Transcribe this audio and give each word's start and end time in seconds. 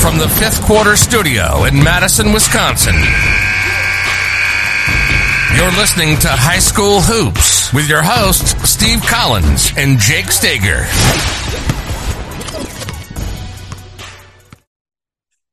From 0.00 0.16
the 0.16 0.28
fifth 0.28 0.62
quarter 0.62 0.96
studio 0.96 1.64
in 1.64 1.82
Madison, 1.82 2.32
Wisconsin. 2.32 2.94
You're 5.54 5.72
listening 5.72 6.16
to 6.18 6.28
High 6.28 6.60
School 6.60 7.00
Hoops 7.00 7.72
with 7.74 7.88
your 7.88 8.02
hosts, 8.02 8.52
Steve 8.68 9.02
Collins 9.02 9.72
and 9.76 9.98
Jake 9.98 10.26
Stager. 10.26 10.84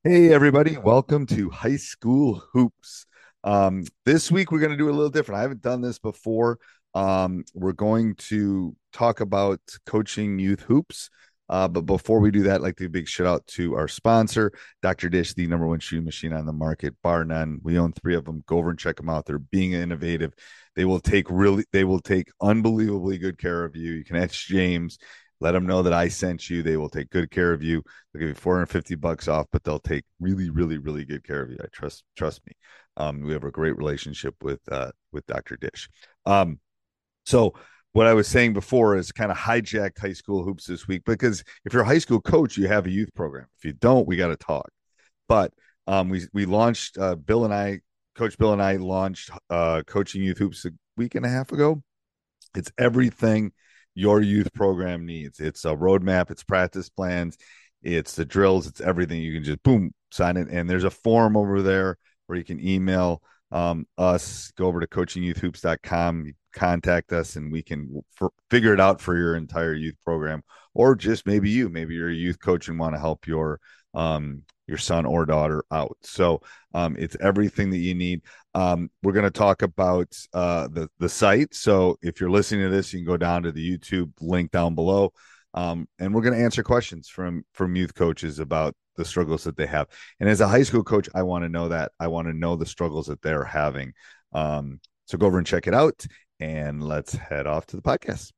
Hey, 0.03 0.31
everybody. 0.31 0.77
Welcome 0.77 1.25
to 1.27 1.49
High 1.49 1.77
School 1.77 2.43
Hoops. 2.53 3.07
Um, 3.43 3.83
this 4.05 4.31
week, 4.31 4.51
we're 4.51 4.59
going 4.59 4.71
to 4.71 4.77
do 4.77 4.89
a 4.89 4.93
little 4.93 5.09
different. 5.09 5.39
I 5.39 5.41
haven't 5.41 5.63
done 5.63 5.81
this 5.81 5.99
before. 5.99 6.59
Um, 6.93 7.43
we're 7.53 7.73
going 7.73 8.15
to 8.29 8.75
talk 8.93 9.19
about 9.19 9.59
coaching 9.85 10.39
youth 10.39 10.61
hoops. 10.61 11.09
Uh, 11.47 11.67
but 11.67 11.81
before 11.81 12.19
we 12.19 12.31
do 12.31 12.43
that, 12.43 12.55
I'd 12.55 12.61
like 12.61 12.75
to 12.77 12.83
give 12.83 12.89
a 12.89 12.93
big 12.93 13.07
shout 13.07 13.27
out 13.27 13.47
to 13.47 13.75
our 13.75 13.87
sponsor, 13.87 14.51
Dr. 14.81 15.09
Dish, 15.09 15.33
the 15.33 15.45
number 15.47 15.67
one 15.67 15.79
shooting 15.79 16.05
machine 16.05 16.33
on 16.33 16.45
the 16.45 16.53
market, 16.53 16.95
bar 17.03 17.23
none. 17.23 17.59
We 17.61 17.77
own 17.77 17.93
three 17.93 18.15
of 18.15 18.25
them. 18.25 18.43
Go 18.47 18.57
over 18.57 18.71
and 18.71 18.79
check 18.79 18.97
them 18.97 19.09
out. 19.09 19.25
They're 19.25 19.37
being 19.37 19.73
innovative. 19.73 20.33
They 20.75 20.85
will 20.85 20.99
take 20.99 21.29
really, 21.29 21.65
they 21.71 21.83
will 21.83 21.99
take 21.99 22.29
unbelievably 22.41 23.19
good 23.19 23.37
care 23.37 23.63
of 23.63 23.75
you. 23.75 23.93
You 23.93 24.03
can 24.03 24.15
ask 24.15 24.33
James 24.45 24.97
let 25.41 25.51
them 25.51 25.65
know 25.65 25.83
that 25.83 25.93
I 25.93 26.07
sent 26.07 26.49
you. 26.49 26.63
They 26.63 26.77
will 26.77 26.89
take 26.89 27.09
good 27.09 27.29
care 27.29 27.51
of 27.51 27.61
you. 27.61 27.83
They'll 28.13 28.21
give 28.21 28.29
you 28.29 28.35
450 28.35 28.95
bucks 28.95 29.27
off, 29.27 29.47
but 29.51 29.63
they'll 29.63 29.79
take 29.79 30.05
really, 30.19 30.49
really, 30.49 30.77
really 30.77 31.05
good 31.05 31.23
care 31.23 31.41
of 31.41 31.51
you. 31.51 31.57
I 31.61 31.67
trust 31.71 32.03
trust 32.15 32.41
me. 32.47 32.53
Um, 32.97 33.21
we 33.21 33.33
have 33.33 33.43
a 33.43 33.51
great 33.51 33.77
relationship 33.77 34.35
with 34.41 34.61
uh, 34.71 34.91
with 35.11 35.25
Dr. 35.25 35.57
Dish. 35.57 35.89
Um, 36.25 36.59
so 37.25 37.53
what 37.95 38.07
I 38.07 38.13
was 38.13 38.27
saying 38.27 38.51
before 38.51 38.97
is 38.97 39.13
kind 39.13 39.31
of 39.31 39.37
hijacked 39.37 39.99
high 39.99 40.11
school 40.11 40.43
hoops 40.43 40.65
this 40.65 40.85
week 40.85 41.03
because 41.05 41.45
if 41.63 41.71
you're 41.71 41.83
a 41.83 41.85
high 41.85 41.97
school 41.97 42.19
coach, 42.19 42.57
you 42.57 42.67
have 42.67 42.85
a 42.85 42.91
youth 42.91 43.09
program. 43.15 43.47
If 43.57 43.63
you 43.63 43.71
don't, 43.71 44.05
we 44.05 44.17
got 44.17 44.27
to 44.27 44.35
talk. 44.35 44.67
But 45.29 45.53
um, 45.87 46.09
we 46.09 46.27
we 46.33 46.45
launched 46.45 46.97
uh, 46.97 47.15
Bill 47.15 47.45
and 47.45 47.53
I, 47.53 47.79
Coach 48.13 48.37
Bill 48.37 48.51
and 48.51 48.61
I 48.61 48.75
launched 48.75 49.29
uh, 49.49 49.83
coaching 49.87 50.21
youth 50.21 50.37
hoops 50.37 50.65
a 50.65 50.71
week 50.97 51.15
and 51.15 51.25
a 51.25 51.29
half 51.29 51.53
ago. 51.53 51.81
It's 52.53 52.69
everything 52.77 53.53
your 53.93 54.21
youth 54.21 54.51
program 54.53 55.05
needs. 55.05 55.39
It's 55.39 55.63
a 55.63 55.69
roadmap, 55.69 56.31
it's 56.31 56.43
practice 56.43 56.89
plans, 56.89 57.37
it's 57.81 58.13
the 58.13 58.25
drills, 58.25 58.67
it's 58.67 58.81
everything. 58.81 59.21
You 59.21 59.35
can 59.35 59.45
just 59.45 59.63
boom, 59.63 59.93
sign 60.11 60.35
it. 60.35 60.49
And 60.49 60.69
there's 60.69 60.83
a 60.83 60.91
form 60.91 61.37
over 61.37 61.61
there 61.61 61.97
where 62.27 62.37
you 62.37 62.43
can 62.43 62.59
email 62.59 63.21
um, 63.53 63.87
us, 63.97 64.51
go 64.57 64.65
over 64.65 64.81
to 64.81 64.87
coachingyouthhoops.com, 64.87 66.33
contact 66.55 67.13
us, 67.13 67.35
and 67.35 67.51
we 67.51 67.61
can 67.61 68.03
f- 68.19 68.31
figure 68.49 68.73
it 68.73 68.79
out 68.79 68.99
for 68.99 69.15
your 69.15 69.35
entire 69.35 69.73
youth 69.73 69.97
program. 70.03 70.41
Or 70.73 70.95
just 70.95 71.27
maybe 71.27 71.49
you, 71.49 71.69
maybe 71.69 71.93
you're 71.95 72.09
a 72.09 72.13
youth 72.13 72.39
coach 72.39 72.67
and 72.67 72.79
want 72.79 72.95
to 72.95 72.99
help 72.99 73.27
your 73.27 73.59
um, 73.93 74.43
your 74.67 74.77
son 74.77 75.05
or 75.05 75.25
daughter 75.25 75.63
out. 75.71 75.97
So 76.01 76.41
um, 76.73 76.95
it's 76.97 77.15
everything 77.21 77.69
that 77.69 77.77
you 77.77 77.93
need. 77.93 78.23
Um, 78.53 78.89
we're 79.03 79.13
going 79.13 79.25
to 79.25 79.31
talk 79.31 79.61
about 79.61 80.17
uh, 80.33 80.67
the 80.67 80.89
the 80.97 81.09
site. 81.09 81.53
So 81.53 81.97
if 82.01 82.19
you're 82.19 82.31
listening 82.31 82.69
to 82.69 82.75
this, 82.75 82.91
you 82.91 82.99
can 82.99 83.05
go 83.05 83.17
down 83.17 83.43
to 83.43 83.51
the 83.51 83.77
YouTube 83.77 84.11
link 84.19 84.51
down 84.51 84.75
below, 84.75 85.13
um, 85.53 85.87
and 85.99 86.13
we're 86.13 86.21
going 86.21 86.37
to 86.37 86.43
answer 86.43 86.63
questions 86.63 87.07
from 87.07 87.45
from 87.53 87.75
youth 87.75 87.93
coaches 87.93 88.39
about 88.39 88.75
the 88.95 89.05
struggles 89.05 89.43
that 89.43 89.57
they 89.57 89.67
have. 89.67 89.87
And 90.19 90.29
as 90.29 90.41
a 90.41 90.47
high 90.47 90.63
school 90.63 90.83
coach, 90.83 91.09
I 91.13 91.23
want 91.23 91.43
to 91.43 91.49
know 91.49 91.69
that. 91.69 91.91
I 91.99 92.07
want 92.07 92.27
to 92.27 92.33
know 92.33 92.55
the 92.55 92.65
struggles 92.65 93.07
that 93.07 93.21
they're 93.21 93.43
having. 93.43 93.93
Um, 94.33 94.79
so 95.05 95.17
go 95.17 95.27
over 95.27 95.37
and 95.37 95.47
check 95.47 95.67
it 95.67 95.73
out, 95.73 96.05
and 96.39 96.83
let's 96.83 97.13
head 97.13 97.47
off 97.47 97.65
to 97.67 97.75
the 97.75 97.81
podcast. 97.81 98.31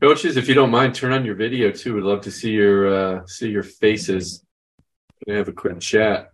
Coaches, 0.00 0.36
if 0.36 0.48
you 0.48 0.54
don't 0.54 0.70
mind, 0.70 0.94
turn 0.94 1.12
on 1.12 1.24
your 1.24 1.34
video 1.34 1.70
too. 1.70 1.94
We'd 1.94 2.04
love 2.04 2.20
to 2.22 2.30
see 2.30 2.50
your 2.50 2.94
uh, 2.94 3.26
see 3.26 3.48
your 3.48 3.62
faces. 3.62 4.44
We 5.26 5.34
have 5.34 5.48
a 5.48 5.52
quick 5.52 5.80
chat. 5.80 6.30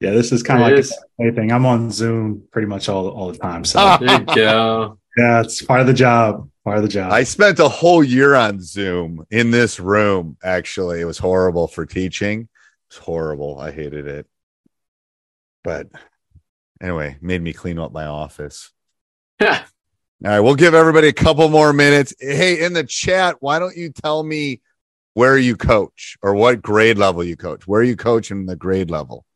Yeah, 0.00 0.10
this 0.10 0.32
is 0.32 0.42
kind 0.42 0.60
of 0.60 0.68
like 0.68 0.78
is. 0.78 0.96
anything. 1.20 1.52
I'm 1.52 1.64
on 1.64 1.90
Zoom 1.90 2.42
pretty 2.50 2.66
much 2.66 2.88
all 2.88 3.08
all 3.08 3.30
the 3.30 3.38
time. 3.38 3.64
So. 3.64 3.96
There 4.00 4.18
you 4.18 4.24
go. 4.34 4.98
yeah, 5.16 5.42
it's 5.42 5.62
part 5.62 5.80
of 5.80 5.86
the 5.86 5.94
job. 5.94 6.50
Part 6.64 6.78
of 6.78 6.82
the 6.82 6.88
job. 6.88 7.12
I 7.12 7.22
spent 7.22 7.58
a 7.60 7.68
whole 7.68 8.02
year 8.02 8.34
on 8.34 8.60
Zoom 8.60 9.24
in 9.30 9.50
this 9.50 9.78
room. 9.78 10.36
Actually, 10.42 11.00
it 11.00 11.04
was 11.04 11.18
horrible 11.18 11.68
for 11.68 11.86
teaching. 11.86 12.48
It's 12.88 12.98
horrible. 12.98 13.58
I 13.60 13.70
hated 13.70 14.06
it. 14.06 14.26
But 15.62 15.88
anyway, 16.80 17.16
made 17.20 17.42
me 17.42 17.52
clean 17.52 17.78
up 17.78 17.92
my 17.92 18.06
office. 18.06 18.72
All 20.24 20.30
right, 20.30 20.40
we'll 20.40 20.54
give 20.54 20.72
everybody 20.72 21.08
a 21.08 21.12
couple 21.12 21.46
more 21.50 21.74
minutes. 21.74 22.14
Hey, 22.18 22.64
in 22.64 22.72
the 22.72 22.82
chat, 22.82 23.36
why 23.40 23.58
don't 23.58 23.76
you 23.76 23.90
tell 23.90 24.22
me 24.22 24.62
where 25.12 25.36
you 25.36 25.54
coach 25.54 26.16
or 26.22 26.34
what 26.34 26.62
grade 26.62 26.96
level 26.96 27.22
you 27.22 27.36
coach? 27.36 27.66
Where 27.66 27.82
you 27.82 27.94
coach 27.94 28.30
in 28.30 28.46
the 28.46 28.56
grade 28.56 28.90
level? 28.90 29.26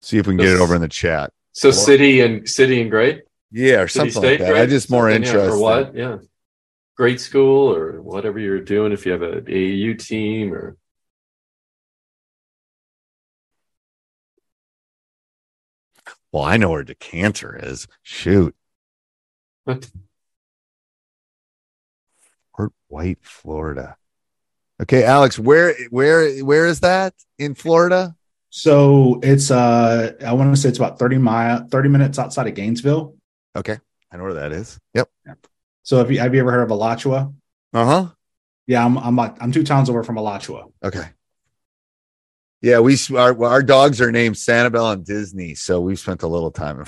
See 0.00 0.16
if 0.16 0.26
we 0.26 0.30
can 0.32 0.38
get 0.38 0.54
it 0.54 0.60
over 0.60 0.74
in 0.74 0.80
the 0.80 0.88
chat. 0.88 1.34
So 1.52 1.70
city 1.70 2.20
and 2.22 2.48
city 2.48 2.80
and 2.80 2.90
grade, 2.90 3.20
Yeah, 3.50 3.82
or 3.82 3.88
city 3.88 4.10
something 4.10 4.30
like 4.30 4.38
that. 4.38 4.48
grade. 4.52 4.62
I 4.62 4.66
just 4.66 4.90
more 4.90 5.10
Something, 5.10 5.24
yeah, 5.24 5.28
interested. 5.28 5.52
or 5.54 5.58
what? 5.58 5.94
Yeah, 5.94 6.18
grade 6.96 7.20
school 7.20 7.74
or 7.74 8.00
whatever 8.00 8.38
you're 8.38 8.60
doing. 8.60 8.92
If 8.92 9.04
you 9.04 9.12
have 9.12 9.20
an 9.20 9.44
AAU 9.44 9.98
team 9.98 10.54
or 10.54 10.78
Well, 16.32 16.44
I 16.44 16.56
know 16.56 16.70
where 16.70 16.84
Decatur 16.84 17.60
is. 17.62 17.86
Shoot. 18.02 18.54
What? 19.74 19.90
Fort 22.56 22.72
White, 22.88 23.18
Florida. 23.22 23.96
Okay, 24.82 25.04
Alex, 25.04 25.38
where 25.38 25.74
where 25.90 26.38
where 26.44 26.66
is 26.66 26.80
that 26.80 27.14
in 27.38 27.54
Florida? 27.54 28.14
so 28.52 29.20
it's 29.22 29.48
uh 29.52 30.12
I 30.26 30.32
want 30.32 30.52
to 30.52 30.60
say 30.60 30.68
it's 30.68 30.78
about 30.78 30.98
30 30.98 31.18
mile 31.18 31.68
30 31.70 31.88
minutes 31.88 32.18
outside 32.18 32.48
of 32.48 32.54
Gainesville. 32.54 33.14
Okay, 33.54 33.78
I 34.10 34.16
know 34.16 34.24
where 34.24 34.34
that 34.34 34.52
is. 34.52 34.78
Yep. 34.94 35.08
So 35.84 35.98
have 35.98 36.10
you 36.10 36.18
have 36.18 36.34
you 36.34 36.40
ever 36.40 36.50
heard 36.50 36.62
of 36.64 36.70
Alachua? 36.70 37.32
Uh 37.72 37.84
huh. 37.84 38.08
Yeah, 38.66 38.84
I'm 38.84 38.98
I'm 38.98 39.16
like- 39.16 39.36
I'm 39.40 39.52
two 39.52 39.62
towns 39.64 39.88
over 39.88 40.02
from 40.02 40.16
Alachua. 40.16 40.66
Okay. 40.82 41.04
Yeah, 42.62 42.80
we 42.80 42.96
our 43.16 43.44
our 43.44 43.62
dogs 43.62 44.00
are 44.00 44.12
named 44.12 44.34
Sanibel 44.36 44.92
and 44.92 45.04
Disney, 45.04 45.54
so 45.54 45.80
we 45.80 45.94
spent 45.96 46.22
a 46.22 46.28
little 46.28 46.50
time. 46.50 46.84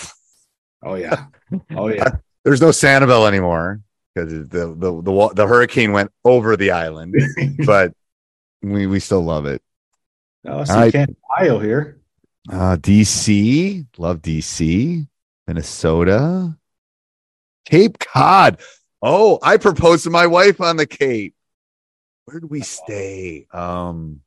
Oh 0.82 0.96
yeah. 0.96 1.26
Oh 1.70 1.88
yeah. 1.88 2.16
There's 2.44 2.60
no 2.60 2.68
Sanibel 2.70 3.28
anymore 3.28 3.80
because 4.14 4.30
the, 4.48 4.74
the 4.74 5.02
the 5.02 5.30
the 5.34 5.46
hurricane 5.46 5.92
went 5.92 6.10
over 6.24 6.56
the 6.56 6.72
island, 6.72 7.14
but 7.66 7.92
we 8.62 8.86
we 8.86 9.00
still 9.00 9.22
love 9.22 9.46
it. 9.46 9.62
oh, 10.46 10.64
so 10.64 10.72
All 10.72 10.80
right. 10.80 10.86
you 10.86 10.92
can't 10.92 11.16
Ohio 11.32 11.58
here. 11.58 11.98
Uh, 12.50 12.76
DC, 12.76 13.86
love 13.98 14.20
DC, 14.20 15.06
Minnesota, 15.46 16.56
Cape 17.64 17.98
Cod. 18.00 18.60
Oh, 19.00 19.38
I 19.42 19.56
proposed 19.56 20.04
to 20.04 20.10
my 20.10 20.26
wife 20.26 20.60
on 20.60 20.76
the 20.76 20.86
Cape. 20.86 21.34
Where 22.24 22.40
did 22.40 22.50
we 22.50 22.60
stay? 22.60 23.46
Um, 23.52 24.20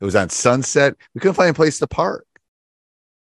it 0.00 0.04
was 0.04 0.16
on 0.16 0.28
Sunset. 0.28 0.96
We 1.14 1.20
couldn't 1.20 1.34
find 1.34 1.50
a 1.50 1.54
place 1.54 1.78
to 1.78 1.86
park. 1.86 2.26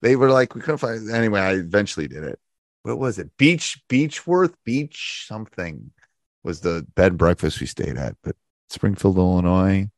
They 0.03 0.17
were 0.17 0.31
like, 0.31 0.55
we 0.55 0.61
couldn't 0.61 0.79
find. 0.79 1.11
Anyway, 1.11 1.41
I 1.41 1.55
eventually 1.55 2.07
did 2.09 2.25
it. 2.25 2.39
What 2.83 2.99
was 2.99 3.19
it? 3.19 3.37
Beach, 3.37 3.81
Beechworth, 3.89 4.55
Beach 4.65 5.25
something 5.27 5.91
was 6.43 6.61
the 6.61 6.87
bed 6.95 7.13
and 7.13 7.19
breakfast 7.19 7.61
we 7.61 7.67
stayed 7.67 7.97
at. 7.97 8.17
But 8.23 8.37
Springfield, 8.71 9.19
Illinois. 9.19 9.89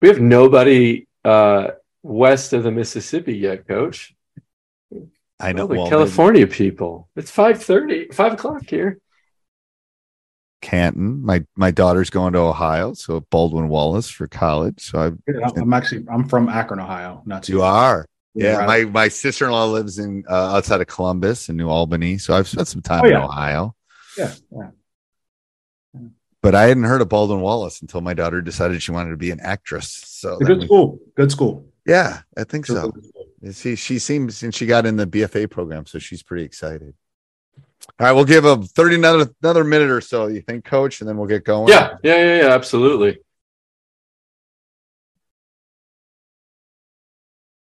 We 0.00 0.08
have 0.08 0.20
nobody 0.20 1.06
uh, 1.24 1.68
west 2.02 2.52
of 2.52 2.62
the 2.62 2.70
Mississippi 2.70 3.36
yet, 3.36 3.66
Coach. 3.66 4.14
I 5.40 5.52
know 5.52 5.62
All 5.62 5.68
the 5.68 5.74
well, 5.76 5.88
California 5.88 6.46
people. 6.46 7.08
It's 7.14 7.30
5.30, 7.30 8.12
5 8.12 8.32
o'clock 8.32 8.62
here. 8.68 8.98
Canton. 10.60 11.24
My 11.24 11.44
my 11.56 11.70
daughter's 11.70 12.10
going 12.10 12.32
to 12.32 12.40
Ohio, 12.40 12.92
so 12.92 13.20
Baldwin 13.30 13.68
Wallace 13.68 14.08
for 14.08 14.26
college. 14.26 14.80
So 14.80 14.98
I 14.98 15.30
Yeah, 15.30 15.48
I'm 15.56 15.72
actually 15.72 16.04
I'm 16.10 16.28
from 16.28 16.48
Akron, 16.48 16.80
Ohio. 16.80 17.22
Not 17.24 17.44
too 17.44 17.52
you 17.52 17.62
are. 17.62 18.06
Yeah, 18.38 18.56
Right. 18.58 18.84
my 18.86 18.90
my 18.90 19.08
sister 19.08 19.46
in 19.46 19.50
law 19.50 19.66
lives 19.66 19.98
in 19.98 20.24
uh, 20.28 20.54
outside 20.56 20.80
of 20.80 20.86
Columbus 20.86 21.48
in 21.48 21.56
New 21.56 21.68
Albany, 21.68 22.18
so 22.18 22.34
I've 22.34 22.46
spent 22.48 22.68
some 22.68 22.82
time 22.82 23.02
Oh, 23.04 23.08
in. 23.08 23.14
Ohio. 23.16 23.74
yeah, 24.16 24.34
yeah. 24.52 24.70
but 26.42 26.54
I 26.54 26.62
hadn't 26.68 26.84
heard 26.84 27.00
of 27.00 27.08
Baldwin 27.08 27.40
Wallace 27.40 27.82
until 27.82 28.00
my 28.00 28.14
daughter 28.14 28.40
decided 28.40 28.82
she 28.82 28.92
wanted 28.92 29.10
to 29.10 29.16
be 29.16 29.30
an 29.30 29.40
actress. 29.40 29.88
So 30.06 30.36
a 30.36 30.44
good 30.44 30.58
we- 30.60 30.64
school. 30.66 30.98
Good 31.16 31.30
school. 31.32 31.66
yeah, 31.86 32.20
I 32.36 32.44
think 32.44 32.66
Good 32.66 32.76
so. 32.76 32.88
school. 32.90 33.52
She 33.52 33.76
she 33.76 33.98
seems 33.98 34.42
and 34.42 34.54
she 34.54 34.66
got 34.66 34.86
in 34.86 34.96
the 34.96 35.06
BFA 35.06 35.48
program, 35.50 35.86
so 35.86 35.98
she's 35.98 36.22
pretty 36.22 36.44
excited. 36.44 36.94
All 38.00 38.06
right, 38.06 38.12
we'll 38.12 38.24
give 38.24 38.44
a 38.44 38.56
30 38.56 38.96
another 38.96 39.30
another 39.42 39.64
minute 39.64 39.90
or 39.90 40.00
so, 40.00 40.26
you 40.26 40.40
think, 40.42 40.64
coach, 40.64 41.00
and 41.00 41.08
then 41.08 41.16
we'll 41.16 41.28
get 41.28 41.44
going. 41.44 41.68
Yeah, 41.68 41.96
yeah, 42.02 42.16
yeah, 42.16 42.36
yeah, 42.42 42.48
absolutely. 42.54 43.18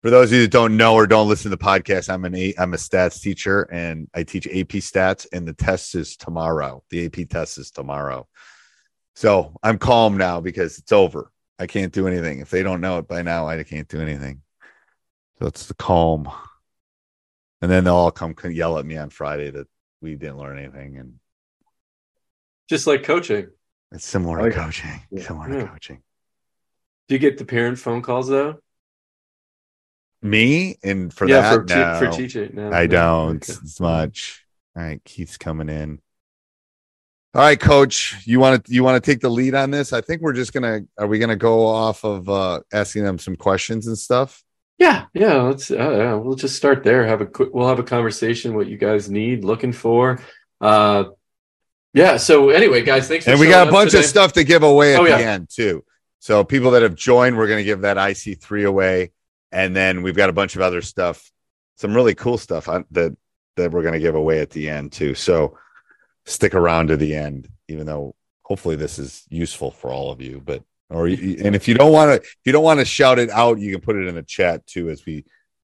For 0.03 0.09
those 0.09 0.31
of 0.31 0.37
you 0.37 0.43
that 0.43 0.51
don't 0.51 0.77
know 0.79 0.95
or 0.95 1.07
don't 1.07 1.29
listen 1.29 1.51
to 1.51 1.57
the 1.57 1.63
podcast, 1.63 2.09
I'm 2.09 2.25
an 2.25 2.35
a, 2.35 2.55
I'm 2.59 2.73
a 2.73 2.79
stats 2.79 3.21
teacher 3.21 3.63
and 3.71 4.09
I 4.15 4.23
teach 4.23 4.47
AP 4.47 4.81
stats, 4.81 5.27
and 5.31 5.47
the 5.47 5.53
test 5.53 5.95
is 5.95 6.17
tomorrow. 6.17 6.83
The 6.91 7.05
AP 7.07 7.29
test 7.29 7.59
is 7.59 7.71
tomorrow. 7.71 8.27
So 9.15 9.55
I'm 9.63 9.77
calm 9.79 10.17
now 10.17 10.41
because 10.41 10.79
it's 10.79 10.93
over. 10.93 11.31
I 11.59 11.67
can't 11.67 11.93
do 11.93 12.07
anything. 12.09 12.41
If 12.41 12.49
they 12.49 12.63
don't 12.63 12.81
know 12.81 12.97
it 12.99 13.09
by 13.09 13.21
now, 13.21 13.47
I 13.47 13.63
can't 13.63 13.89
do 13.89 14.01
anything. 14.01 14.41
So 15.39 15.47
it's 15.47 15.67
the 15.67 15.75
calm. 15.75 16.31
And 17.61 17.71
then 17.71 17.85
they'll 17.85 17.95
all 17.95 18.11
come 18.11 18.35
yell 18.51 18.79
at 18.79 18.87
me 18.87 18.97
on 18.97 19.11
Friday 19.11 19.51
that 19.51 19.67
we 20.01 20.15
didn't 20.17 20.39
learn 20.39 20.59
anything. 20.59 20.97
And 20.97 21.15
Just 22.71 22.87
like 22.87 23.03
coaching. 23.03 23.49
it's 23.93 24.07
similar 24.07 24.41
Oh, 24.41 24.49
to 24.49 24.51
coaching. 24.55 25.03
Yeah. 25.11 25.27
Similar 25.27 25.53
Yeah. 25.53 25.61
to 25.65 25.69
coaching. 25.69 26.03
Do 27.09 27.15
you 27.15 27.19
get 27.19 27.37
the 27.37 27.45
parent 27.45 27.79
phone 27.79 28.01
calls 28.01 28.29
though? 28.29 28.61
Me 30.23 30.77
and 30.83 31.13
for 31.13 31.27
yeah, 31.29 31.57
that, 31.57 31.69
for, 31.69 31.75
no. 31.75 31.99
for 32.13 32.17
teaching. 32.17 32.51
No, 32.55 32.71
I 32.71 32.83
no. 32.83 32.87
don't 32.89 33.37
Okay. 33.51 33.59
as 33.65 33.81
much. 33.81 34.45
All 34.77 34.83
right, 34.83 35.03
Keith's 35.05 35.39
coming 35.39 35.69
in. 35.69 36.01
All 37.35 37.43
right, 37.43 37.59
coach, 37.59 38.17
you 38.27 38.41
want 38.41 38.65
to 38.65 38.73
you 38.75 38.83
want 38.83 39.03
to 39.03 39.11
take 39.11 39.21
the 39.21 39.29
lead 39.31 39.55
on 39.55 39.71
this? 39.71 39.93
I 39.93 40.01
think 40.01 40.21
we're 40.21 40.33
just 40.33 40.53
gonna 40.53 40.81
are 40.99 41.07
we 41.07 41.19
gonna 41.19 41.37
go 41.37 41.65
off 41.67 42.05
of 42.05 42.29
uh 42.29 42.61
asking 42.73 43.05
them 43.05 43.19
some 43.19 43.37
questions 43.37 43.87
and 43.87 43.97
stuff? 43.97 44.43
Yeah, 44.79 45.05
yeah. 45.15 45.35
Let's. 45.43 45.71
Uh, 45.71 45.77
yeah, 45.77 46.15
we'll 46.15 46.35
just 46.37 46.57
start 46.57 46.83
there. 46.85 47.07
Have 47.07 47.21
a 47.21 47.27
quick. 47.27 47.51
We'll 47.53 47.69
have 47.69 47.79
a 47.79 47.83
conversation. 47.85 48.55
What 48.55 48.67
you 48.67 48.79
guys 48.79 49.09
need, 49.11 49.45
looking 49.45 49.73
for. 49.73 50.19
Uh, 50.61 51.05
yeah. 51.95 52.17
So 52.17 52.51
anyway, 52.51 52.83
guys, 52.83 53.07
thanks. 53.07 53.27
For 53.27 53.33
And 53.33 53.41
we 53.41 53.47
got 53.47 53.69
a 53.69 53.71
bunch 53.71 53.93
today. 53.93 54.05
of 54.05 54.09
stuff 54.09 54.33
to 54.35 54.45
give 54.45 54.63
away 54.63 54.95
at 54.95 55.01
Oh, 55.01 55.05
the 55.05 55.11
yeah. 55.11 55.19
end 55.19 55.49
too. 55.51 55.85
So 56.19 56.45
people 56.45 56.73
that 56.73 56.83
have 56.83 56.95
joined, 56.95 57.37
we're 57.37 57.47
gonna 57.49 57.63
give 57.65 57.83
that 57.83 57.97
IC3 57.97 58.67
away. 58.67 59.13
And 59.53 59.75
then 59.75 60.03
we've 60.03 60.17
got 60.17 60.31
a 60.31 60.35
bunch 60.35 60.57
of 60.57 60.63
other 60.63 60.83
stuff, 60.83 61.31
some 61.77 61.95
really 61.95 62.15
cool 62.15 62.39
stuff 62.39 62.67
that 62.93 63.17
that 63.57 63.73
we're 63.73 63.83
gonna 63.83 63.99
give 63.99 64.15
away 64.15 64.41
at 64.41 64.51
the 64.51 64.69
end 64.69 64.93
too. 64.93 65.15
So 65.15 65.59
stick 66.25 66.55
around 66.55 66.89
to 66.89 66.97
the 66.97 67.15
end, 67.15 67.49
even 67.69 67.87
though 67.87 68.15
hopefully 68.43 68.77
this 68.77 68.99
is 68.99 69.25
useful 69.29 69.71
for 69.71 69.91
all 69.91 70.11
of 70.11 70.21
you. 70.21 70.41
But 70.45 70.63
or 70.89 71.07
and 71.07 71.55
if 71.55 71.69
you 71.69 71.75
don't 71.75 71.93
want 71.93 72.11
to, 72.11 72.17
if 72.17 72.41
you 72.45 72.53
don't 72.53 72.65
want 72.65 72.81
to 72.81 72.85
shout 72.85 73.19
it 73.19 73.31
out, 73.31 73.59
you 73.61 73.73
can 73.73 73.81
put 73.81 73.97
it 73.97 74.09
in 74.09 74.15
the 74.15 74.23
chat 74.23 74.67
too, 74.67 74.91
as 74.91 75.07
we 75.07 75.25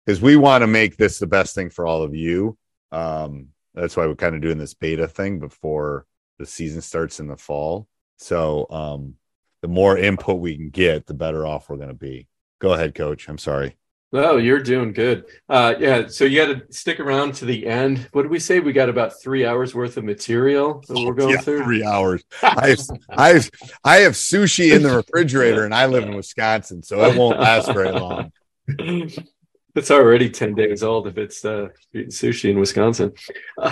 because 0.05 0.21
we 0.21 0.35
want 0.35 0.63
to 0.63 0.67
make 0.67 0.97
this 0.97 1.19
the 1.19 1.27
best 1.27 1.53
thing 1.53 1.69
for 1.69 1.85
all 1.85 2.01
of 2.01 2.15
you. 2.15 2.57
Um, 2.91 3.49
that's 3.73 3.95
why 3.95 4.07
we're 4.07 4.15
kind 4.15 4.35
of 4.35 4.41
doing 4.41 4.57
this 4.57 4.73
beta 4.73 5.07
thing 5.07 5.39
before 5.39 6.05
the 6.39 6.45
season 6.45 6.81
starts 6.81 7.19
in 7.19 7.27
the 7.27 7.37
fall. 7.37 7.87
So 8.17 8.65
um, 8.69 9.15
the 9.61 9.67
more 9.67 9.97
input 9.97 10.39
we 10.39 10.57
can 10.57 10.69
get, 10.69 11.05
the 11.05 11.13
better 11.13 11.45
off 11.45 11.69
we're 11.69 11.77
going 11.77 11.89
to 11.89 11.93
be. 11.93 12.27
Go 12.61 12.73
ahead, 12.73 12.93
coach. 12.93 13.27
I'm 13.27 13.39
sorry. 13.39 13.75
Oh, 14.13 14.37
you're 14.37 14.59
doing 14.59 14.91
good. 14.93 15.25
Uh, 15.49 15.73
yeah. 15.79 16.07
So 16.07 16.25
you 16.25 16.45
got 16.45 16.53
to 16.67 16.73
stick 16.73 16.99
around 16.99 17.33
to 17.35 17.45
the 17.45 17.65
end. 17.65 18.09
What 18.11 18.23
did 18.23 18.31
we 18.31 18.39
say? 18.39 18.59
We 18.59 18.71
got 18.73 18.89
about 18.89 19.19
three 19.21 19.45
hours 19.45 19.73
worth 19.73 19.97
of 19.97 20.03
material 20.03 20.83
that 20.87 20.99
we're 20.99 21.13
going 21.13 21.35
Yeah, 21.35 21.41
through. 21.41 21.63
three 21.63 21.83
hours. 21.83 22.23
I 22.43 22.69
have, 22.69 22.79
I 23.09 23.29
have, 23.29 23.49
I 23.83 23.95
have 23.97 24.13
sushi 24.13 24.75
in 24.75 24.83
the 24.83 24.95
refrigerator, 24.95 25.63
and 25.65 25.73
I 25.73 25.85
live 25.87 26.03
in 26.03 26.13
Wisconsin, 26.15 26.83
so 26.83 27.01
it 27.03 27.17
won't 27.17 27.39
last 27.39 27.71
very 27.71 27.91
long. 27.91 28.31
it's 28.67 29.89
already 29.89 30.29
10 30.29 30.55
days 30.55 30.83
old 30.83 31.07
if 31.07 31.17
it's 31.17 31.43
uh, 31.45 31.69
eating 31.93 32.09
sushi 32.09 32.51
in 32.51 32.59
Wisconsin. 32.59 33.13
uh, 33.57 33.71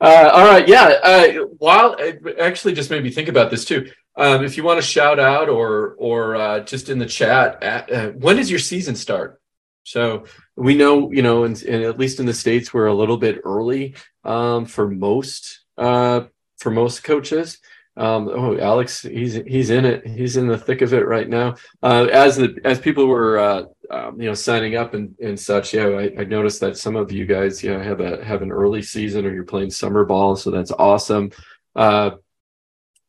all 0.00 0.44
right. 0.44 0.66
Yeah. 0.68 0.94
Uh, 1.02 1.28
while 1.58 1.94
it 1.94 2.20
actually 2.40 2.74
just 2.74 2.90
made 2.90 3.02
me 3.04 3.10
think 3.10 3.28
about 3.28 3.50
this 3.52 3.64
too. 3.64 3.90
Um, 4.18 4.44
if 4.44 4.56
you 4.56 4.64
want 4.64 4.78
to 4.78 4.86
shout 4.86 5.20
out 5.20 5.48
or 5.48 5.94
or 5.96 6.34
uh, 6.34 6.60
just 6.60 6.88
in 6.88 6.98
the 6.98 7.06
chat, 7.06 7.62
at, 7.62 7.92
uh, 7.92 8.10
when 8.10 8.36
does 8.36 8.50
your 8.50 8.58
season 8.58 8.96
start? 8.96 9.40
So 9.84 10.24
we 10.56 10.74
know, 10.74 11.10
you 11.12 11.22
know, 11.22 11.44
and, 11.44 11.60
and 11.62 11.84
at 11.84 11.98
least 11.98 12.20
in 12.20 12.26
the 12.26 12.34
states, 12.34 12.74
we're 12.74 12.86
a 12.86 12.94
little 12.94 13.16
bit 13.16 13.40
early 13.44 13.94
um, 14.24 14.66
for 14.66 14.88
most 14.88 15.60
uh, 15.78 16.22
for 16.58 16.70
most 16.70 17.04
coaches. 17.04 17.58
Um, 17.96 18.28
oh, 18.28 18.58
Alex, 18.58 19.02
he's 19.02 19.34
he's 19.34 19.70
in 19.70 19.84
it. 19.84 20.06
He's 20.06 20.36
in 20.36 20.46
the 20.46 20.58
thick 20.58 20.82
of 20.82 20.92
it 20.92 21.06
right 21.06 21.28
now. 21.28 21.54
Uh, 21.82 22.08
as 22.12 22.36
the 22.36 22.56
as 22.64 22.78
people 22.78 23.06
were 23.06 23.38
uh, 23.38 23.62
um, 23.90 24.20
you 24.20 24.28
know 24.28 24.34
signing 24.34 24.76
up 24.76 24.94
and, 24.94 25.14
and 25.22 25.38
such, 25.38 25.74
yeah, 25.74 25.86
I, 25.86 26.20
I 26.20 26.24
noticed 26.24 26.60
that 26.60 26.76
some 26.76 26.96
of 26.96 27.10
you 27.10 27.24
guys, 27.24 27.62
you 27.62 27.72
know, 27.72 27.82
have 27.82 28.00
a 28.00 28.24
have 28.24 28.42
an 28.42 28.52
early 28.52 28.82
season 28.82 29.26
or 29.26 29.32
you're 29.32 29.44
playing 29.44 29.70
summer 29.70 30.04
ball, 30.04 30.36
so 30.36 30.50
that's 30.50 30.72
awesome. 30.72 31.30
Uh, 31.74 32.10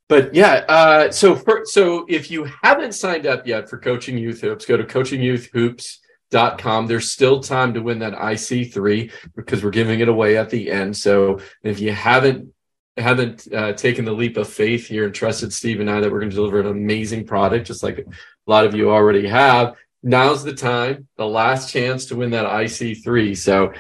but 0.09 0.33
yeah, 0.33 0.65
uh, 0.67 1.11
so 1.11 1.35
for, 1.35 1.61
so 1.65 2.05
if 2.09 2.31
you 2.31 2.49
haven't 2.63 2.93
signed 2.93 3.27
up 3.27 3.45
yet 3.45 3.69
for 3.69 3.77
Coaching 3.77 4.17
Youth 4.17 4.41
Hoops, 4.41 4.65
go 4.65 4.75
to 4.75 4.83
coachingyouthhoops.com. 4.83 6.87
There's 6.87 7.11
still 7.11 7.41
time 7.41 7.75
to 7.75 7.81
win 7.81 7.99
that 7.99 8.13
IC3 8.13 9.11
because 9.35 9.63
we're 9.63 9.69
giving 9.69 9.99
it 9.99 10.09
away 10.09 10.35
at 10.35 10.49
the 10.49 10.71
end. 10.71 10.97
So 10.97 11.39
if 11.63 11.79
you 11.79 11.91
haven't 11.91 12.51
haven't 12.97 13.47
uh, 13.53 13.73
taken 13.73 14.03
the 14.03 14.11
leap 14.11 14.35
of 14.35 14.49
faith 14.49 14.87
here 14.87 15.05
and 15.05 15.13
trusted 15.13 15.53
Steve 15.53 15.79
and 15.79 15.87
I 15.89 16.01
that 16.01 16.11
we're 16.11 16.19
going 16.19 16.31
to 16.31 16.35
deliver 16.35 16.59
an 16.59 16.67
amazing 16.67 17.25
product, 17.25 17.67
just 17.67 17.83
like 17.83 17.99
a 17.99 18.03
lot 18.47 18.65
of 18.65 18.75
you 18.75 18.91
already 18.91 19.25
have, 19.27 19.75
now's 20.03 20.43
the 20.43 20.53
time, 20.53 21.07
the 21.17 21.25
last 21.25 21.71
chance 21.71 22.05
to 22.07 22.15
win 22.15 22.31
that 22.31 22.45
IC3. 22.45 23.37
So 23.37 23.73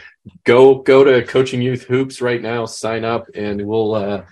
go 0.43 0.75
go 0.75 1.03
to 1.03 1.25
Coaching 1.25 1.61
Youth 1.61 1.85
Hoops 1.85 2.21
right 2.21 2.41
now, 2.41 2.65
sign 2.65 3.03
up, 3.03 3.27
and 3.33 3.65
we'll 3.65 3.95
uh, 3.95 4.25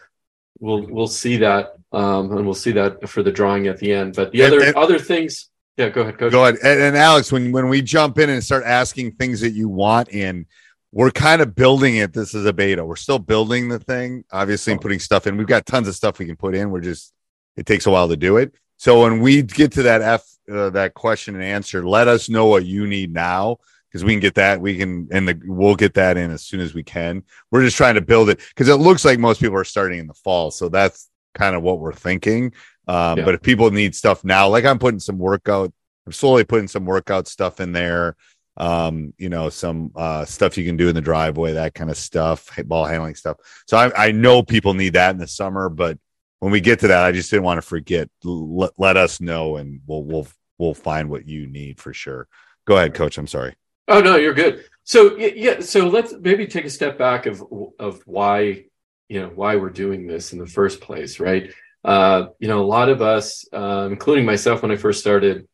we'll 0.60 0.86
we'll 0.88 1.08
see 1.08 1.38
that 1.38 1.77
um, 1.92 2.32
and 2.36 2.46
we'll 2.46 2.54
see 2.54 2.72
that 2.72 3.08
for 3.10 3.24
the 3.24 3.32
drawing 3.32 3.68
at 3.68 3.78
the 3.80 3.94
end. 3.94 4.16
But 4.16 4.32
the 4.32 4.42
And- 4.42 4.54
other 4.54 4.66
and- 4.66 4.76
other 4.76 5.00
things, 5.00 5.50
yeah, 5.78 5.90
go 5.90 6.02
ahead, 6.02 6.18
coach. 6.18 6.32
Go 6.32 6.44
ahead. 6.44 6.58
And, 6.64 6.82
and 6.82 6.98
Alex, 6.98 7.32
when 7.32 7.52
when 7.52 7.70
we 7.70 7.82
jump 7.82 8.18
in 8.20 8.30
and 8.30 8.44
start 8.44 8.64
asking 8.66 9.14
things 9.14 9.42
that 9.42 9.52
you 9.52 9.70
want 9.70 10.10
in, 10.10 10.46
we're 10.92 11.12
kind 11.12 11.42
of 11.42 11.56
building 11.56 11.98
it. 11.98 12.14
This 12.14 12.34
is 12.34 12.46
a 12.46 12.54
beta. 12.54 12.84
We're 12.86 12.96
still 12.96 13.20
building 13.20 13.70
the 13.70 13.80
thing, 13.80 14.24
obviously, 14.32 14.74
and 14.74 14.82
putting 14.82 15.00
stuff 15.00 15.28
in. 15.28 15.38
We've 15.38 15.46
got 15.48 15.66
tons 15.66 15.88
of 15.88 15.96
stuff 15.96 16.18
we 16.20 16.26
can 16.26 16.36
put 16.36 16.56
in. 16.56 16.72
We're 16.72 16.82
just 16.82 17.14
it 17.56 17.66
takes 17.66 17.86
a 17.86 17.92
while 17.92 18.08
to 18.10 18.18
do 18.18 18.38
it. 18.38 18.54
So 18.78 19.02
when 19.04 19.22
we 19.22 19.42
get 19.42 19.72
to 19.74 19.84
that 19.84 20.02
F 20.02 20.26
uh, 20.52 20.70
that 20.72 20.94
question 20.94 21.36
and 21.36 21.44
answer, 21.44 21.88
let 21.88 22.08
us 22.08 22.30
know 22.30 22.46
what 22.48 22.66
you 22.66 22.88
need 22.88 23.14
now 23.14 23.58
because 23.90 24.04
we 24.04 24.14
can 24.14 24.20
get 24.20 24.36
that. 24.36 24.62
We 24.62 24.78
can 24.78 25.08
and 25.12 25.28
the, 25.28 25.40
we'll 25.46 25.76
get 25.76 25.94
that 25.96 26.18
in 26.18 26.32
as 26.32 26.44
soon 26.44 26.60
as 26.62 26.74
we 26.74 26.84
can. 26.84 27.24
We're 27.52 27.64
just 27.64 27.78
trying 27.78 27.96
to 27.96 28.02
build 28.02 28.30
it 28.30 28.40
because 28.50 28.68
it 28.70 28.76
looks 28.76 29.04
like 29.06 29.20
most 29.20 29.42
people 29.42 29.58
are 29.58 29.64
starting 29.64 30.00
in 30.00 30.08
the 30.08 30.14
fall. 30.14 30.52
So 30.52 30.70
that's 30.70 31.10
kind 31.34 31.56
of 31.56 31.62
what 31.64 31.80
we're 31.80 31.94
thinking. 31.94 32.54
Um, 32.88 33.20
Yeah. 33.20 33.26
But 33.26 33.36
if 33.36 33.42
people 33.42 33.70
need 33.72 33.96
stuff 33.96 34.24
now, 34.24 34.48
like 34.48 34.66
I'm 34.66 34.80
putting 34.80 35.00
some 35.00 35.18
workout, 35.18 35.74
I'm 36.06 36.14
slowly 36.14 36.44
putting 36.46 36.68
some 36.68 36.86
workout 36.86 37.28
stuff 37.28 37.60
in 37.60 37.72
there. 37.74 38.16
Um, 38.60 39.14
you 39.20 39.30
know, 39.30 39.50
some 39.50 39.92
uh, 39.96 40.26
stuff 40.26 40.58
you 40.58 40.66
can 40.66 40.78
do 40.78 40.90
in 40.90 40.96
the 40.96 41.02
driveway, 41.02 41.54
that 41.54 41.76
kind 41.76 41.92
of 41.92 41.98
stuff, 41.98 42.50
ball 42.66 42.86
handling 42.86 43.14
stuff. 43.14 43.38
So 43.68 43.78
I, 43.78 44.08
I 44.08 44.12
know 44.12 44.42
people 44.42 44.74
need 44.74 44.94
that 44.94 45.12
in 45.12 45.20
the 45.20 45.28
summer, 45.28 45.70
but 45.70 46.00
when 46.40 46.52
we 46.52 46.60
get 46.60 46.80
to 46.80 46.88
that, 46.88 47.04
I 47.04 47.12
just 47.12 47.30
didn't 47.30 47.44
want 47.44 47.60
to 47.60 47.68
forget. 47.68 48.10
Let, 48.24 48.72
let 48.80 48.98
us 48.98 49.22
know, 49.22 49.58
and 49.58 49.82
we'll 49.86 50.04
we'll 50.04 50.28
we'll 50.58 50.74
find 50.74 51.10
what 51.10 51.28
you 51.28 51.46
need 51.46 51.80
for 51.80 51.94
sure. 51.94 52.28
Go 52.66 52.78
ahead, 52.78 52.96
coach. 52.96 53.20
I'm 53.20 53.28
sorry. 53.28 53.56
Oh 53.88 54.02
no, 54.02 54.16
you're 54.16 54.34
good. 54.34 54.66
So 54.84 55.18
yeah, 55.18 55.60
so 55.60 55.88
let's 55.88 56.14
maybe 56.20 56.48
take 56.48 56.66
a 56.66 56.70
step 56.70 56.98
back 56.98 57.28
of 57.28 57.44
of 57.78 58.02
why 58.06 58.66
you 59.10 59.22
know 59.22 59.30
why 59.30 59.56
we're 59.56 59.70
doing 59.70 60.08
this 60.08 60.34
in 60.34 60.40
the 60.40 60.48
first 60.48 60.82
place, 60.82 61.20
right? 61.20 61.54
Uh, 61.84 62.28
you 62.40 62.48
know, 62.48 62.62
a 62.62 62.66
lot 62.66 62.90
of 62.90 63.02
us, 63.02 63.48
uh, 63.54 63.88
including 63.90 64.26
myself, 64.26 64.62
when 64.62 64.72
I 64.72 64.76
first 64.76 65.00
started 65.00 65.48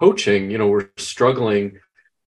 coaching, 0.00 0.50
you 0.50 0.58
know, 0.58 0.68
we're 0.68 0.90
struggling 0.96 1.78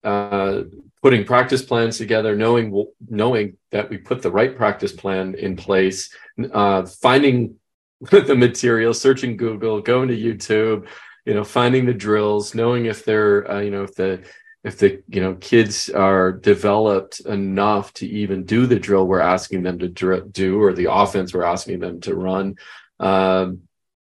uh, 0.05 0.63
putting 1.03 1.25
practice 1.25 1.63
plans 1.63 1.99
together, 1.99 2.37
knowing 2.37 2.87
knowing 3.09 3.57
that 3.71 3.91
we 3.91 3.99
put 3.99 4.23
the 4.23 4.31
right 4.31 4.57
practice 4.57 4.93
plan 4.93 5.35
in 5.35 5.57
place, 5.57 6.15
uh, 6.53 6.85
finding 6.87 7.57
the 8.11 8.35
material, 8.35 8.95
searching 8.95 9.37
Google, 9.37 9.81
going 9.81 10.09
to 10.09 10.17
YouTube, 10.17 10.87
you 11.25 11.35
know, 11.35 11.45
finding 11.45 11.87
the 11.87 11.95
drills, 11.95 12.55
knowing 12.55 12.87
if 12.87 13.05
they're, 13.05 13.51
uh, 13.51 13.61
you 13.61 13.71
know, 13.71 13.83
if 13.83 13.95
the 13.95 14.23
if 14.65 14.79
the 14.79 15.03
you 15.09 15.21
know 15.21 15.35
kids 15.35 15.91
are 15.91 16.33
developed 16.33 17.21
enough 17.21 17.93
to 17.95 18.07
even 18.09 18.45
do 18.45 18.67
the 18.67 18.79
drill 18.79 19.07
we're 19.07 19.21
asking 19.21 19.63
them 19.63 19.79
to 19.79 19.89
dr- 19.89 20.33
do 20.33 20.61
or 20.63 20.73
the 20.73 20.91
offense 20.91 21.33
we're 21.35 21.45
asking 21.45 21.79
them 21.81 22.01
to 22.01 22.15
run 22.15 22.57
um, 23.01 23.61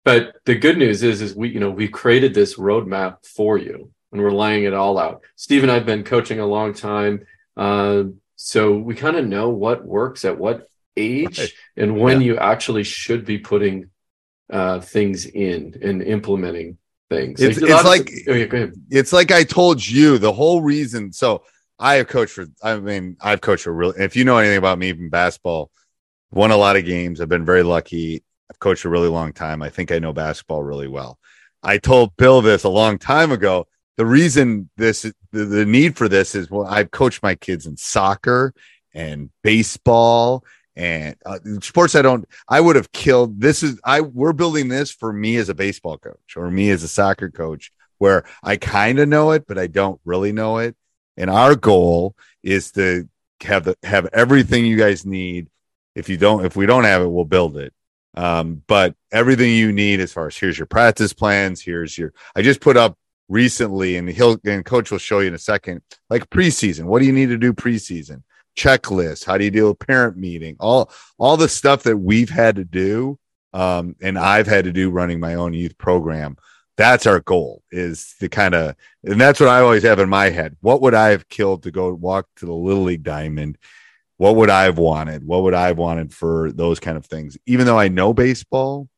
but 0.03 0.35
the 0.45 0.55
good 0.55 0.77
news 0.77 1.01
is 1.03 1.21
is 1.21 1.35
we 1.35 1.49
you 1.49 1.59
know 1.59 1.71
we 1.71 1.87
created 1.87 2.33
this 2.33 2.55
roadmap 2.57 3.25
for 3.25 3.57
you 3.57 3.91
and 4.11 4.21
we're 4.21 4.31
laying 4.31 4.63
it 4.63 4.73
all 4.73 4.97
out 4.99 5.21
steve 5.35 5.63
and 5.63 5.71
i've 5.71 5.85
been 5.85 6.03
coaching 6.03 6.39
a 6.39 6.45
long 6.45 6.73
time 6.73 7.25
uh, 7.57 8.03
so 8.35 8.77
we 8.77 8.93
kind 8.95 9.15
of 9.17 9.25
know 9.25 9.49
what 9.49 9.83
works 9.85 10.25
at 10.25 10.37
what 10.37 10.69
age 10.97 11.39
Right. 11.39 11.53
and 11.77 11.97
when 11.99 12.21
Yeah. 12.21 12.27
you 12.27 12.37
actually 12.37 12.83
should 12.83 13.25
be 13.25 13.37
putting 13.39 13.89
uh, 14.51 14.79
things 14.79 15.25
in 15.25 15.79
and 15.81 16.03
implementing 16.03 16.77
things. 17.09 17.41
It's- 17.41 17.57
it's 17.57 17.69
lot 17.69 17.81
of- 17.81 17.85
like- 17.85 18.11
oh, 18.27 18.33
yeah, 18.33 18.67
it's 18.89 19.13
like 19.13 19.31
I 19.31 19.43
told 19.43 19.85
you 19.85 20.17
the 20.17 20.33
whole 20.33 20.61
reason. 20.61 21.11
So 21.11 21.43
I 21.77 21.95
have 21.95 22.07
coached 22.07 22.33
for, 22.33 22.45
I 22.63 22.77
mean, 22.77 23.17
I've 23.21 23.41
coached 23.41 23.63
for 23.63 23.73
real. 23.73 23.93
If 23.97 24.15
you 24.15 24.23
know 24.25 24.37
anything 24.37 24.57
about 24.57 24.79
me 24.79 24.93
from 24.93 25.09
basketball, 25.09 25.69
won 26.31 26.51
a 26.51 26.57
lot 26.57 26.75
of 26.77 26.85
games. 26.85 27.21
I've 27.21 27.29
been 27.29 27.45
very 27.45 27.63
lucky. 27.63 28.23
I've 28.49 28.59
coached 28.59 28.85
a 28.85 28.89
really 28.89 29.09
long 29.09 29.33
time. 29.33 29.61
I 29.61 29.69
think 29.69 29.91
I 29.91 29.99
know 29.99 30.13
basketball 30.13 30.63
really 30.63 30.87
well. 30.87 31.17
I 31.63 31.77
told 31.77 32.15
Bill 32.17 32.41
this 32.41 32.63
a 32.63 32.69
long 32.69 32.97
time 32.97 33.31
ago. 33.31 33.67
The 33.97 34.05
reason 34.05 34.69
this, 34.77 35.01
the, 35.31 35.45
the 35.45 35.65
need 35.65 35.97
for 35.97 36.07
this 36.07 36.35
is 36.35 36.49
well, 36.49 36.65
I've 36.65 36.91
coached 36.91 37.23
my 37.23 37.35
kids 37.35 37.65
in 37.65 37.77
soccer 37.77 38.53
and 38.93 39.29
baseball 39.43 40.43
and 40.75 41.15
uh, 41.25 41.39
sports. 41.61 41.95
I 41.95 42.01
don't, 42.01 42.25
I 42.47 42.59
would 42.59 42.75
have 42.75 42.91
killed. 42.91 43.39
This 43.39 43.63
is, 43.63 43.79
I, 43.83 44.01
we're 44.01 44.33
building 44.33 44.67
this 44.67 44.91
for 44.91 45.13
me 45.13 45.37
as 45.37 45.49
a 45.49 45.55
baseball 45.55 45.97
coach 45.97 46.35
or 46.35 46.51
me 46.51 46.69
as 46.69 46.83
a 46.83 46.87
soccer 46.87 47.29
coach 47.29 47.71
where 47.97 48.25
I 48.43 48.57
kind 48.57 48.99
of 48.99 49.07
know 49.07 49.31
it, 49.31 49.47
but 49.47 49.57
I 49.57 49.67
don't 49.67 49.99
really 50.05 50.31
know 50.31 50.57
it. 50.57 50.75
And 51.17 51.29
our 51.29 51.55
goal 51.55 52.15
is 52.43 52.71
to 52.73 53.07
have 53.41 53.63
the 53.63 53.77
have 53.83 54.07
everything 54.07 54.65
you 54.65 54.77
guys 54.77 55.05
need. 55.05 55.47
If 55.95 56.09
you 56.09 56.17
don't, 56.17 56.45
if 56.45 56.55
we 56.55 56.65
don't 56.65 56.83
have 56.83 57.01
it, 57.01 57.07
we'll 57.07 57.25
build 57.25 57.57
it. 57.57 57.73
Um, 58.15 58.63
but 58.67 58.95
everything 59.11 59.51
you 59.51 59.71
need 59.71 59.99
as 59.99 60.11
far 60.11 60.27
as 60.27 60.37
here's 60.37 60.57
your 60.57 60.67
practice 60.67 61.13
plans, 61.13 61.61
here's 61.61 61.97
your 61.97 62.13
I 62.35 62.41
just 62.41 62.61
put 62.61 62.77
up 62.77 62.97
recently, 63.29 63.97
and 63.97 64.09
he'll 64.09 64.37
and 64.45 64.65
coach 64.65 64.91
will 64.91 64.97
show 64.97 65.19
you 65.19 65.27
in 65.29 65.33
a 65.33 65.39
second, 65.39 65.81
like 66.09 66.29
preseason. 66.29 66.85
What 66.85 66.99
do 66.99 67.05
you 67.05 67.13
need 67.13 67.29
to 67.29 67.37
do 67.37 67.53
preseason? 67.53 68.23
Checklist. 68.55 69.25
How 69.25 69.37
do 69.37 69.43
you 69.43 69.51
deal 69.51 69.69
with 69.69 69.79
parent 69.79 70.17
meeting? 70.17 70.55
All 70.59 70.91
all 71.17 71.37
the 71.37 71.49
stuff 71.49 71.83
that 71.83 71.97
we've 71.97 72.29
had 72.29 72.55
to 72.55 72.63
do, 72.63 73.19
um, 73.53 73.95
and 74.01 74.17
I've 74.17 74.47
had 74.47 74.65
to 74.65 74.71
do 74.71 74.89
running 74.89 75.19
my 75.19 75.35
own 75.35 75.53
youth 75.53 75.77
program. 75.77 76.37
That's 76.77 77.05
our 77.05 77.21
goal 77.21 77.63
is 77.71 78.15
to 78.19 78.27
kind 78.27 78.53
of 78.53 78.75
and 79.03 79.19
that's 79.19 79.39
what 79.39 79.47
i 79.47 79.61
always 79.61 79.83
have 79.83 79.99
in 79.99 80.09
my 80.09 80.29
head. 80.29 80.57
What 80.61 80.81
would 80.81 80.93
i 80.93 81.09
have 81.09 81.29
killed 81.29 81.63
to 81.63 81.71
go 81.71 81.93
walk 81.93 82.27
to 82.37 82.45
the 82.45 82.53
little 82.53 82.83
league 82.83 83.03
diamond? 83.03 83.57
What 84.17 84.35
would 84.35 84.49
i 84.49 84.63
have 84.63 84.77
wanted? 84.77 85.25
What 85.25 85.43
would 85.43 85.53
i 85.53 85.67
have 85.67 85.77
wanted 85.77 86.13
for 86.13 86.51
those 86.51 86.79
kind 86.79 86.97
of 86.97 87.05
things? 87.05 87.37
Even 87.45 87.65
though 87.65 87.79
i 87.79 87.87
know 87.87 88.13
baseball 88.13 88.89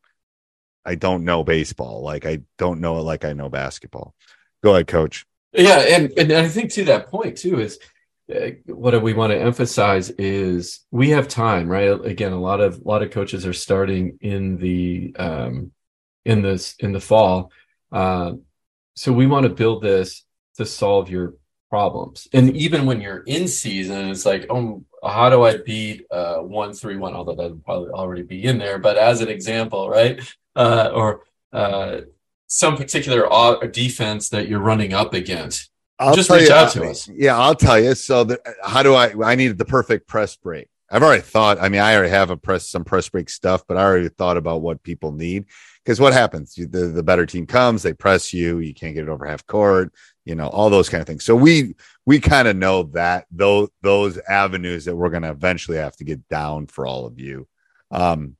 i 0.85 0.95
don't 0.95 1.25
know 1.25 1.43
baseball. 1.43 2.01
Like 2.01 2.25
i 2.25 2.39
don't 2.57 2.81
know 2.81 2.97
it 2.97 3.03
like 3.03 3.25
i 3.25 3.33
know 3.33 3.49
basketball. 3.49 4.15
Go 4.63 4.73
ahead 4.73 4.87
coach. 4.87 5.25
Yeah, 5.53 5.79
and 5.79 6.11
and 6.17 6.31
I 6.31 6.47
think 6.47 6.71
to 6.73 6.85
that 6.85 7.07
point 7.07 7.37
too 7.37 7.59
is 7.59 7.79
what 8.65 9.01
we 9.01 9.13
want 9.13 9.31
to 9.31 9.39
emphasize 9.39 10.09
is 10.11 10.81
we 10.91 11.09
have 11.11 11.27
time, 11.27 11.69
right? 11.69 11.89
Again, 12.05 12.33
a 12.33 12.39
lot 12.39 12.59
of 12.59 12.81
a 12.81 12.87
lot 12.87 13.01
of 13.01 13.11
coaches 13.11 13.45
are 13.45 13.53
starting 13.53 14.17
in 14.21 14.57
the 14.57 15.15
um, 15.17 15.71
in 16.25 16.41
this 16.41 16.75
in 16.79 16.91
the 16.91 16.99
fall, 16.99 17.51
uh, 17.91 18.33
so 18.95 19.13
we 19.13 19.27
want 19.27 19.43
to 19.43 19.49
build 19.49 19.81
this 19.81 20.25
to 20.57 20.65
solve 20.65 21.09
your 21.09 21.35
problems. 21.69 22.27
And 22.33 22.55
even 22.55 22.85
when 22.85 22.99
you're 22.99 23.23
in 23.27 23.47
season, 23.47 24.09
it's 24.09 24.25
like, 24.25 24.47
oh, 24.49 24.83
how 25.03 25.29
do 25.29 25.43
I 25.43 25.57
beat 25.57 26.05
uh, 26.11 26.37
one 26.37 26.73
three 26.73 26.97
one? 26.97 27.13
Although 27.13 27.35
that 27.35 27.49
would 27.51 27.63
probably 27.63 27.91
already 27.91 28.23
be 28.23 28.43
in 28.43 28.57
there, 28.57 28.77
but 28.77 28.97
as 28.97 29.21
an 29.21 29.29
example, 29.29 29.89
right? 29.89 30.19
Uh, 30.55 30.89
or 30.93 31.23
uh, 31.53 32.01
some 32.47 32.75
particular 32.75 33.25
defense 33.67 34.29
that 34.29 34.47
you're 34.49 34.59
running 34.59 34.93
up 34.93 35.13
against. 35.13 35.69
I'll 35.99 36.15
Just 36.15 36.27
tell 36.29 36.37
reach 36.37 36.49
you- 36.49 36.53
out 36.55 36.71
to 36.73 36.83
us. 36.89 37.07
Yeah, 37.07 37.37
I'll 37.37 37.55
tell 37.55 37.79
you. 37.79 37.95
So, 37.95 38.23
the, 38.23 38.39
how 38.63 38.83
do 38.83 38.93
I? 38.93 39.13
I 39.31 39.35
needed 39.35 39.57
the 39.57 39.65
perfect 39.65 40.07
press 40.07 40.35
break. 40.35 40.67
I've 40.89 41.03
already 41.03 41.21
thought. 41.23 41.57
I 41.59 41.67
mean, 41.69 41.81
I 41.81 41.95
already 41.95 42.11
have 42.11 42.29
a 42.29 42.37
press 42.37 42.69
some 42.69 42.83
press 42.85 43.09
break 43.09 43.29
stuff, 43.29 43.63
but 43.67 43.77
I 43.77 43.83
already 43.83 44.09
thought 44.09 44.37
about 44.37 44.61
what 44.61 44.83
people 44.83 45.11
need. 45.11 45.45
Because 45.83 45.99
what 45.99 46.13
happens? 46.13 46.53
The 46.55 46.65
the 46.67 47.03
better 47.03 47.25
team 47.25 47.45
comes, 47.47 47.81
they 47.83 47.93
press 47.93 48.31
you. 48.33 48.59
You 48.59 48.73
can't 48.73 48.93
get 48.93 49.03
it 49.03 49.09
over 49.09 49.25
half 49.25 49.45
court. 49.47 49.91
You 50.23 50.35
know 50.35 50.47
all 50.47 50.69
those 50.69 50.87
kind 50.89 51.01
of 51.01 51.07
things. 51.07 51.25
So 51.25 51.35
we 51.35 51.75
we 52.05 52.19
kind 52.19 52.47
of 52.47 52.55
know 52.55 52.83
that 52.93 53.25
those 53.31 53.69
those 53.81 54.17
avenues 54.29 54.85
that 54.85 54.95
we're 54.95 55.09
going 55.09 55.23
to 55.23 55.31
eventually 55.31 55.77
have 55.77 55.95
to 55.97 56.03
get 56.03 56.27
down 56.29 56.67
for 56.67 56.85
all 56.85 57.05
of 57.05 57.19
you. 57.19 57.47
Um, 57.91 58.35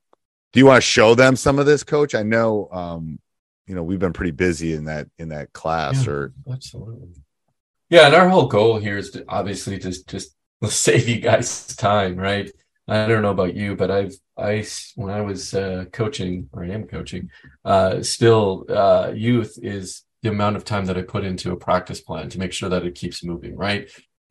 do 0.54 0.60
you 0.60 0.66
want 0.66 0.78
to 0.78 0.88
show 0.88 1.16
them 1.16 1.36
some 1.36 1.58
of 1.60 1.66
this, 1.66 1.84
Coach? 1.84 2.16
I 2.16 2.24
know. 2.24 2.70
Um, 2.72 3.20
you 3.66 3.76
know 3.76 3.84
we've 3.84 4.00
been 4.00 4.14
pretty 4.14 4.32
busy 4.32 4.74
in 4.74 4.86
that 4.86 5.08
in 5.18 5.30
that 5.30 5.52
class 5.54 6.06
Yeah. 6.06 6.12
or 6.12 6.34
Absolutely. 6.52 7.10
Yeah, 7.90 8.08
and 8.08 8.16
our 8.16 8.30
whole 8.30 8.48
goal 8.48 8.80
here 8.80 8.98
is 8.98 9.12
to 9.12 9.24
obviously 9.28 9.78
just 9.78 10.08
just 10.08 10.36
save 10.68 11.08
you 11.08 11.20
guys 11.20 11.76
time, 11.76 12.16
right? 12.18 12.52
I 12.88 13.06
don't 13.08 13.22
know 13.22 13.32
about 13.32 13.56
you, 13.56 13.76
but 13.76 13.92
I've 13.92 14.14
I 14.38 14.66
when 14.96 15.10
I 15.14 15.22
was 15.22 15.54
uh, 15.54 15.86
coaching 15.92 16.50
or 16.52 16.64
I 16.64 16.70
am 16.70 16.86
coaching, 16.88 17.30
uh, 17.66 18.02
still 18.02 18.66
uh, 18.70 19.12
youth 19.16 19.58
is 19.62 20.04
the 20.22 20.30
amount 20.30 20.56
of 20.56 20.66
time 20.66 20.86
that 20.86 20.98
I 20.98 21.02
put 21.02 21.26
into 21.26 21.52
a 21.52 21.58
practice 21.58 22.02
plan 22.02 22.30
to 22.30 22.40
make 22.40 22.54
sure 22.54 22.70
that 22.70 22.86
it 22.86 22.96
keeps 22.96 23.24
moving, 23.24 23.56
right? 23.56 23.90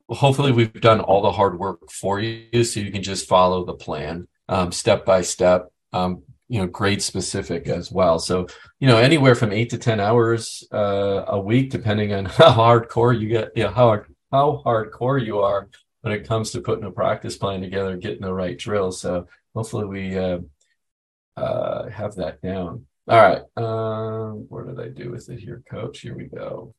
Hopefully, 0.09 0.53
we've 0.53 0.73
done 0.81 1.01
all 1.01 1.23
the 1.23 1.33
hard 1.33 1.59
work 1.59 1.91
for 1.91 2.21
you, 2.21 2.65
so 2.65 2.81
you 2.81 2.93
can 2.93 3.03
just 3.03 3.29
follow 3.29 3.65
the 3.65 3.75
plan 3.75 4.29
um, 4.49 4.73
step 4.73 5.05
by 5.05 5.23
step. 5.23 5.71
Um, 5.93 6.23
you 6.49 6.61
know, 6.61 6.67
grade 6.67 7.03
specific 7.03 7.69
as 7.69 7.91
well. 7.91 8.19
So 8.19 8.47
you 8.79 8.87
know 8.87 8.99
anywhere 8.99 9.35
from 9.35 9.53
eight 9.53 9.71
to 9.71 9.79
ten 9.79 10.01
hours 10.01 10.67
uh, 10.73 11.25
a 11.29 11.41
week 11.41 11.71
depending 11.71 12.13
on 12.13 12.25
how 12.27 12.53
hardcore 12.53 13.19
you 13.19 13.29
get 13.29 13.53
you 13.57 13.65
know 13.65 13.71
how 13.71 14.03
how 14.31 14.63
hardcore 14.65 15.25
you 15.25 15.41
are 15.41 15.69
when 16.03 16.13
it 16.13 16.27
comes 16.27 16.53
to 16.53 16.61
putting 16.61 16.85
a 16.85 16.91
practice 16.91 17.37
plan 17.37 17.61
together 17.61 17.97
getting 17.97 18.23
the 18.23 18.33
right 18.33 18.59
drill. 18.59 18.93
So 18.93 19.27
hopefully 19.55 19.87
we 19.87 20.19
uh, 20.19 20.39
uh, 21.37 21.89
have 21.89 22.15
that 22.17 22.41
down. 22.43 22.87
All 23.09 23.21
right 23.21 23.43
um, 23.57 24.47
what 24.49 24.67
did 24.67 24.81
i 24.81 24.89
do 24.89 25.11
with 25.13 25.29
it 25.29 25.39
here 25.39 25.63
coach? 25.69 26.01
Here 26.01 26.17
we 26.17 26.25
go. 26.25 26.75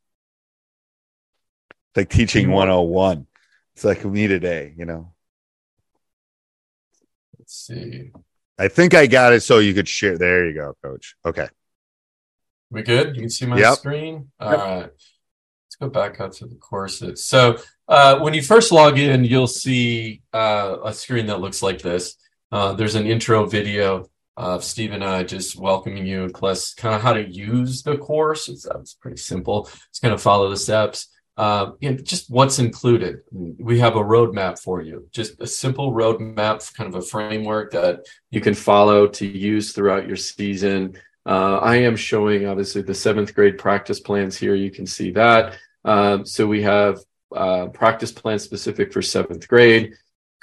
Like 1.95 2.09
teaching 2.09 2.51
101 2.51 3.25
it's 3.73 3.83
like 3.83 4.05
me 4.05 4.27
today 4.27 4.73
you 4.77 4.85
know? 4.85 5.13
Let's 7.39 7.55
see 7.55 8.11
i 8.57 8.67
think 8.67 8.93
i 8.93 9.05
got 9.07 9.33
it 9.33 9.41
so 9.41 9.59
you 9.59 9.73
could 9.73 9.87
share 9.87 10.17
there 10.17 10.47
you 10.47 10.53
go 10.53 10.73
coach 10.83 11.15
okay 11.25 11.47
we 12.69 12.81
good 12.83 13.15
you 13.15 13.21
can 13.21 13.29
see 13.29 13.45
my 13.45 13.57
Yep. 13.57 13.77
screen 13.77 14.31
all 14.39 14.51
right 14.51 14.81
let's 14.83 15.75
go 15.79 15.89
back 15.89 16.19
out 16.19 16.33
to 16.33 16.45
the 16.45 16.55
courses 16.55 17.23
so 17.23 17.57
uh, 17.89 18.19
when 18.19 18.33
you 18.33 18.41
first 18.41 18.71
log 18.71 18.99
in 18.99 19.23
you'll 19.23 19.47
see 19.47 20.21
uh, 20.33 20.77
a 20.83 20.93
screen 20.93 21.27
that 21.27 21.39
looks 21.39 21.61
like 21.61 21.81
this 21.81 22.15
uh, 22.51 22.73
there's 22.73 22.95
an 22.95 23.05
intro 23.05 23.45
video 23.45 24.05
of 24.37 24.63
Steve 24.63 24.91
and 24.93 25.03
I 25.03 25.23
just 25.23 25.59
welcoming 25.59 26.05
you 26.05 26.29
plus 26.33 26.73
kind 26.75 26.93
of 26.93 27.01
how 27.01 27.13
to 27.13 27.27
use 27.27 27.81
the 27.81 27.97
course. 27.97 28.47
It's, 28.49 28.65
it's 28.67 28.93
pretty 28.93 29.17
simple. 29.17 29.67
It's 29.89 29.99
kind 29.99 30.13
of 30.13 30.21
follow 30.21 30.47
the 30.49 30.57
steps. 30.57 31.09
Uh, 31.37 31.73
and 31.83 32.03
just 32.03 32.31
what's 32.31 32.57
included. 32.57 33.19
We 33.31 33.77
have 33.77 33.95
a 33.95 34.03
roadmap 34.03 34.57
for 34.59 34.81
you, 34.81 35.07
just 35.11 35.39
a 35.39 35.45
simple 35.45 35.93
roadmap, 35.93 36.73
kind 36.73 36.89
of 36.89 36.95
a 36.95 37.05
framework 37.05 37.73
that 37.73 38.07
you 38.31 38.41
can 38.41 38.55
follow 38.55 39.07
to 39.07 39.27
use 39.27 39.71
throughout 39.71 40.07
your 40.07 40.15
season. 40.15 40.97
Uh, 41.27 41.57
I 41.57 41.75
am 41.77 41.95
showing 41.95 42.47
obviously 42.47 42.81
the 42.81 42.95
seventh 42.95 43.35
grade 43.35 43.59
practice 43.59 43.99
plans 43.99 44.35
here. 44.35 44.55
You 44.55 44.71
can 44.71 44.87
see 44.87 45.11
that. 45.11 45.57
Um, 45.85 46.25
so 46.25 46.47
we 46.47 46.63
have 46.63 46.99
uh, 47.35 47.67
practice 47.67 48.11
plans 48.11 48.43
specific 48.43 48.91
for 48.91 49.03
seventh 49.03 49.47
grade, 49.47 49.93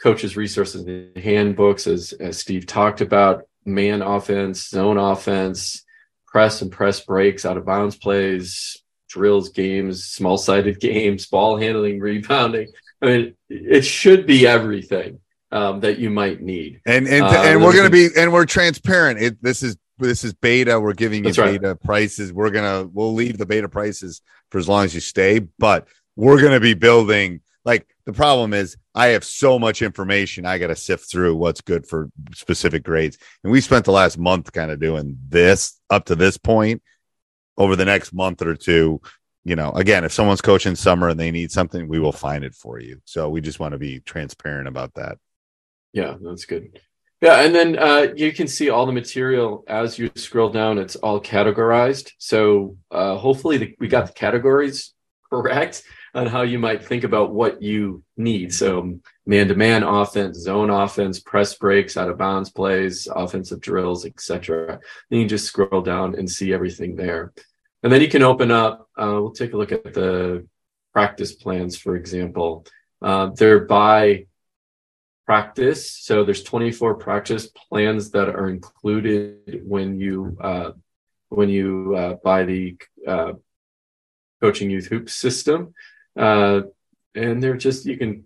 coaches 0.00 0.36
resources 0.36 0.84
and 0.84 1.16
handbooks, 1.16 1.88
as, 1.88 2.12
as 2.12 2.38
Steve 2.38 2.66
talked 2.66 3.00
about, 3.00 3.48
man 3.64 4.02
offense, 4.02 4.68
zone 4.68 4.98
offense, 4.98 5.84
press 6.26 6.62
and 6.62 6.70
press 6.70 7.00
breaks, 7.00 7.44
out 7.44 7.56
of 7.56 7.64
bounds 7.64 7.96
plays, 7.96 8.83
drills, 9.14 9.50
games, 9.50 10.04
small 10.04 10.36
sided 10.36 10.80
games, 10.90 11.26
ball 11.26 11.56
handling, 11.56 12.00
rebounding. 12.00 12.68
I 13.00 13.06
mean, 13.06 13.34
it 13.48 13.82
should 13.82 14.26
be 14.26 14.46
everything 14.46 15.20
um, 15.52 15.80
that 15.80 15.98
you 15.98 16.10
might 16.10 16.42
need. 16.42 16.80
and 16.84 17.06
and 17.06 17.24
Uh, 17.24 17.42
and 17.44 17.62
we're 17.62 17.76
gonna 17.76 17.90
be 18.02 18.08
and 18.16 18.32
we're 18.32 18.44
transparent 18.44 19.20
it 19.20 19.40
this 19.42 19.62
is 19.62 19.76
this 19.98 20.24
is 20.24 20.32
beta 20.34 20.80
we're 20.80 20.92
giving 20.92 21.22
you 21.22 21.30
That's 21.30 21.38
right. 21.38 21.60
beta 21.60 21.76
prices 21.76 22.32
we're 22.32 22.50
gonna 22.50 22.88
we'll 22.92 23.14
leave 23.14 23.38
the 23.38 23.46
beta 23.46 23.68
prices 23.68 24.20
for 24.50 24.58
as 24.58 24.68
long 24.68 24.84
as 24.84 24.92
you 24.94 25.00
stay 25.00 25.38
but 25.58 25.86
we're 26.16 26.42
gonna 26.42 26.58
be 26.58 26.74
building 26.74 27.40
like 27.64 27.86
the 28.04 28.12
problem 28.12 28.52
is 28.52 28.76
i 28.96 29.08
have 29.08 29.22
so 29.22 29.56
much 29.60 29.82
information 29.82 30.44
i 30.46 30.58
gotta 30.58 30.74
sift 30.74 31.08
through 31.08 31.36
what's 31.36 31.60
good 31.60 31.86
for 31.86 32.10
specific 32.32 32.82
grades 32.82 33.16
and 33.44 33.52
we 33.52 33.60
spent 33.60 33.84
the 33.84 33.92
last 33.92 34.18
month 34.18 34.52
kind 34.52 34.72
of 34.72 34.80
doing 34.80 35.16
this 35.28 35.78
up 35.90 36.06
to 36.06 36.16
this 36.16 36.36
point 36.36 36.82
over 37.56 37.76
the 37.76 37.84
next 37.84 38.12
month 38.12 38.42
or 38.42 38.54
two 38.54 39.00
you 39.44 39.56
know 39.56 39.70
again 39.72 40.04
if 40.04 40.12
someone's 40.12 40.40
coaching 40.40 40.74
summer 40.74 41.08
and 41.08 41.20
they 41.20 41.30
need 41.30 41.50
something 41.50 41.88
we 41.88 41.98
will 41.98 42.12
find 42.12 42.44
it 42.44 42.54
for 42.54 42.80
you 42.80 43.00
so 43.04 43.28
we 43.28 43.40
just 43.40 43.60
want 43.60 43.72
to 43.72 43.78
be 43.78 44.00
transparent 44.00 44.68
about 44.68 44.92
that 44.94 45.18
Yeah, 45.94 46.16
that's 46.20 46.44
good. 46.44 46.80
Yeah, 47.22 47.40
and 47.40 47.54
then 47.54 47.78
uh, 47.78 48.08
you 48.16 48.32
can 48.32 48.48
see 48.48 48.68
all 48.68 48.84
the 48.84 48.92
material 48.92 49.64
as 49.68 49.98
you 49.98 50.10
scroll 50.16 50.50
down. 50.50 50.76
It's 50.78 50.96
all 50.96 51.22
categorized. 51.22 52.10
So 52.18 52.76
uh, 52.90 53.16
hopefully 53.16 53.56
the, 53.56 53.74
we 53.78 53.88
got 53.88 54.08
the 54.08 54.12
categories 54.12 54.92
correct 55.30 55.84
on 56.14 56.26
how 56.26 56.42
you 56.42 56.58
might 56.58 56.84
think 56.84 57.04
about 57.04 57.32
what 57.32 57.62
you 57.62 58.02
need. 58.16 58.52
So 58.52 58.98
man-to-man 59.26 59.82
offense, 59.82 60.38
zone 60.38 60.70
offense, 60.70 61.20
press 61.20 61.54
breaks, 61.56 61.96
out 61.96 62.10
of 62.10 62.18
bounds 62.18 62.50
plays, 62.50 63.08
offensive 63.14 63.60
drills, 63.60 64.04
etc. 64.04 64.80
Then 65.10 65.20
you 65.20 65.26
just 65.26 65.46
scroll 65.46 65.80
down 65.80 66.14
and 66.14 66.30
see 66.30 66.52
everything 66.52 66.96
there. 66.96 67.32
And 67.82 67.92
then 67.92 68.00
you 68.00 68.08
can 68.08 68.22
open 68.22 68.50
up, 68.50 68.88
uh, 68.96 69.08
we'll 69.12 69.32
take 69.32 69.52
a 69.52 69.56
look 69.56 69.72
at 69.72 69.94
the 69.94 70.46
practice 70.92 71.34
plans, 71.34 71.76
for 71.76 71.96
example. 71.96 72.66
Uh, 73.02 73.30
they're 73.34 73.64
by 73.64 74.26
practice. 75.26 75.90
So 75.90 76.24
there's 76.24 76.42
24 76.42 76.96
practice 76.96 77.48
plans 77.68 78.10
that 78.10 78.28
are 78.28 78.48
included 78.48 79.62
when 79.64 79.98
you 79.98 80.36
uh, 80.40 80.72
when 81.28 81.48
you 81.48 81.94
uh, 81.96 82.14
buy 82.22 82.44
the 82.44 82.76
uh, 83.06 83.32
coaching 84.40 84.70
youth 84.70 84.86
hoops 84.86 85.14
system, 85.14 85.74
uh, 86.16 86.62
and 87.14 87.42
they're 87.42 87.56
just 87.56 87.86
you 87.86 87.96
can 87.96 88.24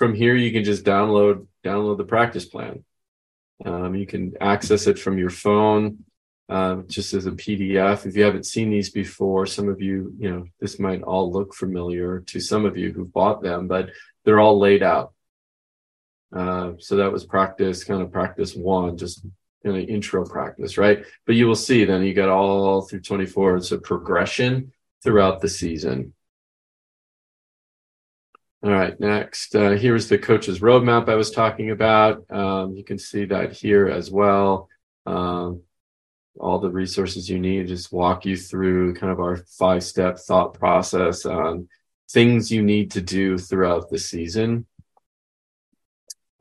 from 0.00 0.14
here 0.14 0.34
you 0.34 0.50
can 0.50 0.64
just 0.64 0.82
download 0.82 1.46
download 1.62 1.98
the 1.98 2.04
practice 2.04 2.46
plan. 2.46 2.82
Um, 3.66 3.94
you 3.94 4.06
can 4.06 4.32
access 4.40 4.86
it 4.86 4.98
from 4.98 5.18
your 5.18 5.28
phone 5.28 6.04
um, 6.48 6.86
just 6.88 7.12
as 7.12 7.26
a 7.26 7.32
PDF. 7.32 8.06
If 8.06 8.16
you 8.16 8.22
haven't 8.22 8.46
seen 8.46 8.70
these 8.70 8.88
before, 8.88 9.44
some 9.44 9.68
of 9.68 9.82
you, 9.82 10.14
you 10.18 10.30
know, 10.30 10.46
this 10.58 10.78
might 10.78 11.02
all 11.02 11.30
look 11.30 11.54
familiar 11.54 12.20
to 12.28 12.40
some 12.40 12.64
of 12.64 12.78
you 12.78 12.94
who've 12.94 13.12
bought 13.12 13.42
them, 13.42 13.68
but 13.68 13.90
they're 14.24 14.40
all 14.40 14.58
laid 14.58 14.82
out. 14.82 15.12
Uh, 16.34 16.72
so 16.78 16.96
that 16.96 17.12
was 17.12 17.26
practice, 17.26 17.84
kind 17.84 18.00
of 18.00 18.10
practice 18.10 18.54
one, 18.54 18.96
just 18.96 19.26
kind 19.62 19.76
of 19.76 19.86
intro 19.86 20.24
practice, 20.24 20.78
right? 20.78 21.04
But 21.26 21.34
you 21.34 21.46
will 21.46 21.54
see 21.54 21.84
then 21.84 22.04
you 22.04 22.14
got 22.14 22.30
all 22.30 22.80
through 22.80 23.02
24. 23.02 23.56
It's 23.58 23.72
a 23.72 23.78
progression 23.78 24.72
throughout 25.02 25.42
the 25.42 25.48
season. 25.50 26.14
All 28.62 28.70
right, 28.70 28.98
next. 29.00 29.56
Uh, 29.56 29.70
here's 29.70 30.08
the 30.08 30.18
coach's 30.18 30.60
roadmap 30.60 31.08
I 31.08 31.14
was 31.14 31.30
talking 31.30 31.70
about. 31.70 32.30
Um, 32.30 32.74
you 32.76 32.84
can 32.84 32.98
see 32.98 33.24
that 33.26 33.52
here 33.52 33.88
as 33.88 34.10
well. 34.10 34.68
Um, 35.06 35.62
all 36.38 36.58
the 36.58 36.70
resources 36.70 37.28
you 37.28 37.38
need, 37.38 37.68
just 37.68 37.90
walk 37.90 38.26
you 38.26 38.36
through 38.36 38.94
kind 38.94 39.12
of 39.12 39.18
our 39.18 39.38
five 39.58 39.82
step 39.82 40.18
thought 40.18 40.54
process 40.54 41.24
on 41.24 41.68
things 42.10 42.50
you 42.50 42.62
need 42.62 42.90
to 42.92 43.00
do 43.00 43.38
throughout 43.38 43.88
the 43.88 43.98
season. 43.98 44.66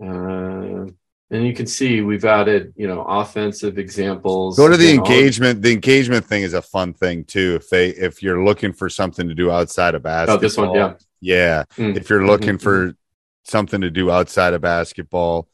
Uh, 0.01 0.87
and 1.31 1.45
you 1.45 1.53
can 1.53 1.67
see 1.67 2.01
we've 2.01 2.25
added, 2.25 2.73
you 2.75 2.87
know, 2.87 3.01
offensive 3.03 3.77
examples. 3.77 4.57
Go 4.57 4.67
to 4.67 4.77
the 4.77 4.91
engagement. 4.91 5.61
the 5.61 5.71
engagement 5.71 6.25
thing 6.25 6.43
is 6.43 6.53
a 6.53 6.61
fun 6.61 6.93
thing 6.93 7.23
too. 7.23 7.55
If 7.61 7.69
they 7.69 7.89
if 7.89 8.23
you're 8.23 8.43
looking 8.43 8.73
for 8.73 8.89
something 8.89 9.27
to 9.27 9.35
do 9.35 9.51
outside 9.51 9.95
of 9.95 10.03
basketball, 10.03 10.37
oh, 10.37 10.39
this 10.39 10.57
one, 10.57 10.73
yeah, 10.73 10.93
yeah. 11.21 11.63
Mm-hmm. 11.75 11.97
If 11.97 12.09
you're 12.09 12.25
looking 12.25 12.57
mm-hmm. 12.57 12.91
for 12.91 12.95
something 13.43 13.81
to 13.81 13.89
do 13.89 14.11
outside 14.11 14.53
of 14.53 14.61
basketball, 14.61 15.47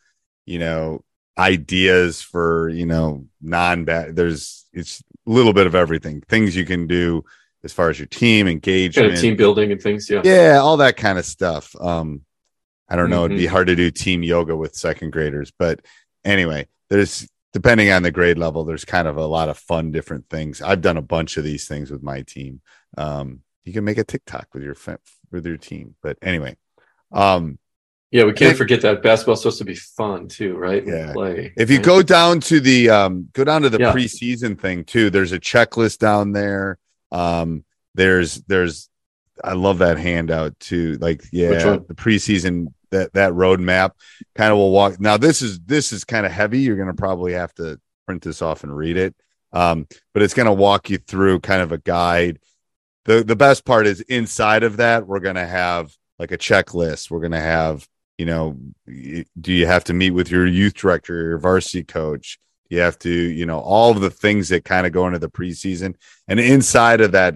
you 0.45 0.59
know, 0.59 1.03
ideas 1.37 2.21
for 2.21 2.69
you 2.69 2.85
know 2.85 3.25
non 3.41 3.83
bad 3.83 4.15
there's 4.15 4.65
it's 4.71 5.03
a 5.27 5.29
little 5.29 5.53
bit 5.53 5.67
of 5.67 5.75
everything 5.75 6.21
things 6.29 6.55
you 6.55 6.65
can 6.65 6.87
do 6.87 7.23
as 7.63 7.73
far 7.73 7.89
as 7.89 7.99
your 7.99 8.07
team 8.07 8.47
engagement 8.47 9.07
kind 9.07 9.13
of 9.13 9.21
team 9.21 9.35
building 9.35 9.71
and 9.71 9.81
things 9.81 10.09
yeah 10.09 10.21
yeah 10.23 10.57
all 10.57 10.77
that 10.77 10.95
kind 10.95 11.19
of 11.19 11.25
stuff 11.25 11.75
um 11.81 12.21
i 12.87 12.95
don't 12.95 13.09
know 13.09 13.23
mm-hmm. 13.23 13.25
it'd 13.25 13.37
be 13.37 13.43
mm-hmm. 13.43 13.51
hard 13.51 13.67
to 13.67 13.75
do 13.75 13.91
team 13.91 14.23
yoga 14.23 14.55
with 14.55 14.75
second 14.75 15.11
graders 15.11 15.51
but 15.59 15.81
anyway 16.23 16.65
there's 16.89 17.27
depending 17.51 17.91
on 17.91 18.01
the 18.01 18.11
grade 18.11 18.37
level 18.37 18.63
there's 18.63 18.85
kind 18.85 19.07
of 19.07 19.17
a 19.17 19.25
lot 19.25 19.49
of 19.49 19.57
fun 19.57 19.91
different 19.91 20.29
things 20.29 20.61
i've 20.61 20.81
done 20.81 20.97
a 20.97 21.01
bunch 21.01 21.35
of 21.35 21.43
these 21.43 21.67
things 21.67 21.91
with 21.91 22.01
my 22.01 22.21
team 22.21 22.61
um 22.97 23.41
you 23.65 23.73
can 23.73 23.83
make 23.83 23.97
a 23.97 24.05
tiktok 24.05 24.47
with 24.53 24.63
your 24.63 24.75
with 25.31 25.45
your 25.45 25.57
team 25.57 25.95
but 26.01 26.17
anyway 26.21 26.55
um 27.11 27.57
yeah, 28.11 28.23
we 28.23 28.31
can't 28.31 28.55
forget 28.55 28.79
that 28.81 29.03
basketball's 29.03 29.41
supposed 29.41 29.57
to 29.57 29.65
be 29.65 29.75
fun 29.75 30.29
too, 30.29 30.55
right? 30.55 30.85
Yeah. 30.85 31.11
Play. 31.11 31.51
If 31.57 31.69
you 31.69 31.77
right? 31.77 31.85
go 31.85 32.01
down 32.01 32.39
to 32.41 32.61
the 32.61 32.89
um 32.89 33.27
go 33.33 33.43
down 33.43 33.63
to 33.63 33.69
the 33.69 33.79
yeah. 33.79 33.91
preseason 33.91 34.57
thing 34.57 34.85
too, 34.85 35.09
there's 35.09 35.33
a 35.33 35.39
checklist 35.39 35.97
down 35.97 36.31
there. 36.31 36.77
Um 37.11 37.65
there's 37.93 38.35
there's 38.43 38.89
I 39.43 39.53
love 39.53 39.79
that 39.79 39.97
handout 39.97 40.57
too. 40.59 40.97
Like, 41.01 41.23
yeah, 41.31 41.49
the 41.49 41.93
preseason 41.93 42.67
that 42.91 43.13
that 43.13 43.33
roadmap 43.33 43.91
kind 44.33 44.51
of 44.51 44.57
will 44.57 44.71
walk. 44.71 44.99
Now 44.99 45.17
this 45.17 45.41
is 45.41 45.59
this 45.59 45.91
is 45.91 46.05
kind 46.05 46.25
of 46.25 46.31
heavy. 46.31 46.59
You're 46.59 46.77
gonna 46.77 46.93
probably 46.93 47.33
have 47.33 47.53
to 47.55 47.79
print 48.05 48.21
this 48.23 48.41
off 48.41 48.63
and 48.63 48.75
read 48.75 48.97
it. 48.97 49.15
Um, 49.51 49.87
but 50.13 50.23
it's 50.23 50.33
gonna 50.33 50.53
walk 50.53 50.89
you 50.89 50.99
through 50.99 51.41
kind 51.41 51.61
of 51.61 51.71
a 51.71 51.77
guide. 51.77 52.39
The 53.05 53.23
the 53.23 53.35
best 53.35 53.65
part 53.65 53.87
is 53.87 54.01
inside 54.01 54.63
of 54.63 54.77
that, 54.77 55.07
we're 55.07 55.19
gonna 55.19 55.45
have 55.45 55.91
like 56.19 56.31
a 56.31 56.37
checklist. 56.37 57.09
We're 57.09 57.21
gonna 57.21 57.39
have 57.39 57.87
you 58.17 58.25
know 58.25 58.57
do 58.87 59.53
you 59.53 59.67
have 59.67 59.83
to 59.85 59.93
meet 59.93 60.11
with 60.11 60.31
your 60.31 60.45
youth 60.45 60.73
director 60.73 61.13
your 61.13 61.37
varsity 61.37 61.83
coach? 61.83 62.39
You 62.69 62.79
have 62.79 62.97
to 62.99 63.09
you 63.09 63.45
know 63.45 63.59
all 63.59 63.91
of 63.91 64.01
the 64.01 64.09
things 64.09 64.49
that 64.49 64.65
kind 64.65 64.87
of 64.87 64.91
go 64.91 65.05
into 65.07 65.19
the 65.19 65.29
preseason. 65.29 65.95
And 66.27 66.39
inside 66.39 67.01
of 67.01 67.11
that 67.11 67.35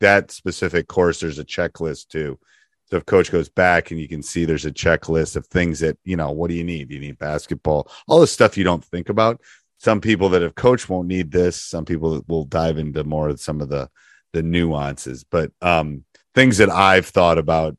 that 0.00 0.30
specific 0.30 0.86
course 0.86 1.20
there's 1.20 1.40
a 1.40 1.44
checklist 1.44 2.08
too. 2.08 2.38
So 2.86 2.96
if 2.96 3.04
coach 3.04 3.30
goes 3.32 3.48
back 3.48 3.90
and 3.90 4.00
you 4.00 4.08
can 4.08 4.22
see 4.22 4.44
there's 4.44 4.64
a 4.64 4.72
checklist 4.72 5.36
of 5.36 5.46
things 5.46 5.80
that 5.80 5.98
you 6.04 6.16
know 6.16 6.30
what 6.30 6.48
do 6.48 6.54
you 6.54 6.64
need? 6.64 6.92
You 6.92 7.00
need 7.00 7.18
basketball? 7.18 7.90
All 8.06 8.20
the 8.20 8.26
stuff 8.28 8.56
you 8.56 8.64
don't 8.64 8.84
think 8.84 9.08
about. 9.08 9.40
Some 9.78 10.00
people 10.00 10.28
that 10.30 10.42
have 10.42 10.54
coached 10.54 10.88
won't 10.88 11.08
need 11.08 11.30
this. 11.30 11.60
Some 11.60 11.84
people 11.84 12.24
will 12.28 12.44
dive 12.44 12.78
into 12.78 13.04
more 13.04 13.28
of 13.28 13.40
some 13.40 13.60
of 13.60 13.68
the 13.68 13.88
the 14.32 14.42
nuances 14.42 15.24
but 15.24 15.50
um 15.62 16.04
things 16.34 16.58
that 16.58 16.70
i've 16.70 17.06
thought 17.06 17.38
about 17.38 17.76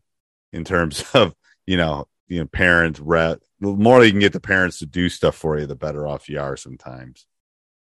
in 0.54 0.64
terms 0.64 1.04
of 1.14 1.34
you 1.66 1.78
know 1.78 2.08
you 2.28 2.40
know 2.40 2.46
parents 2.48 3.00
ret 3.00 3.40
the 3.60 3.68
more 3.68 4.04
you 4.04 4.12
can 4.12 4.20
get 4.20 4.34
the 4.34 4.40
parents 4.40 4.80
to 4.80 4.86
do 4.86 5.10
stuff 5.10 5.36
for 5.36 5.60
you 5.60 5.66
the 5.66 5.76
better 5.76 6.08
off 6.08 6.30
you 6.30 6.40
are 6.40 6.56
sometimes. 6.56 7.26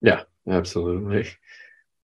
Yeah 0.00 0.22
absolutely. 0.48 1.28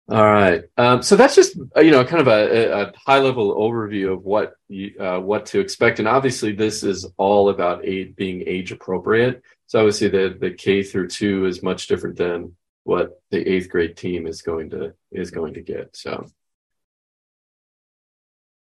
All 0.08 0.24
right 0.24 0.64
um, 0.76 1.02
so 1.02 1.14
that's 1.14 1.36
just 1.36 1.56
uh, 1.76 1.80
you 1.80 1.90
know 1.90 2.04
kind 2.04 2.20
of 2.20 2.28
a, 2.28 2.72
a 2.72 2.92
high 2.96 3.20
level 3.20 3.54
overview 3.54 4.12
of 4.12 4.24
what 4.24 4.54
you, 4.68 4.98
uh, 4.98 5.20
what 5.20 5.46
to 5.46 5.60
expect 5.60 5.98
and 5.98 6.08
obviously 6.08 6.52
this 6.52 6.82
is 6.82 7.06
all 7.16 7.48
about 7.48 7.84
age, 7.84 8.16
being 8.16 8.42
age 8.46 8.72
appropriate 8.72 9.42
so 9.66 9.78
obviously 9.78 10.08
the 10.08 10.36
the 10.40 10.50
k 10.50 10.82
through 10.82 11.06
two 11.06 11.46
is 11.46 11.62
much 11.62 11.86
different 11.86 12.16
than 12.16 12.56
what 12.82 13.20
the 13.30 13.38
eighth 13.48 13.68
grade 13.68 13.96
team 13.96 14.26
is 14.26 14.42
going 14.42 14.70
to 14.70 14.92
is 15.12 15.30
going 15.30 15.54
to 15.54 15.60
get 15.60 15.94
so 15.94 16.26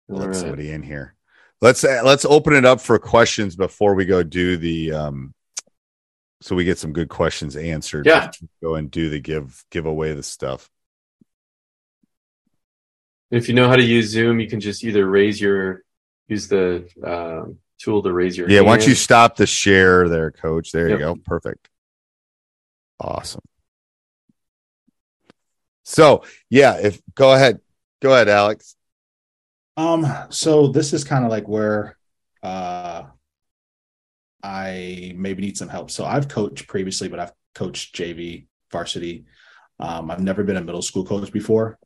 let 0.09 0.27
right. 0.27 0.35
somebody 0.35 0.71
in 0.71 0.81
here. 0.81 1.15
Let's 1.61 1.83
uh, 1.83 2.01
let's 2.03 2.25
open 2.25 2.53
it 2.53 2.65
up 2.65 2.81
for 2.81 2.97
questions 2.99 3.55
before 3.55 3.93
we 3.93 4.05
go 4.05 4.23
do 4.23 4.57
the 4.57 4.93
um 4.93 5.33
so 6.41 6.55
we 6.55 6.63
get 6.63 6.77
some 6.77 6.93
good 6.93 7.09
questions 7.09 7.55
answered. 7.55 8.05
Yeah. 8.05 8.31
Go 8.61 8.75
and 8.75 8.89
do 8.89 9.09
the 9.09 9.19
give 9.19 9.63
give 9.69 9.85
away 9.85 10.13
the 10.13 10.23
stuff. 10.23 10.69
If 13.29 13.47
you 13.47 13.53
know 13.53 13.67
how 13.67 13.75
to 13.75 13.83
use 13.83 14.09
zoom 14.09 14.39
you 14.39 14.47
can 14.47 14.59
just 14.59 14.83
either 14.83 15.07
raise 15.07 15.39
your 15.39 15.83
use 16.27 16.47
the 16.47 16.87
uh, 17.05 17.51
tool 17.77 18.01
to 18.03 18.11
raise 18.11 18.37
your 18.37 18.49
yeah 18.49 18.57
hand. 18.57 18.67
once 18.67 18.87
you 18.87 18.95
stop 18.95 19.35
the 19.35 19.45
share 19.45 20.09
there 20.09 20.31
coach? 20.31 20.71
There 20.71 20.89
yep. 20.89 20.99
you 20.99 21.05
go. 21.05 21.15
Perfect. 21.15 21.69
Awesome. 22.99 23.41
So 25.83 26.23
yeah 26.49 26.77
if 26.77 27.01
go 27.13 27.33
ahead. 27.33 27.59
Go 28.01 28.13
ahead 28.13 28.29
alex 28.29 28.77
um, 29.79 30.05
so 30.29 30.67
this 30.67 30.93
is 30.93 31.03
kind 31.03 31.25
of 31.25 31.31
like 31.31 31.47
where 31.47 31.97
uh 32.43 33.03
I 34.41 35.13
maybe 35.15 35.41
need 35.41 35.57
some 35.57 35.67
help. 35.67 35.91
So 35.91 36.05
I've 36.05 36.27
coached 36.27 36.67
previously, 36.67 37.09
but 37.09 37.19
I've 37.19 37.33
coached 37.55 37.95
JV 37.95 38.47
varsity. 38.71 39.25
Um, 39.79 40.09
I've 40.09 40.21
never 40.21 40.43
been 40.43 40.57
a 40.57 40.63
middle 40.63 40.81
school 40.81 41.05
coach 41.05 41.31
before. 41.31 41.77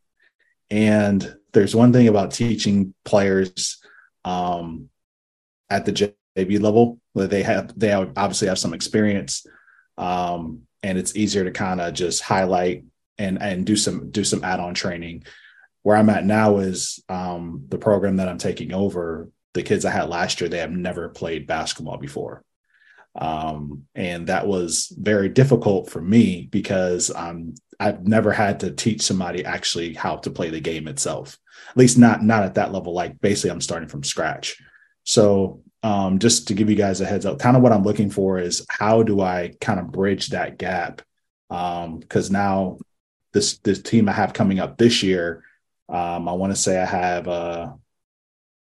And 0.69 1.35
there's 1.51 1.75
one 1.75 1.93
thing 1.93 2.07
about 2.07 2.31
teaching 2.31 2.93
players 3.05 3.81
um, 4.25 4.89
at 5.69 5.85
the 5.85 6.13
JV 6.37 6.61
level 6.61 6.99
that 7.15 7.29
they 7.29 7.43
have 7.43 7.77
they 7.77 7.91
obviously 7.93 8.47
have 8.47 8.59
some 8.59 8.73
experience, 8.73 9.45
um, 9.97 10.63
and 10.81 10.97
it's 10.97 11.15
easier 11.15 11.43
to 11.43 11.51
kind 11.51 11.79
of 11.81 11.93
just 11.93 12.21
highlight 12.21 12.85
and 13.17 13.41
and 13.41 13.65
do 13.65 13.75
some 13.75 14.09
do 14.09 14.23
some 14.23 14.43
add-on 14.43 14.73
training 14.73 15.23
where 15.83 15.95
I'm 15.95 16.09
at 16.09 16.25
now 16.25 16.57
is 16.57 17.03
um, 17.09 17.65
the 17.69 17.77
program 17.77 18.17
that 18.17 18.29
I'm 18.29 18.37
taking 18.37 18.73
over. 18.73 19.29
The 19.53 19.63
kids 19.63 19.85
I 19.85 19.91
had 19.91 20.09
last 20.09 20.41
year, 20.41 20.49
they 20.49 20.57
have 20.57 20.71
never 20.71 21.09
played 21.09 21.45
basketball 21.45 21.97
before. 21.97 22.43
Um, 23.15 23.83
and 23.93 24.27
that 24.27 24.47
was 24.47 24.91
very 24.97 25.29
difficult 25.29 25.89
for 25.89 26.01
me 26.01 26.47
because 26.49 27.11
um, 27.15 27.53
I've 27.79 28.07
never 28.07 28.31
had 28.31 28.61
to 28.61 28.71
teach 28.71 29.01
somebody 29.01 29.45
actually 29.45 29.93
how 29.93 30.17
to 30.17 30.31
play 30.31 30.49
the 30.49 30.59
game 30.59 30.87
itself, 30.87 31.37
at 31.69 31.77
least 31.77 31.97
not 31.97 32.23
not 32.23 32.43
at 32.43 32.55
that 32.55 32.71
level. 32.71 32.93
Like 32.93 33.21
basically, 33.21 33.51
I'm 33.51 33.61
starting 33.61 33.89
from 33.89 34.03
scratch. 34.03 34.59
So 35.03 35.61
um, 35.83 36.17
just 36.17 36.47
to 36.47 36.53
give 36.53 36.69
you 36.69 36.75
guys 36.75 37.01
a 37.01 37.05
heads 37.05 37.25
up, 37.25 37.39
kind 37.39 37.55
of 37.55 37.61
what 37.61 37.73
I'm 37.73 37.83
looking 37.83 38.09
for 38.09 38.39
is 38.39 38.65
how 38.69 39.03
do 39.03 39.21
I 39.21 39.53
kind 39.61 39.79
of 39.79 39.91
bridge 39.91 40.29
that 40.29 40.57
gap? 40.57 41.01
Because 41.49 42.29
um, 42.29 42.33
now 42.33 42.77
this 43.33 43.59
this 43.59 43.81
team 43.81 44.09
I 44.09 44.13
have 44.13 44.33
coming 44.33 44.59
up 44.59 44.77
this 44.77 45.03
year, 45.03 45.43
um, 45.93 46.27
I 46.27 46.33
want 46.33 46.51
to 46.51 46.59
say 46.59 46.81
I 46.81 46.85
have, 46.85 47.27
uh, 47.27 47.71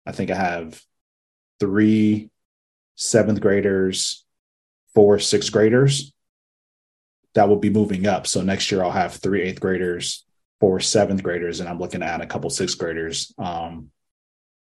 I 0.07 0.12
think 0.12 0.31
I 0.31 0.37
have 0.37 0.81
three 1.59 2.31
seventh 2.95 3.41
graders, 3.41 4.25
four 4.95 5.19
sixth 5.19 5.51
graders. 5.51 6.12
That 7.35 7.49
will 7.49 7.57
be 7.57 7.69
moving 7.69 8.07
up. 8.07 8.29
So 8.29 8.43
next 8.43 8.71
year 8.71 8.85
I'll 8.85 8.93
have 8.93 9.15
three 9.15 9.43
eighth 9.43 9.61
graders, 9.61 10.25
four 10.61 10.79
seventh 10.79 11.25
graders, 11.25 11.59
and 11.59 11.69
I'm 11.69 11.81
looking 11.81 12.03
at 12.03 12.21
a 12.21 12.27
couple 12.27 12.49
sixth 12.49 12.79
graders. 12.79 13.35
Um, 13.39 13.91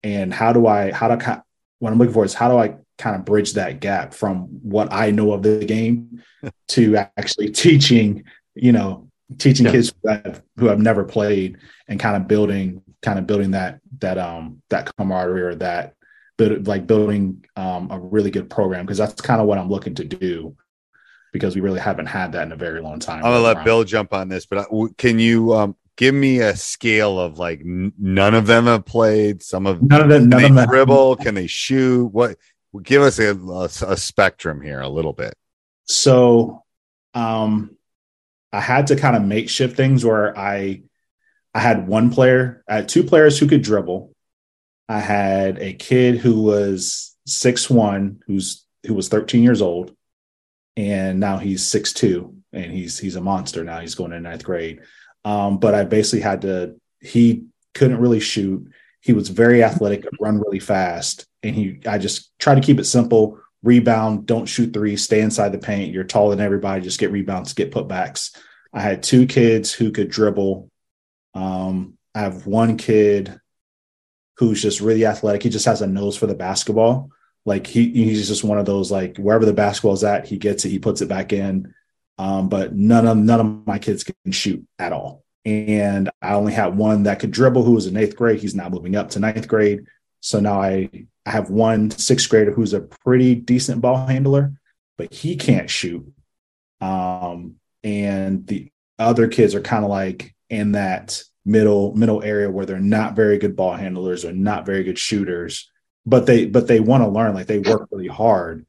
and 0.03 0.35
how 0.35 0.53
do 0.53 0.67
I 0.67 0.91
how 0.91 1.07
do 1.07 1.25
I, 1.25 1.41
what 1.79 1.93
I'm 1.93 1.99
looking 1.99 2.15
for 2.15 2.25
is 2.25 2.35
how 2.35 2.49
do 2.49 2.59
I 2.59 2.77
kind 2.99 3.15
of 3.15 3.25
bridge 3.25 3.55
that 3.55 3.79
gap 3.79 4.13
from 4.13 4.49
what 4.63 4.93
I 4.93 5.13
know 5.13 5.33
of 5.33 5.43
the 5.43 5.65
game 5.65 6.23
to 6.69 6.97
actually 6.97 7.51
teaching, 7.51 8.25
you 8.57 8.73
know, 8.73 9.10
teaching 9.39 9.67
yeah. 9.67 9.73
kids 9.73 9.93
who 10.03 10.09
have, 10.09 10.43
who 10.57 10.67
have 10.67 10.79
never 10.79 11.05
played 11.05 11.59
and 11.89 12.01
kind 12.01 12.17
of 12.17 12.29
building 12.29 12.83
kind 13.03 13.19
of 13.19 13.27
building 13.27 13.53
that 13.53 13.81
that 13.99 14.19
um 14.19 14.61
that 14.69 14.95
camaraderie 14.97 15.43
or 15.43 15.55
that 15.55 15.95
build, 16.37 16.67
like 16.67 16.87
building 16.87 17.45
um 17.57 17.91
a 17.91 17.99
really 17.99 18.31
good 18.31 18.51
program 18.51 18.85
because 18.85 18.99
that's 18.99 19.21
kind 19.21 19.41
of 19.41 19.47
what 19.47 19.59
I'm 19.59 19.71
looking 19.71 19.95
to 19.97 20.05
do 20.05 20.57
because 21.33 21.55
we 21.55 21.61
really 21.61 21.81
haven't 21.81 22.07
had 22.07 22.33
that 22.33 22.43
in 22.43 22.53
a 22.53 22.57
very 22.57 22.81
long 22.81 22.99
time. 22.99 23.19
I'm 23.25 23.33
gonna 23.33 23.41
let 23.41 23.65
Bill 23.65 23.85
jump 23.85 24.13
on 24.13 24.29
this, 24.29 24.47
but 24.47 24.67
can 24.99 25.19
you 25.19 25.55
um 25.55 25.77
give 26.01 26.15
me 26.15 26.41
a 26.41 26.57
scale 26.57 27.21
of 27.21 27.39
like 27.39 27.61
n- 27.61 27.93
none 27.99 28.35
of 28.35 28.47
them 28.47 28.65
have 28.65 28.87
played. 28.87 29.43
Some 29.43 29.67
of 29.67 29.83
none 29.83 30.01
of 30.01 30.09
them. 30.09 30.29
None 30.31 30.45
of 30.45 30.55
them 30.55 30.67
dribble. 30.67 31.17
Can 31.17 31.35
they 31.35 31.47
shoot? 31.47 32.07
What? 32.07 32.39
Give 32.83 33.03
us 33.03 33.19
a, 33.19 33.37
a, 33.37 33.65
a 33.93 33.97
spectrum 33.97 34.63
here, 34.63 34.81
a 34.81 34.89
little 34.89 35.13
bit. 35.13 35.35
So, 35.85 36.65
um, 37.15 37.77
I 38.53 38.61
had 38.61 38.89
to 38.89 38.97
kind 38.97 39.17
of 39.17 39.23
makeshift 39.23 39.77
things 39.77 40.05
where 40.05 40.37
I, 40.37 40.83
I 41.55 41.61
had 41.61 41.87
one 41.87 42.11
player, 42.11 42.65
I 42.69 42.77
had 42.77 42.89
two 42.89 43.05
players 43.05 43.39
who 43.39 43.47
could 43.47 43.63
dribble. 43.63 44.13
I 44.89 45.01
had 45.01 45.59
a 45.59 45.73
kid 45.73 46.19
who 46.19 46.43
was 46.43 47.17
six 47.27 47.71
one, 47.71 48.23
who's 48.27 48.65
who 48.87 48.95
was 48.95 49.09
13 49.09 49.43
years 49.43 49.63
old, 49.63 49.95
and 50.77 51.21
now 51.21 51.39
he's 51.39 51.67
six 51.67 51.93
two, 51.93 52.37
and 52.53 52.73
he's 52.73 52.99
he's 52.99 53.17
a 53.17 53.21
monster 53.21 53.63
now. 53.63 53.81
He's 53.81 53.95
going 53.95 54.11
to 54.11 54.21
ninth 54.21 54.45
grade. 54.45 54.81
Um, 55.25 55.59
but 55.59 55.75
I 55.75 55.85
basically 55.85 56.21
had 56.21 56.43
to, 56.43 56.77
he 57.01 57.45
couldn't 57.75 58.01
really 58.01 58.21
shoot. 58.21 58.71
He 59.01 59.13
was 59.13 59.29
very 59.29 59.63
athletic, 59.63 60.05
run 60.21 60.41
really 60.41 60.61
fast. 60.61 61.27
And 61.43 61.55
he, 61.55 61.81
I 61.87 61.99
just 61.99 62.37
tried 62.39 62.57
to 62.57 62.61
keep 62.61 62.79
it 62.79 62.85
simple 62.85 63.39
rebound, 63.63 64.27
don't 64.27 64.47
shoot 64.47 64.73
three, 64.73 64.97
stay 64.97 65.21
inside 65.21 65.51
the 65.51 65.59
paint. 65.59 65.93
You're 65.93 66.05
taller 66.05 66.35
than 66.35 66.45
everybody, 66.45 66.83
just 66.83 67.01
get 67.01 67.13
rebounds, 67.13 67.53
get 67.53 67.73
putbacks. 67.73 68.37
I 68.73 68.81
had 68.81 69.03
two 69.03 69.27
kids 69.27 69.73
who 69.73 69.91
could 69.91 70.11
dribble. 70.11 70.71
Um, 71.35 71.99
I 72.15 72.21
have 72.21 72.47
one 72.47 72.77
kid 72.77 73.41
who's 74.39 74.63
just 74.63 74.81
really 74.81 75.05
athletic. 75.05 75.43
He 75.43 75.51
just 75.51 75.67
has 75.67 75.83
a 75.83 75.87
nose 75.87 76.17
for 76.17 76.27
the 76.27 76.35
basketball. 76.35 77.11
Like 77.45 77.67
he, 77.67 77.91
he's 77.91 78.29
just 78.29 78.45
one 78.45 78.59
of 78.59 78.67
those 78.67 78.91
like 78.91 79.17
wherever 79.17 79.45
the 79.45 79.53
basketball's 79.53 80.05
at, 80.05 80.27
he 80.27 80.39
gets 80.39 80.65
it, 80.65 80.71
he 80.71 80.79
puts 80.79 81.03
it 81.03 81.09
back 81.09 81.33
in. 81.33 81.75
Um, 82.19 82.49
but 82.49 82.75
none 82.75 83.07
of 83.07 83.17
none 83.17 83.41
of 83.41 83.67
my 83.67 83.79
kids 83.79 84.05
can 84.05 84.33
shoot 84.33 84.67
at 84.79 84.93
all. 84.93 85.25
And 85.47 86.11
I 86.21 86.35
only 86.35 86.53
had 86.53 86.77
one 86.77 87.05
that 87.05 87.19
could 87.19 87.31
dribble 87.31 87.63
who 87.63 87.73
was 87.73 87.87
in 87.87 87.97
eighth 87.97 88.15
grade. 88.15 88.41
He's 88.41 88.55
now 88.55 88.69
moving 88.69 88.95
up 88.95 89.11
to 89.11 89.21
ninth 89.21 89.49
grade. 89.49 89.87
So 90.21 90.39
now 90.39 90.61
I, 90.61 90.91
I 91.27 91.31
have 91.31 91.51
one 91.51 91.91
sixth 91.91 92.29
grader 92.29 92.53
who's 92.53 92.73
a 92.73 92.81
pretty 92.81 93.35
decent 93.35 93.81
ball 93.81 94.07
handler, 94.07 94.53
but 94.97 95.13
he 95.13 95.37
can't 95.37 95.69
shoot. 95.69 96.11
Um, 96.81 97.57
and 97.85 98.47
the 98.47 98.71
other 98.99 99.29
kids 99.29 99.55
are 99.55 99.61
kind 99.61 99.85
of 99.85 99.91
like 99.91 100.35
in 100.49 100.73
that 100.73 101.23
middle 101.45 101.95
middle 101.95 102.23
area 102.23 102.51
where 102.51 102.67
they're 102.67 102.79
not 102.81 103.17
very 103.17 103.39
good 103.39 103.57
ball 103.57 103.75
handlers 103.75 104.25
or 104.25 104.33
not 104.33 104.67
very 104.67 104.85
good 104.85 104.99
shooters, 104.99 105.71
but 106.07 106.27
they 106.27 106.47
but 106.47 106.67
they 106.67 106.81
want 106.81 107.03
to 107.03 107.09
learn. 107.09 107.35
Like 107.35 107.47
they 107.47 107.59
work 107.59 107.89
really 107.91 108.09
hard. 108.09 108.67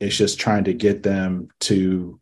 It's 0.00 0.16
just 0.16 0.38
trying 0.40 0.64
to 0.64 0.74
get 0.74 1.02
them 1.02 1.48
to 1.60 2.20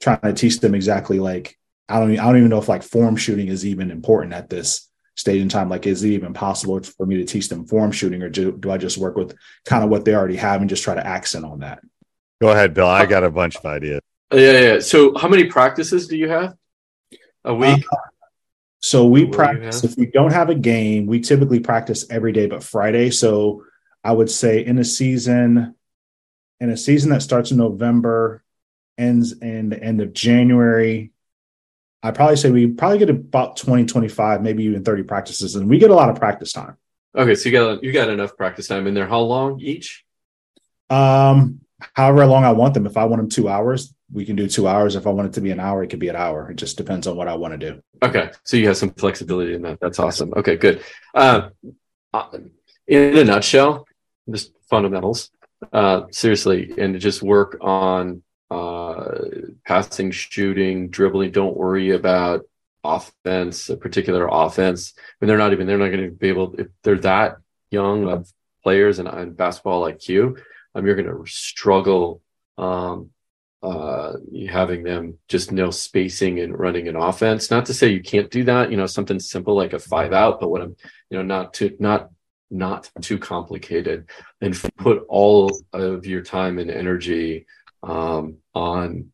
trying 0.00 0.20
to 0.20 0.32
teach 0.32 0.60
them 0.60 0.74
exactly 0.74 1.20
like 1.20 1.56
I 1.88 2.00
don't 2.00 2.18
I 2.18 2.24
don't 2.24 2.38
even 2.38 2.50
know 2.50 2.58
if 2.58 2.68
like 2.68 2.82
form 2.82 3.16
shooting 3.16 3.48
is 3.48 3.66
even 3.66 3.90
important 3.90 4.34
at 4.34 4.50
this 4.50 4.88
stage 5.14 5.40
in 5.40 5.48
time. 5.48 5.68
Like, 5.68 5.86
is 5.86 6.02
it 6.04 6.10
even 6.10 6.32
possible 6.32 6.80
for 6.82 7.06
me 7.06 7.16
to 7.16 7.24
teach 7.24 7.48
them 7.48 7.66
form 7.66 7.92
shooting, 7.92 8.22
or 8.22 8.28
do, 8.28 8.52
do 8.52 8.70
I 8.70 8.78
just 8.78 8.98
work 8.98 9.16
with 9.16 9.36
kind 9.64 9.84
of 9.84 9.90
what 9.90 10.04
they 10.04 10.14
already 10.14 10.36
have 10.36 10.60
and 10.60 10.70
just 10.70 10.82
try 10.82 10.94
to 10.94 11.06
accent 11.06 11.44
on 11.44 11.60
that? 11.60 11.80
Go 12.40 12.48
ahead, 12.48 12.74
Bill. 12.74 12.86
I 12.86 13.06
got 13.06 13.24
a 13.24 13.30
bunch 13.30 13.56
of 13.56 13.64
ideas. 13.64 14.00
Yeah, 14.32 14.58
yeah. 14.58 14.78
So, 14.80 15.16
how 15.16 15.28
many 15.28 15.44
practices 15.44 16.08
do 16.08 16.16
you 16.16 16.28
have 16.28 16.56
a 17.44 17.54
week? 17.54 17.84
Uh, 17.92 17.96
so 18.82 19.06
we 19.06 19.24
what 19.24 19.32
practice. 19.32 19.84
If 19.84 19.96
we 19.96 20.06
don't 20.06 20.32
have 20.32 20.50
a 20.50 20.54
game, 20.54 21.06
we 21.06 21.20
typically 21.20 21.60
practice 21.60 22.04
every 22.10 22.32
day 22.32 22.46
but 22.46 22.64
Friday. 22.64 23.10
So 23.10 23.64
I 24.02 24.12
would 24.12 24.30
say 24.30 24.64
in 24.64 24.78
a 24.78 24.84
season, 24.84 25.76
in 26.60 26.70
a 26.70 26.76
season 26.76 27.10
that 27.10 27.22
starts 27.22 27.52
in 27.52 27.58
November, 27.58 28.42
ends 28.98 29.32
in 29.32 29.68
the 29.68 29.82
end 29.82 30.00
of 30.00 30.12
January. 30.12 31.11
I 32.02 32.10
probably 32.10 32.36
say 32.36 32.50
we 32.50 32.66
probably 32.66 32.98
get 32.98 33.10
about 33.10 33.56
20, 33.56 33.84
25, 33.84 34.42
maybe 34.42 34.64
even 34.64 34.82
30 34.82 35.04
practices, 35.04 35.54
and 35.54 35.68
we 35.68 35.78
get 35.78 35.90
a 35.90 35.94
lot 35.94 36.08
of 36.08 36.16
practice 36.16 36.52
time. 36.52 36.76
Okay, 37.16 37.34
so 37.34 37.48
you 37.48 37.52
got 37.52 37.84
you 37.84 37.92
got 37.92 38.08
enough 38.08 38.36
practice 38.36 38.66
time 38.66 38.86
in 38.86 38.94
there. 38.94 39.06
How 39.06 39.20
long 39.20 39.60
each? 39.60 40.04
Um, 40.90 41.60
however 41.94 42.26
long 42.26 42.44
I 42.44 42.52
want 42.52 42.74
them. 42.74 42.86
If 42.86 42.96
I 42.96 43.04
want 43.04 43.20
them 43.20 43.28
two 43.28 43.48
hours, 43.48 43.94
we 44.10 44.24
can 44.24 44.34
do 44.34 44.48
two 44.48 44.66
hours. 44.66 44.96
If 44.96 45.06
I 45.06 45.10
want 45.10 45.28
it 45.28 45.34
to 45.34 45.40
be 45.40 45.50
an 45.50 45.60
hour, 45.60 45.82
it 45.82 45.88
could 45.88 45.98
be 45.98 46.08
an 46.08 46.16
hour. 46.16 46.50
It 46.50 46.56
just 46.56 46.76
depends 46.76 47.06
on 47.06 47.16
what 47.16 47.28
I 47.28 47.34
want 47.34 47.58
to 47.58 47.72
do. 47.72 47.82
Okay, 48.02 48.30
so 48.44 48.56
you 48.56 48.66
have 48.68 48.76
some 48.76 48.90
flexibility 48.90 49.54
in 49.54 49.62
that. 49.62 49.78
That's 49.80 49.98
awesome. 49.98 50.32
Okay, 50.36 50.56
good. 50.56 50.82
Uh, 51.14 51.50
uh 52.12 52.38
in 52.86 53.16
a 53.16 53.24
nutshell, 53.24 53.86
just 54.30 54.52
fundamentals. 54.68 55.30
Uh, 55.72 56.02
seriously, 56.10 56.74
and 56.76 56.98
just 56.98 57.22
work 57.22 57.56
on 57.60 58.22
uh, 58.50 58.81
passing, 59.66 60.10
shooting, 60.10 60.88
dribbling. 60.88 61.32
Don't 61.32 61.56
worry 61.56 61.90
about 61.90 62.42
offense, 62.84 63.68
a 63.68 63.76
particular 63.76 64.28
offense. 64.30 64.94
And 65.20 65.28
they're 65.28 65.38
not 65.38 65.52
even, 65.52 65.66
they're 65.66 65.78
not 65.78 65.88
going 65.88 66.04
to 66.04 66.10
be 66.10 66.28
able, 66.28 66.54
if 66.58 66.68
they're 66.82 66.98
that 66.98 67.36
young 67.70 68.08
of 68.08 68.30
players 68.62 68.98
and, 68.98 69.08
and 69.08 69.36
basketball 69.36 69.82
IQ, 69.82 70.40
um, 70.74 70.86
you're 70.86 70.96
going 70.96 71.06
to 71.06 71.30
struggle 71.30 72.22
um, 72.58 73.10
uh, 73.62 74.14
having 74.48 74.82
them 74.82 75.18
just 75.28 75.52
know 75.52 75.70
spacing 75.70 76.40
and 76.40 76.58
running 76.58 76.88
an 76.88 76.96
offense. 76.96 77.50
Not 77.50 77.66
to 77.66 77.74
say 77.74 77.88
you 77.88 78.02
can't 78.02 78.30
do 78.30 78.44
that, 78.44 78.70
you 78.70 78.76
know, 78.76 78.86
something 78.86 79.20
simple 79.20 79.54
like 79.54 79.72
a 79.72 79.78
five 79.78 80.12
out, 80.12 80.40
but 80.40 80.50
what 80.50 80.62
I'm, 80.62 80.76
you 81.10 81.18
know, 81.18 81.22
not 81.22 81.54
too, 81.54 81.76
not, 81.78 82.10
not 82.50 82.90
too 83.00 83.18
complicated 83.18 84.10
and 84.40 84.60
put 84.76 85.04
all 85.08 85.50
of 85.72 86.04
your 86.04 86.22
time 86.22 86.58
and 86.58 86.70
energy 86.70 87.46
um, 87.82 88.38
on 88.54 89.12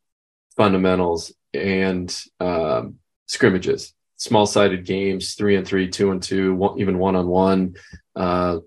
fundamentals 0.56 1.32
and 1.54 2.14
um, 2.40 2.96
scrimmages, 3.26 3.94
small 4.16 4.46
sided 4.46 4.84
games, 4.84 5.34
three 5.34 5.56
and 5.56 5.66
three, 5.66 5.88
two 5.88 6.10
and 6.10 6.22
two, 6.22 6.54
one, 6.54 6.80
even 6.80 6.98
one 6.98 7.16
on 7.16 7.26
one. 7.26 7.74
Uh, 8.14 8.58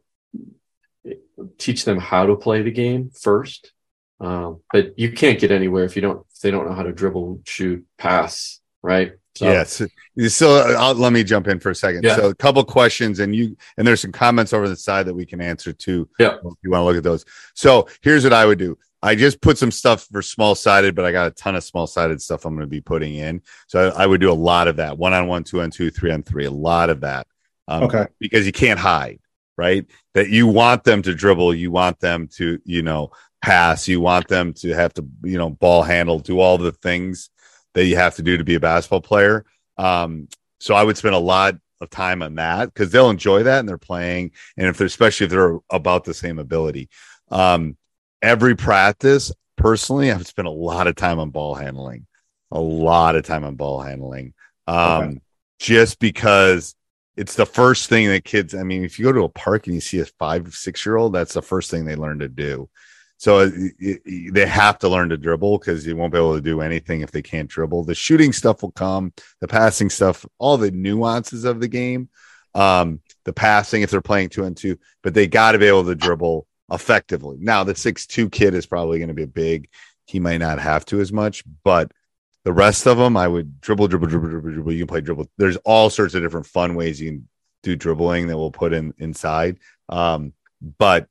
teach 1.58 1.86
them 1.86 1.98
how 1.98 2.26
to 2.26 2.36
play 2.36 2.62
the 2.62 2.72
game 2.72 3.10
first. 3.10 3.72
Uh, 4.20 4.54
but 4.72 4.98
you 5.00 5.12
can't 5.12 5.40
get 5.40 5.50
anywhere 5.52 5.84
if 5.84 5.96
you 5.96 6.02
don't 6.02 6.26
if 6.32 6.42
they 6.42 6.52
don't 6.52 6.68
know 6.68 6.76
how 6.76 6.84
to 6.84 6.92
dribble, 6.92 7.42
shoot, 7.46 7.84
pass, 7.98 8.62
right? 8.84 9.14
So, 9.36 9.46
yes. 9.46 9.82
So 10.28 10.76
I'll, 10.78 10.94
let 10.94 11.14
me 11.14 11.24
jump 11.24 11.48
in 11.48 11.60
for 11.60 11.72
a 11.72 11.76
second. 11.76 12.04
Yeah. 12.04 12.18
So 12.18 12.30
a 12.30 12.36
couple 12.36 12.64
questions, 12.64 13.20
and 13.20 13.36
you 13.36 13.58
and 13.78 13.88
there's 13.88 14.02
some 14.02 14.12
comments 14.12 14.54
over 14.54 14.68
the 14.70 14.76
side 14.76 15.08
that 15.08 15.14
we 15.14 15.26
can 15.26 15.42
answer 15.42 15.74
too. 15.74 16.10
Yeah. 16.20 16.36
If 16.36 16.54
you 16.64 16.70
want 16.70 16.82
to 16.82 16.86
look 16.86 16.98
at 16.98 17.04
those. 17.04 17.26
So 17.56 17.88
here's 18.02 18.24
what 18.24 18.34
I 18.34 18.46
would 18.46 18.60
do. 18.60 18.78
I 19.04 19.16
just 19.16 19.42
put 19.42 19.58
some 19.58 19.72
stuff 19.72 20.08
for 20.12 20.22
small 20.22 20.54
sided, 20.54 20.96
but 20.96 21.06
I 21.06 21.12
got 21.12 21.28
a 21.28 21.32
ton 21.32 21.56
of 21.56 21.64
small 21.64 21.88
sided 21.88 22.22
stuff 22.22 22.46
I'm 22.46 22.54
going 22.54 22.62
to 22.62 22.68
be 22.68 22.82
putting 22.82 23.16
in. 23.16 23.42
So 23.68 23.90
I, 23.90 24.04
I, 24.04 24.06
would 24.06 24.22
do 24.22 24.32
a 24.32 24.34
lot 24.34 24.68
of 24.68 24.76
that 24.76 24.98
one 24.98 25.14
on 25.14 25.28
one, 25.28 25.44
two 25.44 25.62
on 25.62 25.72
two, 25.72 25.90
three 25.90 26.12
on 26.12 26.22
three, 26.22 26.46
a 26.46 26.52
lot 26.52 26.90
of 26.90 27.02
that. 27.02 27.26
Um, 27.68 27.84
okay. 27.84 28.08
Because 28.20 28.46
you 28.46 28.52
can't 28.52 28.80
hide, 28.80 29.20
right? 29.58 29.86
That 30.14 30.30
you 30.30 30.48
want 30.48 30.84
them 30.84 31.02
to 31.02 31.16
dribble, 31.16 31.56
you 31.56 31.72
want 31.72 32.00
them 32.00 32.28
to, 32.36 32.60
you 32.64 32.84
know, 32.84 33.12
pass, 33.42 33.88
you 33.88 34.02
want 34.02 34.28
them 34.28 34.54
to 34.54 34.70
have 34.70 34.94
to, 34.94 35.08
you 35.24 35.38
know, 35.38 35.50
ball 35.50 35.82
handle, 35.82 36.20
do 36.20 36.40
all 36.40 36.60
the 36.60 36.72
things 36.72 37.30
that 37.74 37.86
you 37.86 37.96
have 37.96 38.16
to 38.16 38.22
do 38.22 38.38
to 38.38 38.44
be 38.44 38.56
a 38.56 38.60
basketball 38.60 39.02
player. 39.02 39.46
Um, 39.78 40.28
so 40.60 40.76
I 40.76 40.84
would 40.84 40.98
spend 40.98 41.16
a 41.16 41.20
lot 41.20 41.56
of 41.80 41.90
time 41.90 42.22
on 42.22 42.36
that 42.36 42.66
because 42.66 42.92
they'll 42.92 43.10
enjoy 43.10 43.44
that 43.44 43.60
and 43.60 43.68
they're 43.68 43.80
playing. 43.80 44.32
And 44.58 44.68
if 44.68 44.78
they're, 44.78 44.86
especially 44.86 45.26
if 45.26 45.32
they're 45.32 45.58
about 45.72 46.04
the 46.04 46.14
same 46.14 46.38
ability. 46.38 46.90
Um, 47.32 47.78
every 48.22 48.56
practice, 48.56 49.32
personally, 49.58 50.12
I've 50.12 50.28
spent 50.28 50.48
a 50.48 50.52
lot 50.52 50.88
of 50.88 50.96
time 50.96 51.20
on 51.20 51.30
ball 51.30 51.56
handling, 51.56 52.08
a 52.52 52.60
lot 52.60 53.16
of 53.16 53.26
time 53.26 53.44
on 53.44 53.56
ball 53.56 53.82
handling. 53.82 54.34
Um, 54.68 55.04
okay. 55.04 55.22
just 55.60 56.00
because 56.00 56.76
it's 57.18 57.36
the 57.36 57.46
first 57.46 57.90
thing 57.90 58.08
that 58.08 58.24
kids, 58.24 58.56
I 58.56 58.64
mean, 58.64 58.84
if 58.84 58.98
you 58.98 59.06
go 59.06 59.12
to 59.12 59.24
a 59.24 59.30
park 59.30 59.68
and 59.68 59.76
you 59.76 59.82
see 59.82 60.00
a 60.00 60.06
five, 60.06 60.54
six 60.54 60.86
year 60.86 60.98
old, 60.98 61.14
that's 61.14 61.34
the 61.34 61.42
first 61.42 61.70
thing 61.70 61.86
they 61.86 61.96
learn 61.96 62.20
to 62.20 62.30
do. 62.30 62.70
So 63.18 63.40
it, 63.42 63.54
it, 63.78 64.34
they 64.34 64.48
have 64.48 64.80
to 64.80 64.90
learn 64.90 65.10
to 65.10 65.18
dribble 65.18 65.60
because 65.60 65.86
you 65.86 65.96
won't 65.96 66.12
be 66.12 66.18
able 66.18 66.36
to 66.36 66.42
do 66.42 66.62
anything 66.62 67.02
if 67.02 67.12
they 67.12 67.22
can't 67.22 67.48
dribble. 67.48 67.84
The 67.84 67.94
shooting 67.94 68.34
stuff 68.34 68.64
will 68.64 68.72
come, 68.72 69.14
the 69.42 69.48
passing 69.48 69.92
stuff, 69.92 70.26
all 70.40 70.58
the 70.58 70.72
nuances 70.72 71.46
of 71.46 71.60
the 71.60 71.68
game, 71.68 72.10
um, 72.56 73.00
the 73.26 73.34
passing 73.34 73.84
if 73.84 73.92
they're 73.92 74.02
playing 74.02 74.30
two 74.30 74.44
and 74.46 74.58
two, 74.58 74.80
but 75.04 75.14
they 75.14 75.28
got 75.28 75.52
to 75.52 75.60
be 75.60 75.68
able 75.68 75.86
to 75.86 75.94
dribble 75.94 76.48
effectively. 76.72 77.38
Now 77.40 77.64
the 77.64 77.76
six 77.76 78.08
two 78.08 78.30
kid 78.30 78.54
is 78.54 78.66
probably 78.66 79.00
going 79.00 79.10
to 79.10 79.14
be 79.14 79.26
big. 79.26 79.70
He 80.06 80.20
might 80.20 80.38
not 80.40 80.60
have 80.60 80.86
to 80.86 81.00
as 81.00 81.12
much, 81.12 81.44
but 81.64 81.92
the 82.44 82.54
rest 82.54 82.88
of 82.88 82.98
them, 82.98 83.16
I 83.18 83.28
would 83.28 83.62
dribble, 83.62 83.88
dribble, 83.88 84.08
dribble, 84.08 84.30
dribble, 84.30 84.52
dribble. 84.52 84.74
You 84.74 84.80
can 84.80 84.88
play 84.88 85.02
dribble. 85.02 85.30
There's 85.38 85.58
all 85.58 85.90
sorts 85.90 86.16
of 86.16 86.24
different 86.24 86.48
fun 86.48 86.76
ways 86.76 87.00
you 87.00 87.12
can 87.12 87.28
do 87.62 87.76
dribbling 87.76 88.28
that 88.28 88.38
we'll 88.38 88.52
put 88.52 88.74
in 88.74 88.94
inside. 88.98 89.60
Um, 89.90 90.34
but 90.78 91.08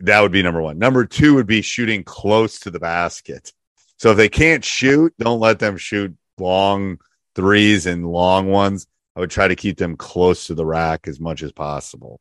that 0.00 0.20
would 0.20 0.32
be 0.32 0.42
number 0.42 0.60
one. 0.60 0.78
Number 0.78 1.04
two 1.04 1.36
would 1.36 1.46
be 1.46 1.62
shooting 1.62 2.02
close 2.02 2.60
to 2.60 2.70
the 2.70 2.80
basket. 2.80 3.52
So 3.96 4.10
if 4.10 4.16
they 4.16 4.28
can't 4.28 4.64
shoot, 4.64 5.14
don't 5.18 5.40
let 5.40 5.58
them 5.58 5.76
shoot 5.76 6.16
long 6.38 6.98
threes 7.34 7.86
and 7.86 8.06
long 8.06 8.48
ones. 8.48 8.86
I 9.14 9.20
would 9.20 9.30
try 9.30 9.48
to 9.48 9.56
keep 9.56 9.78
them 9.78 9.96
close 9.96 10.46
to 10.46 10.54
the 10.54 10.66
rack 10.66 11.06
as 11.06 11.20
much 11.20 11.42
as 11.42 11.52
possible. 11.52 12.20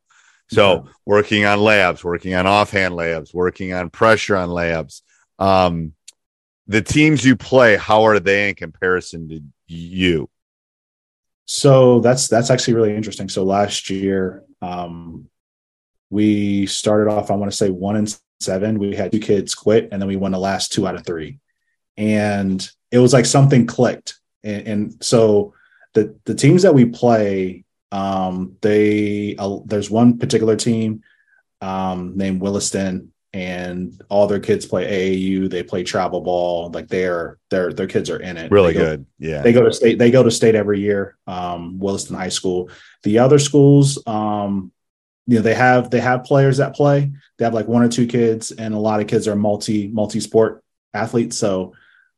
So 0.51 0.87
working 1.05 1.45
on 1.45 1.59
layups, 1.59 2.03
working 2.03 2.33
on 2.33 2.47
offhand 2.47 2.95
layups, 2.95 3.33
working 3.33 3.73
on 3.73 3.89
pressure 3.89 4.35
on 4.35 4.49
layups. 4.49 5.01
Um, 5.37 5.93
the 6.67 6.81
teams 6.81 7.25
you 7.25 7.35
play, 7.35 7.77
how 7.77 8.03
are 8.03 8.19
they 8.19 8.49
in 8.49 8.55
comparison 8.55 9.29
to 9.29 9.41
you? 9.67 10.29
So 11.45 11.99
that's 11.99 12.27
that's 12.27 12.51
actually 12.51 12.75
really 12.75 12.95
interesting. 12.95 13.29
So 13.29 13.43
last 13.43 13.89
year, 13.89 14.43
um, 14.61 15.27
we 16.09 16.65
started 16.67 17.11
off, 17.11 17.31
I 17.31 17.35
want 17.35 17.51
to 17.51 17.57
say 17.57 17.69
one 17.69 17.95
and 17.95 18.19
seven. 18.39 18.79
We 18.79 18.95
had 18.95 19.11
two 19.11 19.19
kids 19.19 19.55
quit, 19.55 19.89
and 19.91 20.01
then 20.01 20.07
we 20.07 20.15
won 20.15 20.31
the 20.31 20.39
last 20.39 20.71
two 20.71 20.87
out 20.87 20.95
of 20.95 21.05
three. 21.05 21.39
And 21.97 22.67
it 22.91 22.99
was 22.99 23.13
like 23.13 23.25
something 23.25 23.65
clicked. 23.65 24.19
And, 24.43 24.67
and 24.67 25.03
so 25.03 25.53
the 25.93 26.15
the 26.25 26.35
teams 26.35 26.63
that 26.63 26.73
we 26.73 26.85
play, 26.85 27.65
um, 27.91 28.57
they 28.61 29.35
uh, 29.37 29.59
there's 29.65 29.89
one 29.89 30.17
particular 30.17 30.55
team 30.55 31.03
um, 31.61 32.17
named 32.17 32.41
Williston, 32.41 33.11
and 33.33 34.01
all 34.09 34.27
their 34.27 34.39
kids 34.39 34.65
play 34.65 34.85
AAU. 34.85 35.49
They 35.49 35.63
play 35.63 35.83
travel 35.83 36.21
ball. 36.21 36.69
Like 36.71 36.87
they're 36.87 37.37
their 37.49 37.73
their 37.73 37.87
kids 37.87 38.09
are 38.09 38.19
in 38.19 38.37
it. 38.37 38.51
Really 38.51 38.73
go, 38.73 38.79
good. 38.79 39.05
Yeah. 39.17 39.41
They 39.41 39.53
go 39.53 39.63
to 39.63 39.73
state. 39.73 39.99
They 39.99 40.11
go 40.11 40.23
to 40.23 40.31
state 40.31 40.55
every 40.55 40.79
year. 40.79 41.17
Um, 41.27 41.79
Williston 41.79 42.15
High 42.15 42.29
School. 42.29 42.69
The 43.03 43.19
other 43.19 43.39
schools, 43.39 44.01
um, 44.05 44.71
you 45.29 45.35
know 45.35 45.41
they 45.43 45.53
have 45.53 45.91
they 45.91 45.99
have 45.99 46.23
players 46.23 46.57
that 46.57 46.73
play 46.73 47.11
they 47.37 47.45
have 47.45 47.53
like 47.53 47.67
one 47.67 47.83
or 47.83 47.87
two 47.87 48.07
kids 48.07 48.51
and 48.51 48.73
a 48.73 48.79
lot 48.79 48.99
of 48.99 49.05
kids 49.05 49.27
are 49.27 49.35
multi 49.35 49.87
multi 49.87 50.19
sport 50.19 50.63
athletes 50.91 51.37
so 51.37 51.73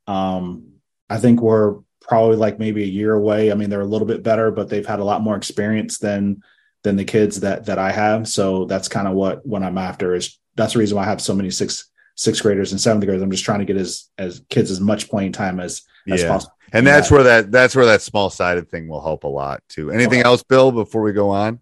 um 0.07 0.69
i 1.09 1.17
think 1.17 1.41
we're 1.41 1.79
probably 2.01 2.35
like 2.35 2.59
maybe 2.59 2.83
a 2.83 2.87
year 2.87 3.13
away 3.13 3.51
i 3.51 3.55
mean 3.55 3.69
they're 3.69 3.81
a 3.81 3.85
little 3.85 4.07
bit 4.07 4.23
better 4.23 4.51
but 4.51 4.69
they've 4.69 4.85
had 4.85 4.99
a 4.99 5.03
lot 5.03 5.21
more 5.21 5.35
experience 5.35 5.97
than 5.97 6.41
than 6.83 6.95
the 6.95 7.05
kids 7.05 7.39
that 7.39 7.65
that 7.65 7.77
i 7.77 7.91
have 7.91 8.27
so 8.27 8.65
that's 8.65 8.87
kind 8.87 9.07
of 9.07 9.13
what 9.13 9.45
what 9.45 9.63
i'm 9.63 9.77
after 9.77 10.15
is 10.15 10.39
that's 10.55 10.73
the 10.73 10.79
reason 10.79 10.97
why 10.97 11.03
i 11.03 11.07
have 11.07 11.21
so 11.21 11.33
many 11.33 11.49
six 11.49 11.89
sixth 12.15 12.41
graders 12.41 12.71
and 12.71 12.81
seventh 12.81 13.05
graders 13.05 13.21
i'm 13.21 13.31
just 13.31 13.45
trying 13.45 13.59
to 13.59 13.65
get 13.65 13.77
as 13.77 14.09
as 14.17 14.43
kids 14.49 14.71
as 14.71 14.79
much 14.79 15.09
playing 15.09 15.31
time 15.31 15.59
as 15.59 15.83
as 16.09 16.21
yeah. 16.21 16.27
possible 16.27 16.53
and 16.73 16.85
that's 16.85 17.11
where 17.11 17.23
that 17.23 17.51
that's 17.51 17.75
where 17.75 17.85
that 17.85 18.01
small 18.01 18.29
sided 18.29 18.69
thing 18.69 18.87
will 18.87 19.01
help 19.01 19.23
a 19.23 19.27
lot 19.27 19.61
too 19.69 19.91
anything 19.91 20.19
okay. 20.19 20.27
else 20.27 20.43
bill 20.43 20.71
before 20.71 21.01
we 21.01 21.13
go 21.13 21.29
on 21.29 21.59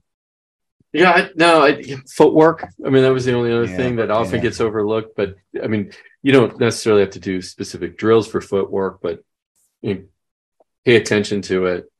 yeah, 0.91 1.11
I, 1.11 1.29
no, 1.35 1.63
I, 1.63 1.83
footwork. 2.09 2.67
I 2.83 2.89
mean, 2.89 3.03
that 3.03 3.13
was 3.13 3.25
the 3.25 3.35
only 3.35 3.51
other 3.51 3.65
yeah, 3.65 3.77
thing 3.77 3.97
that 3.97 4.09
often 4.09 4.35
yeah. 4.35 4.41
gets 4.41 4.59
overlooked. 4.59 5.15
But 5.15 5.35
I 5.61 5.67
mean, 5.67 5.91
you 6.23 6.31
don't 6.31 6.59
necessarily 6.59 7.01
have 7.01 7.11
to 7.11 7.19
do 7.19 7.41
specific 7.41 7.97
drills 7.97 8.27
for 8.27 8.41
footwork, 8.41 8.99
but 9.01 9.23
you 9.81 9.93
know, 9.93 10.01
pay 10.85 10.95
attention 10.95 11.41
to 11.43 11.65
it. 11.65 11.91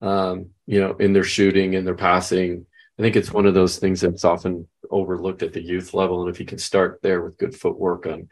Um, 0.00 0.50
you 0.66 0.80
know, 0.80 0.92
in 0.94 1.12
their 1.12 1.24
shooting 1.24 1.74
and 1.74 1.86
their 1.86 1.94
passing. 1.94 2.66
I 2.98 3.02
think 3.02 3.16
it's 3.16 3.32
one 3.32 3.46
of 3.46 3.54
those 3.54 3.78
things 3.78 4.00
that's 4.00 4.24
often 4.24 4.68
overlooked 4.90 5.42
at 5.42 5.52
the 5.52 5.62
youth 5.62 5.94
level. 5.94 6.22
And 6.22 6.30
if 6.30 6.40
you 6.40 6.46
can 6.46 6.58
start 6.58 7.00
there 7.02 7.22
with 7.22 7.38
good 7.38 7.54
footwork 7.54 8.06
on 8.06 8.28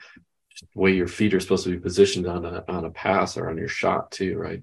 the 0.61 0.81
way 0.81 0.92
your 0.92 1.09
feet 1.09 1.35
are 1.35 1.40
supposed 1.40 1.64
to 1.64 1.70
be 1.70 1.79
positioned 1.79 2.27
on 2.27 2.44
a 2.44 2.64
on 2.68 2.85
a 2.85 2.90
pass 2.90 3.37
or 3.37 3.51
on 3.51 3.59
your 3.59 3.68
shot 3.68 4.11
too, 4.11 4.37
right? 4.37 4.62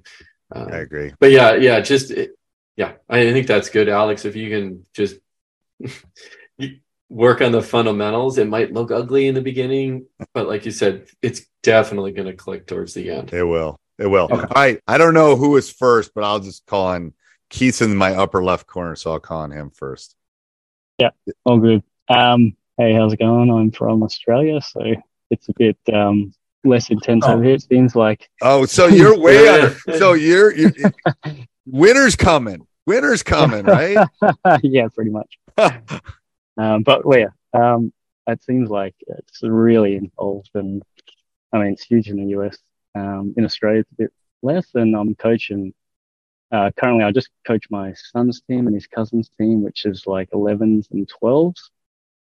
Um, 0.54 0.70
I 0.72 0.78
agree. 0.78 1.14
But 1.20 1.32
yeah, 1.32 1.56
yeah, 1.56 1.80
just 1.82 2.12
it, 2.12 2.32
yeah, 2.76 2.94
I 3.10 3.32
think 3.32 3.48
that's 3.48 3.70
good, 3.70 3.90
Alex. 3.90 4.26
If 4.26 4.36
you 4.36 4.50
can 4.50 4.86
just 4.94 5.18
work 7.10 7.42
on 7.42 7.52
the 7.52 7.62
fundamentals, 7.62 8.38
it 8.38 8.48
might 8.48 8.74
look 8.74 8.92
ugly 8.92 9.28
in 9.28 9.36
the 9.36 9.42
beginning, 9.42 10.08
but 10.34 10.48
like 10.48 10.66
you 10.66 10.72
said, 10.72 11.08
it's 11.22 11.42
definitely 11.62 12.12
going 12.14 12.28
to 12.28 12.34
click 12.34 12.66
towards 12.66 12.94
the 12.94 13.12
end. 13.12 13.34
It 13.34 13.44
will. 13.44 13.80
It 14.02 14.08
will. 14.08 14.28
Okay. 14.32 14.36
All 14.36 14.48
right. 14.56 14.82
I 14.88 14.98
don't 14.98 15.14
know 15.14 15.36
who 15.36 15.58
is 15.58 15.70
first, 15.70 16.14
but 16.16 16.24
I'll 16.24 16.40
just 16.40 16.66
call 16.66 16.88
on 16.88 17.14
Keith's 17.52 17.82
in 17.82 17.96
my 17.96 18.16
upper 18.16 18.44
left 18.44 18.66
corner, 18.66 18.96
so 18.96 19.12
I'll 19.12 19.20
call 19.20 19.42
on 19.42 19.52
him 19.52 19.70
first. 19.70 20.16
Yeah, 20.98 21.12
all 21.46 21.60
good. 21.60 21.84
Um, 22.10 22.56
hey, 22.78 22.94
how's 22.94 23.14
it 23.14 23.20
going? 23.20 23.52
I'm 23.52 23.70
from 23.70 24.02
Australia, 24.02 24.60
so 24.60 24.82
it's 25.30 25.50
a 25.50 25.54
bit 25.56 25.78
um, 25.94 26.34
less 26.64 26.90
intense 26.90 27.26
oh. 27.28 27.34
over 27.34 27.44
here. 27.44 27.54
It 27.56 27.62
seems 27.62 27.96
like. 27.96 28.28
Oh, 28.42 28.66
so 28.66 28.88
you're 28.88 29.20
way 29.20 29.48
under. 29.48 29.78
So 29.98 30.14
you're, 30.14 30.52
you're 30.56 30.74
winter's 31.68 32.16
coming. 32.16 32.66
Winter's 32.88 33.22
coming, 33.22 33.66
right? 33.66 34.08
yeah, 34.64 34.88
pretty 34.88 35.12
much. 35.12 35.38
um, 36.58 36.82
but 36.82 37.04
yeah, 37.12 37.28
um, 37.54 37.94
it 38.26 38.42
seems 38.44 38.68
like 38.70 38.96
it's 39.06 39.44
really 39.44 39.96
involved, 39.96 40.50
and 40.56 40.82
I 41.54 41.60
mean 41.60 41.74
it's 41.74 41.84
huge 41.84 42.10
in 42.10 42.18
the 42.18 42.40
US. 42.40 42.58
Um, 42.96 43.34
in 43.38 43.46
Australia, 43.46 43.82
it's 43.82 43.92
a 43.92 43.96
bit 43.96 44.14
less, 44.42 44.68
and 44.76 44.96
I'm 44.96 45.16
coaching. 45.16 45.74
Uh, 46.52 46.72
currently, 46.76 47.06
I 47.06 47.12
just 47.12 47.30
coach 47.46 47.66
my 47.70 47.94
son's 47.94 48.42
team 48.42 48.68
and 48.68 48.76
his 48.76 48.88
cousin's 48.88 49.30
team, 49.30 49.64
which 49.64 49.86
is 49.86 50.06
like 50.06 50.30
11s 50.32 50.92
and 50.92 51.10
12s. 51.22 51.70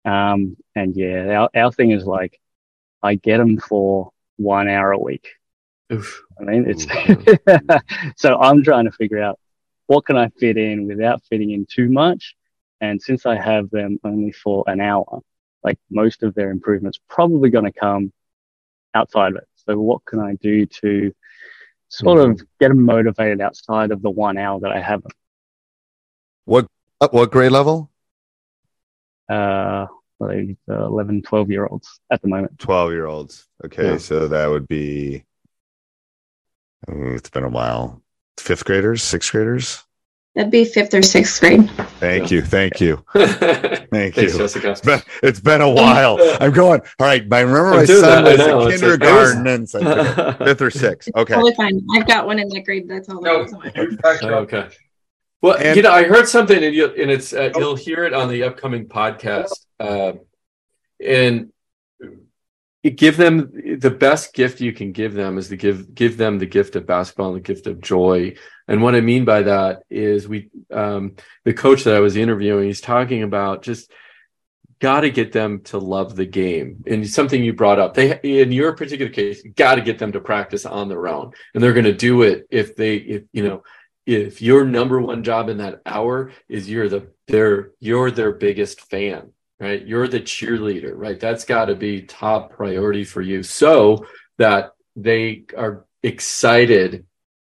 Um, 0.05 0.57
and 0.75 0.95
yeah, 0.95 1.41
our, 1.41 1.51
our 1.55 1.73
thing 1.73 1.93
is 1.93 2.05
like, 2.05 2.39
I 3.03 3.15
get 3.15 3.39
them 3.39 3.59
for 3.59 4.11
one 4.37 4.69
hour 4.69 4.93
a 4.93 4.99
week. 4.99 5.29
Oof. 5.93 6.23
I 6.41 6.45
mean, 6.45 6.65
it's 6.69 6.87
so 8.21 8.39
I'm 8.39 8.63
trying 8.63 8.85
to 8.85 8.93
figure 8.93 9.23
out 9.23 9.39
what 9.87 10.05
can 10.05 10.17
I 10.17 10.29
fit 10.29 10.57
in 10.57 10.87
without 10.87 11.23
fitting 11.25 11.51
in 11.51 11.67
too 11.67 11.89
much. 11.89 12.35
And 12.81 13.01
since 13.01 13.27
I 13.27 13.37
have 13.37 13.71
them 13.71 13.99
only 14.05 14.33
for 14.33 14.65
an 14.67 14.81
hour, 14.81 15.21
like 15.63 15.79
most 15.91 16.23
of 16.23 16.35
their 16.35 16.51
improvements 16.51 16.99
probably 17.09 17.51
going 17.51 17.65
to 17.65 17.73
come 17.73 18.13
outside 18.95 19.33
of 19.33 19.37
it. 19.37 19.49
So 19.67 19.79
what 19.79 20.05
can 20.05 20.21
I 20.21 20.35
do 20.35 20.67
to 20.67 21.13
sort 21.89 22.19
mm-hmm. 22.19 22.31
of 22.33 22.43
get 22.61 22.69
them 22.69 22.83
motivated 22.83 23.41
outside 23.41 23.91
of 23.91 24.03
the 24.03 24.11
one 24.11 24.39
hour 24.39 24.61
that 24.61 24.73
I 24.73 24.81
have? 24.81 25.03
What 26.45 26.67
what 27.11 27.31
grade 27.31 27.53
level? 27.53 27.91
Uh, 29.29 29.87
like 30.21 30.57
11, 30.69 31.23
12 31.23 31.51
year 31.51 31.67
olds 31.67 32.01
at 32.11 32.23
the 32.23 32.29
moment. 32.29 32.59
12 32.59 32.93
year 32.93 33.07
olds. 33.07 33.47
Okay. 33.65 33.93
Yeah. 33.93 33.99
So 33.99 34.29
that 34.29 34.47
would 34.47 34.69
be, 34.69 35.25
oh, 36.89 37.13
it's 37.15 37.31
been 37.31 37.45
a 37.45 37.49
while. 37.49 38.03
Fifth 38.39 38.65
graders, 38.65 39.03
sixth 39.03 39.33
graders? 39.33 39.85
That'd 40.35 40.51
be 40.51 40.65
fifth 40.65 40.95
or 40.95 41.03
sixth 41.03 41.41
grade. 41.41 41.71
Thank 42.01 42.31
you. 42.31 42.41
Thank 42.41 42.81
you. 42.81 43.05
Thank 43.15 44.17
you. 44.17 44.31
Jessica. 44.31 44.71
It's 44.71 44.81
been, 44.81 45.03
it's 45.23 45.41
been 45.41 45.61
a 45.61 45.69
while. 45.69 46.19
I'm 46.41 46.53
going, 46.53 46.81
all 46.99 47.07
right. 47.07 47.23
I 47.31 47.41
remember 47.41 47.71
my 47.71 47.85
son 47.85 48.25
was 48.25 48.41
in 48.41 48.81
kindergarten 48.81 49.47
and 49.47 49.69
so 49.69 49.81
fifth 50.39 50.63
or 50.63 50.71
sixth. 50.71 51.11
Okay. 51.15 51.35
Totally 51.35 51.55
fine. 51.55 51.85
I've 51.95 52.07
got 52.07 52.27
one 52.27 52.39
in 52.39 52.49
that 52.49 52.65
grade. 52.65 52.89
That's 52.89 53.11
all. 53.11 53.21
No, 53.21 53.47
okay. 53.75 54.69
Well, 55.43 55.57
and, 55.59 55.77
you 55.77 55.83
know, 55.83 55.93
I 55.93 56.05
heard 56.05 56.29
something, 56.29 56.63
and, 56.63 56.75
you, 56.75 56.87
and 56.87 57.11
it's 57.11 57.33
uh, 57.33 57.51
oh. 57.55 57.59
you'll 57.59 57.77
hear 57.77 58.05
it 58.05 58.15
on 58.15 58.29
the 58.31 58.45
upcoming 58.45 58.87
podcast. 58.87 59.51
Uh, 59.79 60.13
and 61.05 61.53
give 62.91 63.17
them 63.17 63.53
the 63.79 63.91
best 63.91 64.35
gift 64.35 64.61
you 64.61 64.73
can 64.73 64.93
give 64.93 65.13
them 65.15 65.39
is 65.39 65.49
to 65.49 65.57
give 65.57 65.95
give 65.95 66.17
them 66.17 66.39
the 66.39 66.47
gift 66.47 66.75
of 66.75 66.87
basketball 66.87 67.29
and 67.29 67.37
the 67.37 67.41
gift 67.41 67.67
of 67.67 67.81
joy. 67.81 68.35
And 68.69 68.83
what 68.83 68.95
I 68.95 69.01
mean 69.01 69.25
by 69.25 69.43
that 69.43 69.83
is 69.91 70.29
we 70.29 70.51
um, 70.71 71.17
the 71.45 71.55
coach 71.55 71.85
that 71.85 71.97
I 71.97 72.01
was 72.01 72.17
interviewing, 72.17 72.67
he's 72.67 72.81
talking 72.81 73.23
about 73.23 73.63
just 73.63 73.91
got 74.79 75.03
to 75.03 75.11
get 75.11 75.31
them 75.31 75.61
to 75.61 75.79
love 75.79 76.17
the 76.17 76.27
game. 76.27 76.83
And 76.87 77.09
something 77.09 77.43
you 77.43 77.53
brought 77.53 77.79
up 77.79 77.95
they 77.95 78.19
in 78.23 78.53
your 78.53 78.75
particular 78.75 79.13
case 79.13 79.43
got 79.55 79.77
to 79.77 79.81
get 79.81 79.99
them 79.99 80.13
to 80.13 80.21
practice 80.21 80.67
on 80.67 80.89
their 80.89 81.07
own. 81.09 81.33
And 81.55 81.63
they're 81.63 81.73
going 81.73 81.85
to 81.85 81.93
do 81.93 82.23
it 82.23 82.47
if 82.51 82.77
they 82.77 82.97
if 82.97 83.23
you 83.33 83.45
know 83.45 83.63
if 84.07 84.43
your 84.43 84.65
number 84.65 85.01
one 85.01 85.23
job 85.23 85.49
in 85.49 85.59
that 85.59 85.83
hour 85.87 86.33
is 86.49 86.69
you're 86.69 86.89
the 86.89 87.09
their 87.29 87.71
you're 87.79 88.11
their 88.11 88.33
biggest 88.33 88.81
fan 88.83 89.33
right? 89.61 89.87
You're 89.87 90.09
the 90.09 90.21
cheerleader 90.21 90.93
right? 90.95 91.21
That's 91.21 91.45
got 91.45 91.67
to 91.67 91.77
be 91.77 92.03
top 92.03 92.51
priority 92.51 93.05
for 93.05 93.23
you. 93.23 93.45
So 93.45 94.07
that 94.39 94.73
they 94.97 95.45
are 95.57 95.87
excited 96.03 97.07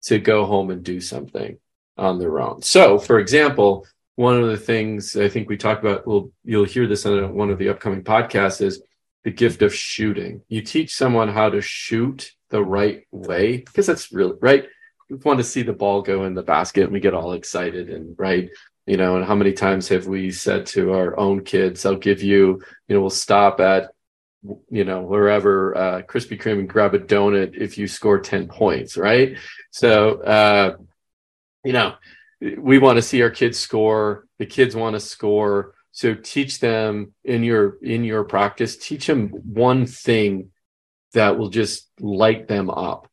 to 0.04 0.20
go 0.20 0.46
home 0.46 0.70
and 0.70 0.84
do 0.84 1.02
something 1.02 1.58
on 1.98 2.20
their 2.20 2.40
own. 2.40 2.62
So 2.62 3.00
for 3.00 3.20
example 3.20 3.86
one 4.16 4.38
of 4.38 4.50
the 4.50 4.58
things 4.58 5.16
i 5.16 5.30
think 5.30 5.48
we 5.48 5.56
talked 5.56 5.82
about 5.82 6.06
well 6.06 6.30
you'll 6.44 6.66
hear 6.66 6.86
this 6.86 7.06
on 7.06 7.34
one 7.34 7.50
of 7.50 7.58
the 7.58 7.70
upcoming 7.70 8.04
podcasts 8.04 8.62
is 8.62 8.84
the 9.24 9.32
gift 9.32 9.62
of 9.62 9.74
shooting. 9.74 10.42
You 10.48 10.62
teach 10.62 10.96
someone 10.96 11.30
how 11.30 11.50
to 11.50 11.62
shoot 11.62 12.32
the 12.50 12.64
right 12.64 13.06
way 13.12 13.58
because 13.58 13.86
that's 13.86 14.12
really 14.12 14.36
right? 14.42 14.66
We 15.10 15.18
want 15.18 15.40
to 15.40 15.44
see 15.44 15.62
the 15.62 15.74
ball 15.74 16.02
go 16.02 16.26
in 16.26 16.36
the 16.36 16.44
basket 16.44 16.84
and 16.84 16.94
we 16.94 17.00
get 17.00 17.14
all 17.14 17.34
excited 17.34 17.90
and 17.90 18.16
right 18.18 18.50
you 18.86 18.98
know 18.98 19.18
and 19.18 19.26
how 19.26 19.36
many 19.36 19.54
times 19.54 19.88
have 19.88 20.08
we 20.08 20.32
said 20.32 20.66
to 20.66 20.94
our 20.94 21.18
own 21.20 21.44
kids 21.44 21.86
i'll 21.86 21.96
give 21.96 22.24
you 22.24 22.62
you 22.88 22.96
know 22.96 23.02
we'll 23.02 23.10
stop 23.10 23.60
at 23.60 23.92
you 24.70 24.86
know 24.86 25.02
wherever 25.02 25.76
uh 25.76 26.02
krispy 26.04 26.40
kreme 26.40 26.60
and 26.60 26.70
grab 26.70 26.94
a 26.94 27.00
donut 27.00 27.56
if 27.56 27.78
you 27.78 27.88
score 27.88 28.20
10 28.20 28.48
points 28.48 28.98
right? 28.98 29.38
So 29.72 30.22
uh 30.22 30.76
you 31.64 31.74
know 31.74 31.96
we 32.42 32.80
want 32.80 32.98
to 32.98 33.02
see 33.02 33.22
our 33.22 33.30
kids 33.30 33.60
score. 33.60 34.26
The 34.38 34.46
kids 34.46 34.74
want 34.74 34.94
to 34.94 35.02
score. 35.02 35.74
So 35.92 36.14
teach 36.14 36.62
them 36.62 37.14
in 37.26 37.44
your 37.44 37.78
in 37.82 38.04
your 38.04 38.24
practice 38.24 38.78
teach 38.78 39.08
them 39.08 39.30
one 39.30 39.86
thing 39.86 40.52
that 41.14 41.38
will 41.38 41.50
just 41.50 41.90
light 42.00 42.48
them 42.48 42.70
up 42.70 43.08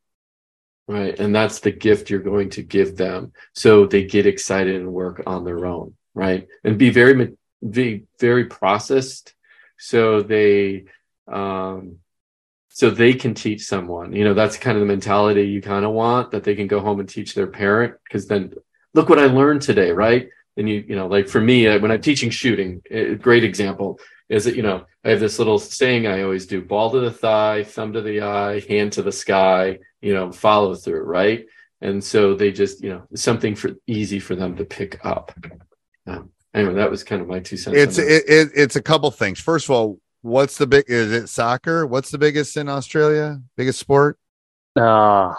right? 0.89 1.19
And 1.19 1.35
that's 1.35 1.59
the 1.59 1.73
gift 1.73 2.11
you're 2.11 2.21
going 2.21 2.51
to 2.51 2.63
give 2.63 2.97
them. 2.97 3.33
So 3.55 3.87
they 3.87 4.05
get 4.05 4.25
excited 4.25 4.77
and 4.77 4.93
work 4.93 5.25
on 5.27 5.45
their 5.45 5.67
own 5.67 5.95
right? 6.17 6.49
And 6.65 6.79
be 6.79 6.91
very 6.91 7.37
be 7.69 8.05
very 8.19 8.47
processed. 8.47 9.35
So 9.79 10.23
they 10.23 10.87
um 11.33 11.97
so 12.69 12.91
they 12.91 13.15
can 13.15 13.35
teach 13.35 13.65
someone 13.65 14.13
you 14.13 14.25
know 14.25 14.35
that's 14.35 14.57
kind 14.57 14.77
of 14.77 14.81
the 14.81 14.87
mentality 14.87 15.43
you 15.43 15.63
kind 15.63 15.85
of 15.85 15.93
want 15.93 16.31
that 16.31 16.45
they 16.45 16.55
can 16.55 16.67
go 16.67 16.81
home 16.81 17.01
and 17.01 17.09
teach 17.09 17.35
their 17.35 17.47
parent 17.47 17.95
because 18.05 18.27
then 18.27 18.53
look 18.95 19.09
what 19.09 19.19
i 19.19 19.27
learned 19.27 19.63
today 19.63 19.91
right? 19.91 20.29
And 20.59 20.69
you 20.69 20.85
you 20.89 20.97
know 20.97 21.07
like 21.07 21.29
for 21.29 21.41
me 21.41 21.67
uh, 21.67 21.79
when 21.81 21.91
i'm 21.91 22.01
teaching 22.01 22.31
shooting 22.31 22.81
a 22.91 23.15
great 23.15 23.45
example 23.45 24.01
is 24.29 24.45
that 24.45 24.57
you 24.57 24.63
know 24.63 24.87
i 25.05 25.11
have 25.11 25.21
this 25.21 25.39
little 25.39 25.59
saying 25.59 26.07
i 26.07 26.23
always 26.23 26.47
do 26.47 26.63
ball 26.63 26.91
to 26.91 27.01
the 27.01 27.11
thigh 27.11 27.63
thumb 27.63 27.93
to 27.93 28.01
the 28.01 28.23
eye 28.23 28.61
hand 28.61 28.93
to 28.93 29.03
the 29.03 29.13
sky 29.13 29.79
you 30.01 30.15
know 30.15 30.33
follow 30.33 30.75
through 30.75 31.03
right? 31.03 31.47
And 31.81 32.03
so 32.03 32.35
they 32.35 32.53
just 32.53 32.83
you 32.83 32.91
know 32.91 33.03
something 33.15 33.55
for 33.55 33.73
easy 33.87 34.19
for 34.19 34.35
them 34.35 34.57
to 34.57 34.65
pick 34.65 35.05
up. 35.05 35.33
Um, 36.07 36.31
anyway 36.55 36.75
that 36.75 36.91
was 36.91 37.05
kind 37.05 37.21
of 37.21 37.29
my 37.29 37.41
two 37.41 37.57
cents 37.57 37.77
It's 37.77 37.99
it, 37.99 38.25
it, 38.29 38.49
it's 38.55 38.77
a 38.77 38.83
couple 38.83 39.11
things. 39.11 39.41
First 39.41 39.67
of 39.67 39.71
all, 39.73 39.99
what's 40.27 40.59
the 40.59 40.67
big? 40.67 40.85
Is 40.89 41.13
it 41.13 41.29
soccer? 41.29 41.87
What's 41.87 42.11
the 42.11 42.19
biggest 42.19 42.57
in 42.57 42.69
Australia? 42.69 43.41
Biggest 43.57 43.79
sport? 43.79 44.19
Uh, 44.77 45.35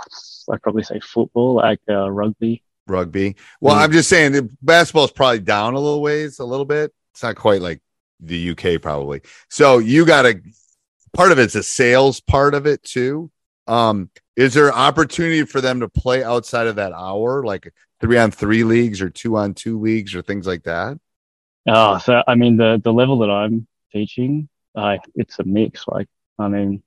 I'd 0.52 0.62
probably 0.64 0.84
say 0.84 1.00
football, 1.00 1.56
like 1.56 1.80
uh, 1.90 2.10
rugby. 2.10 2.64
Rugby. 2.88 3.36
Well, 3.62 3.76
Mm. 3.76 3.80
I'm 3.80 3.92
just 3.92 4.10
saying 4.10 4.32
that 4.32 4.66
basketball's 4.66 5.12
probably 5.12 5.40
down 5.40 5.74
a 5.74 5.80
little 5.80 6.02
ways, 6.02 6.40
a 6.40 6.46
little 6.46 6.66
bit. 6.66 6.94
It's 7.14 7.22
not 7.24 7.36
quite 7.36 7.62
like 7.62 7.82
the 8.20 8.52
UK, 8.52 8.82
probably. 8.82 9.22
So 9.50 9.78
you 9.80 10.06
got 10.06 10.24
to. 10.24 10.42
Part 11.14 11.32
of 11.32 11.40
it's 11.40 11.56
a 11.56 11.64
sales 11.64 12.20
part 12.20 12.54
of 12.54 12.66
it 12.68 12.84
too. 12.84 13.32
Um, 13.68 14.10
is 14.36 14.54
there 14.54 14.72
opportunity 14.74 15.44
for 15.44 15.62
them 15.62 15.80
to 15.82 15.90
play 15.90 16.24
outside 16.24 16.68
of 16.68 16.76
that 16.76 16.94
hour, 16.94 17.44
like 17.44 17.74
three 18.00 18.18
on 18.18 18.30
three 18.32 18.64
leagues 18.64 19.02
or 19.02 19.10
two 19.10 19.36
on 19.36 19.54
two 19.54 19.80
leagues 19.80 20.14
or 20.16 20.22
things 20.22 20.46
like 20.48 20.64
that? 20.64 20.98
Oh, 21.68 21.98
so 21.98 22.24
I 22.28 22.36
mean 22.36 22.56
the 22.58 22.80
the 22.84 22.94
level 22.94 23.18
that 23.20 23.30
I'm 23.30 23.68
teaching, 23.92 24.48
like 24.78 25.02
it's 25.16 25.40
a 25.40 25.44
mix. 25.44 25.86
Like 25.88 26.08
I 26.40 26.48
mean, 26.48 26.84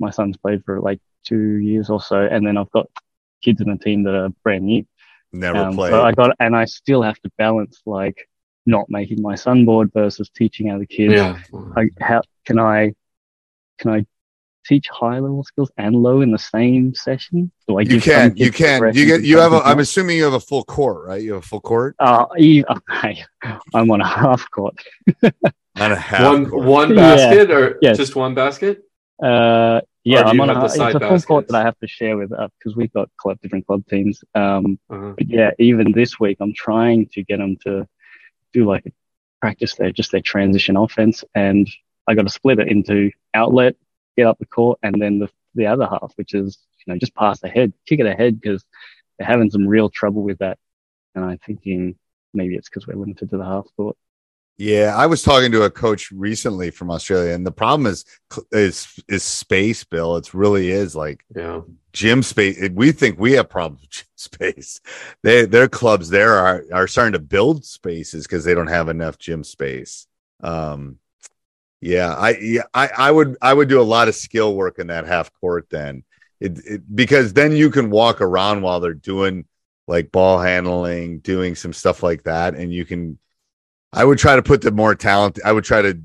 my 0.00 0.10
son's 0.10 0.36
played 0.36 0.64
for 0.64 0.80
like 0.80 1.00
two 1.24 1.56
years 1.56 1.90
or 1.90 2.00
so, 2.00 2.20
and 2.22 2.46
then 2.46 2.56
I've 2.56 2.70
got 2.70 2.86
kids 3.42 3.60
in 3.60 3.70
the 3.70 3.76
team 3.76 4.02
that 4.04 4.14
are 4.14 4.30
brand 4.42 4.64
new. 4.64 4.84
Never 5.32 5.60
Um, 5.60 5.76
played. 5.76 5.92
so 5.92 6.02
I 6.02 6.12
got, 6.12 6.36
and 6.40 6.56
I 6.56 6.64
still 6.64 7.02
have 7.02 7.18
to 7.20 7.30
balance 7.38 7.80
like 7.86 8.28
not 8.66 8.86
making 8.88 9.20
my 9.20 9.34
son 9.34 9.64
bored 9.64 9.92
versus 9.92 10.30
teaching 10.30 10.70
other 10.70 10.86
kids. 10.86 11.12
yeah 11.14 11.36
Like 11.76 11.92
how 12.00 12.22
can 12.46 12.58
I 12.58 12.94
can 13.78 13.90
I 13.90 14.06
teach 14.64 14.88
high 14.88 15.18
level 15.18 15.44
skills 15.44 15.70
and 15.76 15.94
low 15.94 16.22
in 16.22 16.30
the 16.30 16.38
same 16.38 16.94
session? 16.94 17.50
Do 17.68 17.78
I 17.78 17.82
you 17.82 18.00
can, 18.00 18.36
you 18.36 18.50
can, 18.50 18.94
you 18.94 19.06
get, 19.06 19.22
you 19.22 19.38
have. 19.38 19.52
A, 19.52 19.60
I'm 19.60 19.80
assuming 19.80 20.16
you 20.16 20.24
have 20.24 20.32
a 20.34 20.40
full 20.40 20.64
court, 20.64 21.06
right? 21.06 21.20
You 21.22 21.34
have 21.34 21.42
a 21.42 21.46
full 21.46 21.60
court 21.60 21.96
Uh, 21.98 22.26
e- 22.38 22.64
okay. 22.68 23.22
I'm 23.74 23.90
on 23.90 24.00
a 24.00 24.06
half 24.06 24.48
court. 24.50 24.76
on 25.80 25.92
a 25.92 25.96
half 25.96 26.24
one 26.32 26.46
court. 26.46 26.64
one 26.64 26.88
Yeah. 26.90 27.16
basket 27.16 27.50
or 27.50 27.78
Yes. 27.82 27.96
just 27.96 28.16
one 28.16 28.34
basket 28.34 28.82
Uh, 29.22 29.80
yeah, 30.02 30.22
I'm 30.22 30.40
on 30.40 30.50
a, 30.50 30.54
the 30.54 30.64
it's 30.64 30.74
a 30.74 30.76
side 30.76 30.92
full 31.00 31.20
court 31.20 31.48
that 31.48 31.56
I 31.56 31.62
have 31.62 31.78
to 31.78 31.86
share 31.86 32.16
with 32.16 32.30
because 32.30 32.76
we've 32.76 32.92
got 32.92 33.08
club 33.16 33.38
different 33.40 33.66
club 33.66 33.86
teams. 33.86 34.22
Um, 34.34 34.78
uh-huh. 34.90 35.14
but 35.16 35.28
yeah, 35.28 35.52
even 35.58 35.92
this 35.92 36.20
week 36.20 36.38
I'm 36.40 36.52
trying 36.52 37.06
to 37.14 37.22
get 37.22 37.38
them 37.38 37.56
to 37.64 37.88
do 38.52 38.66
like 38.66 38.92
practice 39.40 39.76
their 39.76 39.92
just 39.92 40.10
their 40.12 40.20
transition 40.20 40.76
offense, 40.76 41.24
and 41.34 41.68
I 42.06 42.14
got 42.14 42.26
to 42.26 42.28
split 42.32 42.58
it 42.58 42.68
into 42.68 43.12
outlet, 43.32 43.76
get 44.16 44.26
up 44.26 44.38
the 44.38 44.46
court, 44.46 44.78
and 44.82 45.00
then 45.00 45.20
the 45.20 45.30
the 45.54 45.66
other 45.66 45.86
half, 45.86 46.12
which 46.16 46.34
is 46.34 46.58
you 46.84 46.92
know 46.92 46.98
just 46.98 47.14
pass 47.14 47.42
ahead, 47.42 47.72
kick 47.86 48.00
it 48.00 48.06
ahead 48.06 48.40
because 48.40 48.64
they're 49.18 49.26
having 49.26 49.50
some 49.50 49.66
real 49.66 49.88
trouble 49.88 50.22
with 50.22 50.38
that. 50.38 50.58
And 51.14 51.24
I'm 51.24 51.38
thinking 51.38 51.96
maybe 52.34 52.56
it's 52.56 52.68
because 52.68 52.86
we're 52.86 52.96
limited 52.96 53.30
to 53.30 53.38
the 53.38 53.44
half 53.44 53.66
court. 53.76 53.96
Yeah, 54.56 54.94
I 54.96 55.06
was 55.06 55.22
talking 55.22 55.50
to 55.52 55.64
a 55.64 55.70
coach 55.70 56.12
recently 56.12 56.70
from 56.70 56.90
Australia, 56.90 57.34
and 57.34 57.44
the 57.44 57.52
problem 57.52 57.86
is 57.86 58.04
is 58.52 59.00
is 59.08 59.22
space, 59.24 59.82
Bill. 59.82 60.16
It 60.16 60.32
really 60.32 60.70
is 60.70 60.94
like 60.94 61.24
yeah 61.34 61.62
gym 61.92 62.22
space. 62.22 62.70
We 62.72 62.92
think 62.92 63.18
we 63.18 63.32
have 63.32 63.48
problems 63.48 63.82
with 63.82 63.90
gym 63.90 64.06
space. 64.14 64.80
They 65.22 65.44
their 65.44 65.68
clubs 65.68 66.08
there 66.08 66.34
are 66.34 66.64
are 66.72 66.86
starting 66.86 67.14
to 67.14 67.18
build 67.18 67.64
spaces 67.64 68.26
because 68.26 68.44
they 68.44 68.54
don't 68.54 68.68
have 68.68 68.88
enough 68.88 69.18
gym 69.18 69.42
space. 69.42 70.06
Um, 70.40 70.98
yeah, 71.80 72.14
I 72.14 72.36
yeah 72.38 72.62
I 72.72 72.90
I 72.96 73.10
would 73.10 73.36
I 73.42 73.52
would 73.52 73.68
do 73.68 73.80
a 73.80 73.82
lot 73.82 74.08
of 74.08 74.14
skill 74.14 74.54
work 74.54 74.78
in 74.78 74.86
that 74.86 75.06
half 75.06 75.32
court 75.34 75.66
then, 75.68 76.04
it, 76.40 76.58
it 76.66 76.96
because 76.96 77.32
then 77.32 77.52
you 77.52 77.70
can 77.70 77.90
walk 77.90 78.20
around 78.20 78.62
while 78.62 78.80
they're 78.80 78.94
doing 78.94 79.46
like 79.86 80.12
ball 80.12 80.38
handling, 80.38 81.18
doing 81.18 81.54
some 81.54 81.72
stuff 81.72 82.02
like 82.02 82.22
that, 82.24 82.54
and 82.54 82.72
you 82.72 82.84
can. 82.84 83.18
I 83.94 84.04
would 84.04 84.18
try 84.18 84.36
to 84.36 84.42
put 84.42 84.60
the 84.60 84.72
more 84.72 84.94
talent. 84.94 85.38
I 85.44 85.52
would 85.52 85.64
try 85.64 85.82
to 85.82 85.98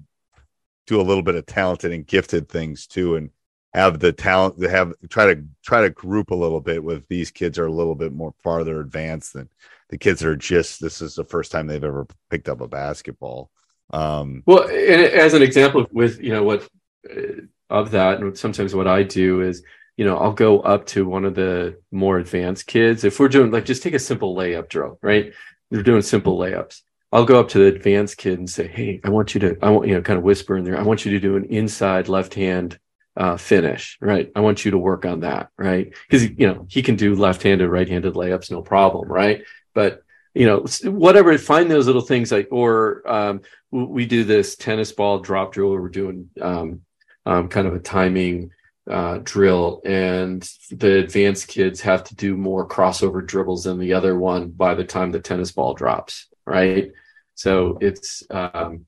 do 0.87 1.01
a 1.01 1.03
little 1.03 1.23
bit 1.23 1.35
of 1.35 1.45
talented 1.45 1.91
and 1.91 2.05
gifted 2.05 2.47
things 2.47 2.87
too, 2.87 3.15
and 3.15 3.31
have 3.73 3.99
the 3.99 4.11
talent 4.11 4.59
to 4.59 4.69
have 4.69 4.93
try 5.09 5.33
to 5.33 5.43
try 5.63 5.81
to 5.81 5.89
group 5.89 6.31
a 6.31 6.35
little 6.35 6.61
bit 6.61 6.83
with 6.83 7.07
these 7.07 7.31
kids 7.31 7.59
are 7.59 7.67
a 7.67 7.71
little 7.71 7.95
bit 7.95 8.13
more 8.13 8.33
farther 8.43 8.79
advanced 8.79 9.33
than 9.33 9.49
the 9.89 9.97
kids 9.97 10.19
that 10.19 10.29
are 10.29 10.35
just 10.35 10.81
this 10.81 11.01
is 11.01 11.15
the 11.15 11.23
first 11.23 11.51
time 11.51 11.67
they've 11.67 11.83
ever 11.83 12.07
picked 12.29 12.49
up 12.49 12.61
a 12.61 12.67
basketball. 12.67 13.49
Um, 13.91 14.43
Well, 14.45 14.63
and 14.63 15.01
as 15.01 15.33
an 15.33 15.41
example 15.41 15.85
with 15.91 16.21
you 16.21 16.31
know 16.31 16.43
what 16.43 16.67
uh, 17.09 17.41
of 17.69 17.91
that, 17.91 18.19
and 18.19 18.37
sometimes 18.37 18.75
what 18.75 18.87
I 18.87 19.03
do 19.03 19.41
is 19.41 19.63
you 19.97 20.05
know 20.05 20.17
I'll 20.17 20.33
go 20.33 20.59
up 20.61 20.85
to 20.87 21.07
one 21.07 21.25
of 21.25 21.35
the 21.35 21.79
more 21.91 22.17
advanced 22.19 22.67
kids 22.67 23.03
if 23.03 23.19
we're 23.19 23.29
doing 23.29 23.51
like 23.51 23.65
just 23.65 23.83
take 23.83 23.95
a 23.95 23.99
simple 23.99 24.35
layup 24.35 24.69
drill, 24.69 24.99
right? 25.01 25.33
They're 25.71 25.83
doing 25.83 26.01
simple 26.01 26.37
layups. 26.37 26.81
I'll 27.11 27.25
go 27.25 27.39
up 27.39 27.49
to 27.49 27.59
the 27.59 27.65
advanced 27.65 28.17
kid 28.17 28.37
and 28.39 28.49
say, 28.49 28.67
"Hey, 28.67 29.01
I 29.03 29.09
want 29.09 29.33
you 29.33 29.39
to, 29.41 29.57
I 29.61 29.69
want 29.69 29.87
you 29.87 29.95
know, 29.95 30.01
kind 30.01 30.17
of 30.17 30.23
whisper 30.23 30.57
in 30.57 30.63
there. 30.63 30.77
I 30.77 30.83
want 30.83 31.05
you 31.05 31.11
to 31.11 31.19
do 31.19 31.35
an 31.35 31.45
inside 31.45 32.07
left 32.07 32.33
hand 32.35 32.79
uh, 33.19 33.35
finish, 33.37 33.97
right? 33.99 34.31
I 34.35 34.39
want 34.39 34.63
you 34.63 34.71
to 34.71 34.77
work 34.77 35.05
on 35.05 35.19
that, 35.21 35.49
right? 35.57 35.93
Because 36.07 36.29
you 36.29 36.47
know 36.47 36.65
he 36.69 36.81
can 36.81 36.95
do 36.95 37.15
left-handed, 37.15 37.67
right-handed 37.67 38.13
layups, 38.13 38.49
no 38.49 38.61
problem, 38.61 39.11
right? 39.11 39.43
But 39.73 40.03
you 40.33 40.45
know, 40.45 40.65
whatever, 40.89 41.37
find 41.37 41.69
those 41.69 41.87
little 41.87 42.01
things 42.01 42.31
like, 42.31 42.47
or 42.51 43.03
um, 43.05 43.41
we 43.71 44.05
do 44.05 44.23
this 44.23 44.55
tennis 44.55 44.91
ball 44.91 45.19
drop 45.19 45.51
drill 45.51 45.71
we're 45.71 45.89
doing 45.89 46.29
um, 46.39 46.81
um, 47.25 47.49
kind 47.49 47.67
of 47.67 47.73
a 47.73 47.79
timing 47.79 48.51
uh, 48.89 49.19
drill, 49.23 49.81
and 49.85 50.49
the 50.71 50.99
advanced 50.99 51.49
kids 51.49 51.81
have 51.81 52.05
to 52.05 52.15
do 52.15 52.37
more 52.37 52.67
crossover 52.67 53.25
dribbles 53.25 53.65
than 53.65 53.79
the 53.79 53.93
other 53.93 54.17
one 54.17 54.49
by 54.49 54.75
the 54.75 54.85
time 54.85 55.11
the 55.11 55.19
tennis 55.19 55.51
ball 55.51 55.73
drops, 55.73 56.27
right? 56.45 56.91
So 57.39 57.77
it's 57.79 58.21
um, 58.31 58.85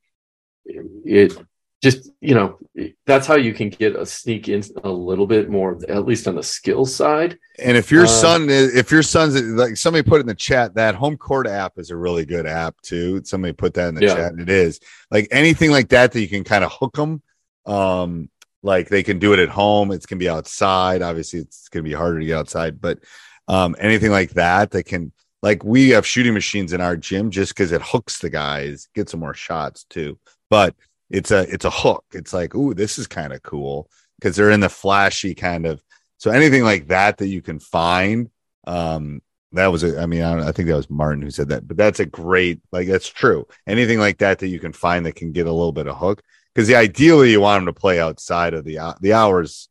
it 0.65 1.37
just 1.81 2.11
you 2.19 2.35
know 2.35 2.59
that's 3.05 3.25
how 3.25 3.35
you 3.35 3.53
can 3.53 3.69
get 3.69 3.95
a 3.95 4.05
sneak 4.05 4.49
in 4.49 4.61
a 4.83 4.89
little 4.89 5.25
bit 5.25 5.49
more, 5.49 5.79
at 5.87 6.05
least 6.05 6.27
on 6.27 6.35
the 6.35 6.43
skill 6.43 6.85
side. 6.85 7.39
and 7.59 7.77
if 7.77 7.89
your 7.89 8.01
Um, 8.01 8.07
son 8.09 8.49
is, 8.49 8.75
if 8.75 8.91
your 8.91 9.03
son's 9.03 9.41
like 9.41 9.77
somebody 9.77 10.03
put 10.03 10.19
in 10.19 10.27
the 10.27 10.35
chat, 10.35 10.75
that 10.75 10.95
HomeCourt 10.95 11.47
app 11.47 11.79
is 11.79 11.91
a 11.91 11.95
really 11.95 12.25
good 12.25 12.45
app 12.45 12.75
too. 12.81 13.21
Somebody 13.23 13.53
put 13.53 13.73
that 13.75 13.87
in 13.87 13.95
the 13.95 14.01
Yeah. 14.01 14.15
chat, 14.15 14.33
and 14.33 14.41
it 14.41 14.49
is 14.49 14.81
like 15.09 15.29
anything 15.31 15.71
like 15.71 15.87
that 15.89 16.11
that 16.11 16.19
you 16.19 16.27
can 16.27 16.43
kind 16.43 16.65
of 16.65 16.73
hook 16.73 16.95
them. 16.97 17.21
Um, 17.65 18.29
like 18.63 18.89
they 18.89 19.01
can 19.01 19.17
do 19.17 19.31
it 19.31 19.39
at 19.39 19.47
home. 19.47 19.91
It's 19.93 20.05
gonna 20.05 20.19
be 20.19 20.27
outside. 20.29 21.01
Obviously, 21.01 21.39
it's 21.39 21.69
gonna 21.69 21.83
be 21.83 21.93
harder 21.93 22.19
to 22.19 22.25
get 22.25 22.37
outside, 22.37 22.81
but 22.81 22.99
um, 23.47 23.77
anything 23.79 24.11
like 24.11 24.31
that 24.31 24.71
that 24.71 24.83
can 24.83 25.13
like 25.41 25.63
we 25.63 25.89
have 25.89 26.05
shooting 26.05 26.33
machines 26.33 26.73
in 26.73 26.81
our 26.81 26.95
gym 26.95 27.31
just 27.31 27.53
because 27.53 27.71
it 27.71 27.81
hooks 27.81 28.19
the 28.19 28.29
guys, 28.29 28.87
get 28.93 29.09
some 29.09 29.19
more 29.19 29.33
shots 29.33 29.85
too. 29.85 30.19
But 30.49 30.75
it's 31.09 31.31
a 31.31 31.41
it's 31.51 31.65
a 31.65 31.71
hook. 31.71 32.05
It's 32.13 32.33
like, 32.33 32.55
ooh, 32.55 32.73
this 32.73 32.97
is 32.99 33.07
kind 33.07 33.33
of 33.33 33.41
cool 33.43 33.89
because 34.19 34.35
they're 34.35 34.51
in 34.51 34.59
the 34.59 34.69
flashy 34.69 35.35
kind 35.35 35.65
of. 35.65 35.83
So 36.17 36.31
anything 36.31 36.63
like 36.63 36.87
that 36.89 37.17
that 37.17 37.27
you 37.27 37.41
can 37.41 37.59
find, 37.59 38.29
um, 38.67 39.21
that 39.53 39.67
was 39.67 39.83
a. 39.83 39.99
I 39.99 40.05
mean, 40.05 40.21
I, 40.21 40.49
I 40.49 40.51
think 40.51 40.67
that 40.67 40.75
was 40.75 40.89
Martin 40.89 41.21
who 41.21 41.31
said 41.31 41.49
that, 41.49 41.67
but 41.67 41.77
that's 41.77 41.99
a 41.99 42.05
great 42.05 42.61
like 42.71 42.87
that's 42.87 43.09
true. 43.09 43.47
Anything 43.67 43.99
like 43.99 44.19
that 44.19 44.39
that 44.39 44.47
you 44.47 44.59
can 44.59 44.73
find 44.73 45.05
that 45.05 45.15
can 45.15 45.31
get 45.31 45.47
a 45.47 45.51
little 45.51 45.73
bit 45.73 45.87
of 45.87 45.97
hook 45.97 46.21
because 46.53 46.67
the 46.67 46.75
ideally 46.75 47.31
you 47.31 47.41
want 47.41 47.65
them 47.65 47.73
to 47.73 47.79
play 47.79 47.99
outside 47.99 48.53
of 48.53 48.63
the 48.63 48.79
the 49.01 49.13
hours. 49.13 49.67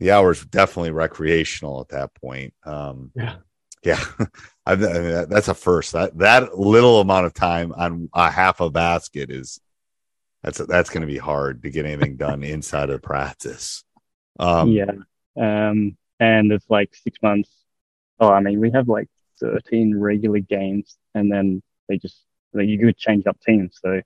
The 0.00 0.10
hours 0.10 0.44
definitely 0.44 0.90
recreational 0.90 1.80
at 1.80 1.88
that 1.90 2.14
point. 2.14 2.52
Um, 2.64 3.12
Yeah. 3.14 3.36
Yeah, 3.84 4.02
I 4.66 4.76
mean, 4.76 5.28
that's 5.28 5.48
a 5.48 5.54
first. 5.54 5.92
That 5.92 6.16
that 6.18 6.58
little 6.58 7.00
amount 7.00 7.26
of 7.26 7.34
time 7.34 7.72
on 7.72 8.08
a 8.14 8.30
half 8.30 8.60
a 8.60 8.70
basket 8.70 9.30
is 9.30 9.60
that's 10.42 10.58
that's 10.58 10.90
going 10.90 11.00
to 11.00 11.06
be 11.06 11.18
hard 11.18 11.62
to 11.62 11.70
get 11.70 11.86
anything 11.86 12.16
done 12.16 12.42
inside 12.42 12.90
of 12.90 13.02
practice. 13.02 13.84
Um, 14.38 14.70
yeah. 14.70 14.92
Um, 15.36 15.96
and 16.20 16.52
it's 16.52 16.68
like 16.68 16.94
six 16.94 17.18
months. 17.22 17.50
Oh, 18.20 18.28
I 18.28 18.40
mean, 18.40 18.60
we 18.60 18.70
have 18.70 18.88
like 18.88 19.08
13 19.40 19.98
regular 19.98 20.38
games 20.38 20.96
and 21.14 21.32
then 21.32 21.62
they 21.88 21.98
just, 21.98 22.22
like, 22.52 22.68
you 22.68 22.78
could 22.78 22.96
change 22.96 23.26
up 23.26 23.38
teams. 23.40 23.78
So, 23.82 24.00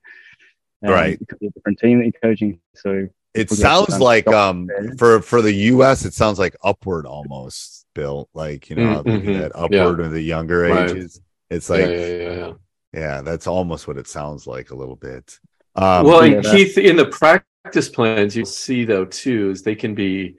um, 0.83 0.91
Right. 0.91 1.21
It 1.21 1.27
could 1.27 1.39
be 1.39 1.47
a 1.47 1.51
different 1.51 1.79
team 1.79 1.99
that 1.99 2.05
you're 2.05 2.21
coaching. 2.21 2.59
So, 2.75 3.07
It 3.33 3.49
We'll 3.49 3.57
sounds 3.57 3.99
like 3.99 4.27
um 4.27 4.67
there. 4.67 4.93
for 4.97 5.21
for 5.21 5.41
the 5.41 5.53
U.S. 5.53 6.05
it 6.05 6.13
sounds 6.13 6.39
like 6.39 6.55
upward 6.63 7.05
almost, 7.05 7.85
Bill. 7.93 8.27
Like 8.33 8.69
you 8.69 8.77
know 8.77 9.03
mm-hmm. 9.03 9.33
that 9.33 9.51
upward 9.55 9.99
of 9.99 10.11
the 10.11 10.21
younger 10.21 10.61
Right. 10.61 10.89
ages. 10.89 11.21
It's 11.49 11.69
like 11.69 11.81
yeah, 11.81 11.87
yeah, 11.87 12.31
yeah. 12.31 12.51
yeah, 12.93 13.21
that's 13.21 13.47
almost 13.47 13.87
what 13.87 13.97
it 13.97 14.07
sounds 14.07 14.47
like 14.47 14.71
a 14.71 14.75
little 14.75 14.95
bit. 14.95 15.39
Um, 15.75 16.05
well, 16.05 16.21
and 16.21 16.43
Keith, 16.43 16.77
in 16.77 16.95
the 16.95 17.05
practice 17.05 17.89
plans, 17.89 18.35
you'll 18.35 18.45
see 18.45 18.83
though 18.85 19.05
too 19.05 19.51
is 19.51 19.61
they 19.61 19.75
can 19.75 19.95
be 19.95 20.35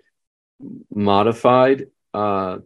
modified. 0.93 1.87
Uh, 2.13 2.59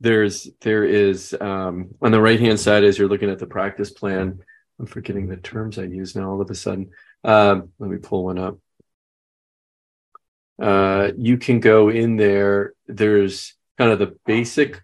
there's 0.00 0.48
there 0.60 0.84
is 0.84 1.34
um, 1.40 1.88
on 2.02 2.12
the 2.12 2.20
right 2.20 2.38
hand 2.38 2.60
side 2.60 2.84
as 2.84 2.98
you're 2.98 3.08
looking 3.08 3.30
at 3.30 3.38
the 3.38 3.46
practice 3.46 3.90
plan. 3.90 4.40
I'm 4.78 4.86
forgetting 4.86 5.26
the 5.26 5.38
terms 5.38 5.78
I 5.78 5.84
use 5.84 6.14
now. 6.14 6.30
All 6.30 6.40
of 6.40 6.50
a 6.50 6.54
sudden, 6.54 6.90
um, 7.24 7.70
let 7.78 7.90
me 7.90 7.96
pull 7.96 8.24
one 8.24 8.38
up. 8.38 8.58
Uh, 10.60 11.12
you 11.16 11.36
can 11.36 11.60
go 11.60 11.88
in 11.88 12.16
there. 12.16 12.72
There's 12.86 13.54
kind 13.78 13.92
of 13.92 13.98
the 13.98 14.16
basic 14.24 14.82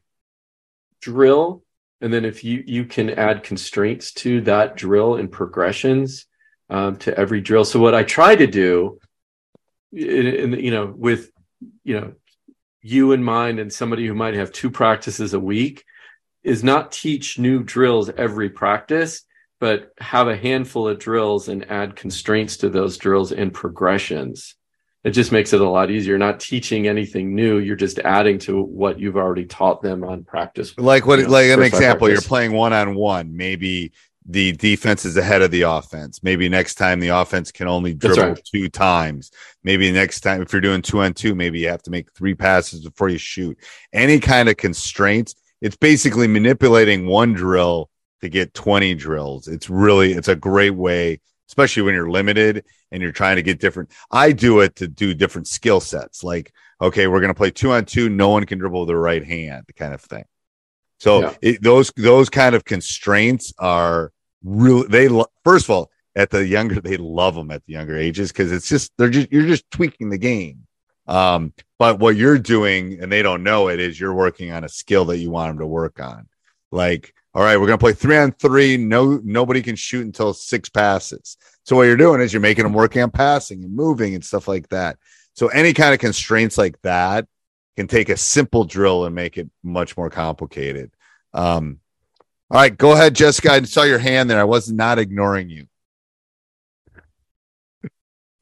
drill, 1.00 1.64
and 2.00 2.12
then 2.12 2.24
if 2.24 2.44
you 2.44 2.62
you 2.66 2.84
can 2.84 3.10
add 3.10 3.42
constraints 3.42 4.12
to 4.12 4.42
that 4.42 4.76
drill 4.76 5.16
and 5.16 5.30
progressions 5.30 6.26
um, 6.68 6.96
to 6.96 7.16
every 7.18 7.40
drill. 7.40 7.64
So 7.64 7.80
what 7.80 7.94
I 7.94 8.02
try 8.02 8.34
to 8.36 8.46
do, 8.46 8.98
in, 9.92 10.26
in 10.26 10.52
you 10.52 10.70
know, 10.70 10.92
with 10.94 11.30
you 11.84 12.00
know, 12.00 12.12
you 12.82 13.12
in 13.12 13.22
mind 13.22 13.58
and 13.58 13.72
somebody 13.72 14.06
who 14.06 14.14
might 14.14 14.34
have 14.34 14.52
two 14.52 14.70
practices 14.70 15.32
a 15.32 15.40
week, 15.40 15.84
is 16.42 16.64
not 16.64 16.92
teach 16.92 17.38
new 17.38 17.62
drills 17.62 18.10
every 18.10 18.50
practice, 18.50 19.24
but 19.60 19.92
have 20.00 20.28
a 20.28 20.36
handful 20.36 20.88
of 20.88 20.98
drills 20.98 21.48
and 21.48 21.70
add 21.70 21.94
constraints 21.94 22.58
to 22.58 22.68
those 22.68 22.98
drills 22.98 23.32
and 23.32 23.54
progressions. 23.54 24.56
It 25.04 25.10
just 25.10 25.32
makes 25.32 25.52
it 25.52 25.60
a 25.60 25.68
lot 25.68 25.90
easier. 25.90 26.10
You're 26.10 26.18
not 26.18 26.38
teaching 26.38 26.86
anything 26.86 27.34
new. 27.34 27.58
You're 27.58 27.74
just 27.74 27.98
adding 27.98 28.38
to 28.40 28.62
what 28.62 29.00
you've 29.00 29.16
already 29.16 29.46
taught 29.46 29.82
them 29.82 30.04
on 30.04 30.22
practice. 30.24 30.76
like 30.78 31.06
what 31.06 31.18
you 31.18 31.24
know, 31.24 31.30
like 31.32 31.50
an 31.50 31.62
example 31.62 32.08
you're 32.08 32.20
playing 32.20 32.52
one 32.52 32.72
on 32.72 32.94
one 32.94 33.36
maybe 33.36 33.92
the 34.26 34.52
defense 34.52 35.04
is 35.04 35.16
ahead 35.16 35.42
of 35.42 35.50
the 35.50 35.62
offense 35.62 36.22
maybe 36.22 36.48
next 36.48 36.76
time 36.76 37.00
the 37.00 37.08
offense 37.08 37.50
can 37.50 37.66
only 37.66 37.92
dribble 37.92 38.22
right. 38.22 38.44
two 38.44 38.68
times 38.68 39.32
maybe 39.64 39.90
next 39.90 40.20
time 40.20 40.40
if 40.40 40.52
you're 40.52 40.60
doing 40.60 40.80
two 40.80 41.00
on 41.00 41.12
two 41.12 41.34
maybe 41.34 41.58
you 41.58 41.68
have 41.68 41.82
to 41.82 41.90
make 41.90 42.12
three 42.12 42.34
passes 42.34 42.84
before 42.84 43.08
you 43.08 43.18
shoot 43.18 43.58
any 43.92 44.20
kind 44.20 44.48
of 44.48 44.56
constraints 44.56 45.34
it's 45.60 45.76
basically 45.76 46.28
manipulating 46.28 47.06
one 47.06 47.32
drill 47.32 47.90
to 48.20 48.28
get 48.28 48.54
20 48.54 48.94
drills 48.94 49.48
it's 49.48 49.68
really 49.68 50.12
it's 50.12 50.28
a 50.28 50.36
great 50.36 50.74
way 50.74 51.20
especially 51.52 51.82
when 51.82 51.94
you're 51.94 52.10
limited 52.10 52.64
and 52.90 53.02
you're 53.02 53.12
trying 53.12 53.36
to 53.36 53.42
get 53.42 53.60
different 53.60 53.90
i 54.10 54.32
do 54.32 54.60
it 54.60 54.74
to 54.76 54.88
do 54.88 55.12
different 55.14 55.46
skill 55.46 55.80
sets 55.80 56.24
like 56.24 56.52
okay 56.80 57.06
we're 57.06 57.20
going 57.20 57.34
to 57.36 57.42
play 57.42 57.50
two 57.50 57.70
on 57.72 57.84
two 57.84 58.08
no 58.08 58.30
one 58.30 58.44
can 58.46 58.58
dribble 58.58 58.80
with 58.80 58.88
the 58.88 58.96
right 58.96 59.24
hand 59.24 59.64
kind 59.76 59.92
of 59.94 60.00
thing 60.00 60.24
so 60.98 61.20
Yeah. 61.20 61.34
it, 61.42 61.62
those 61.62 61.92
those 61.96 62.30
kind 62.30 62.54
of 62.54 62.64
constraints 62.64 63.52
are 63.58 64.12
really 64.42 64.86
they 64.88 65.08
first 65.44 65.66
of 65.66 65.70
all 65.70 65.90
at 66.14 66.30
the 66.30 66.46
younger 66.46 66.80
they 66.80 66.96
love 66.96 67.34
them 67.34 67.50
at 67.50 67.64
the 67.66 67.72
younger 67.72 67.96
ages 67.96 68.30
because 68.32 68.52
it's 68.52 68.68
just 68.68 68.92
they're 68.98 69.10
just 69.10 69.30
you're 69.32 69.46
just 69.46 69.70
tweaking 69.70 70.10
the 70.10 70.18
game. 70.18 70.66
Um, 71.08 71.52
but 71.78 71.98
what 71.98 72.14
you're 72.16 72.38
doing 72.38 73.00
and 73.00 73.10
they 73.10 73.22
don't 73.22 73.42
know 73.42 73.68
it 73.68 73.80
is 73.80 73.98
you're 73.98 74.14
working 74.14 74.52
on 74.52 74.62
a 74.62 74.68
skill 74.68 75.04
that 75.06 75.18
you 75.18 75.30
want 75.30 75.50
them 75.50 75.58
to 75.58 75.66
work 75.66 75.98
on. 76.00 76.28
Like, 76.70 77.12
all 77.34 77.42
right, 77.42 77.56
we're 77.56 77.66
gonna 77.66 77.78
play 77.78 77.94
three 77.94 78.16
on 78.16 78.32
three. 78.32 78.76
No, 78.76 79.20
nobody 79.24 79.62
can 79.62 79.76
shoot 79.76 80.04
until 80.04 80.34
six 80.34 80.68
passes. 80.68 81.36
So 81.64 81.76
what 81.76 81.84
you're 81.84 81.96
doing 81.96 82.20
is 82.20 82.32
you're 82.32 82.40
making 82.42 82.64
them 82.64 82.74
work 82.74 82.96
on 82.96 83.10
passing 83.10 83.64
and 83.64 83.74
moving 83.74 84.14
and 84.14 84.24
stuff 84.24 84.48
like 84.48 84.68
that. 84.68 84.98
So 85.34 85.48
any 85.48 85.72
kind 85.72 85.94
of 85.94 86.00
constraints 86.00 86.58
like 86.58 86.80
that 86.82 87.26
can 87.76 87.86
take 87.86 88.10
a 88.10 88.16
simple 88.16 88.64
drill 88.64 89.06
and 89.06 89.14
make 89.14 89.38
it 89.38 89.48
much 89.62 89.96
more 89.96 90.10
complicated. 90.10 90.90
Um, 91.32 91.78
all 92.50 92.60
right, 92.60 92.76
go 92.76 92.92
ahead, 92.92 93.14
Jessica. 93.14 93.52
I 93.52 93.62
saw 93.62 93.84
your 93.84 93.98
hand 93.98 94.28
there. 94.28 94.40
I 94.40 94.44
was 94.44 94.70
not 94.70 94.98
ignoring 94.98 95.48
you. 95.48 95.66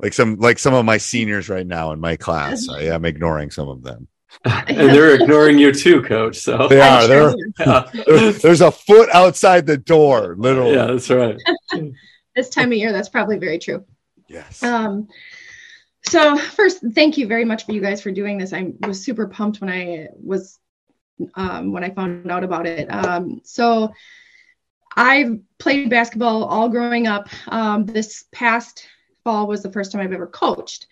Like 0.00 0.14
some 0.14 0.36
like 0.36 0.58
some 0.58 0.74
of 0.74 0.84
my 0.84 0.96
seniors 0.96 1.48
right 1.48 1.66
now 1.66 1.92
in 1.92 2.00
my 2.00 2.16
class. 2.16 2.68
I 2.70 2.84
am 2.84 3.04
ignoring 3.04 3.50
some 3.50 3.68
of 3.68 3.82
them. 3.82 4.08
and 4.44 4.90
they're 4.90 5.14
ignoring 5.14 5.58
you 5.58 5.72
too, 5.72 6.02
coach. 6.02 6.38
So 6.38 6.68
They 6.68 6.80
are. 6.80 7.06
They're, 7.06 7.34
yeah. 7.58 7.90
there's 8.42 8.60
a 8.60 8.70
foot 8.70 9.08
outside 9.12 9.66
the 9.66 9.76
door, 9.76 10.34
literally. 10.38 10.74
yeah, 10.74 10.86
that's 10.86 11.10
right. 11.10 11.36
This 12.36 12.48
time 12.48 12.70
of 12.70 12.78
year, 12.78 12.92
that's 12.92 13.08
probably 13.08 13.38
very 13.38 13.58
true. 13.58 13.84
Yes. 14.28 14.62
Um, 14.62 15.08
so 16.08 16.38
first, 16.38 16.78
thank 16.94 17.18
you 17.18 17.26
very 17.26 17.44
much 17.44 17.66
for 17.66 17.72
you 17.72 17.80
guys 17.80 18.00
for 18.00 18.12
doing 18.12 18.38
this. 18.38 18.52
I 18.52 18.72
was 18.86 19.04
super 19.04 19.26
pumped 19.26 19.60
when 19.60 19.68
I 19.68 20.06
was 20.14 20.60
um, 21.34 21.72
when 21.72 21.84
I 21.84 21.90
found 21.90 22.30
out 22.30 22.44
about 22.44 22.66
it. 22.66 22.86
Um, 22.86 23.40
so 23.44 23.92
I've 24.96 25.40
played 25.58 25.90
basketball 25.90 26.44
all 26.44 26.68
growing 26.68 27.06
up. 27.06 27.28
Um, 27.48 27.84
this 27.84 28.24
past 28.32 28.86
fall 29.24 29.46
was 29.46 29.62
the 29.62 29.72
first 29.72 29.92
time 29.92 30.00
I've 30.00 30.12
ever 30.12 30.26
coached. 30.26 30.86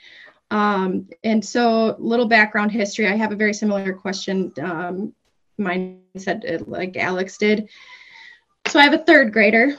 Um, 0.50 1.08
and 1.24 1.44
so, 1.44 1.96
little 1.98 2.26
background 2.26 2.72
history. 2.72 3.06
I 3.06 3.16
have 3.16 3.32
a 3.32 3.36
very 3.36 3.52
similar 3.52 3.92
question. 3.92 4.52
Um, 4.60 5.14
mine 5.58 6.00
said 6.16 6.44
uh, 6.48 6.64
like 6.66 6.96
Alex 6.96 7.36
did. 7.36 7.68
So 8.68 8.78
I 8.78 8.84
have 8.84 8.94
a 8.94 9.04
third 9.04 9.32
grader 9.32 9.76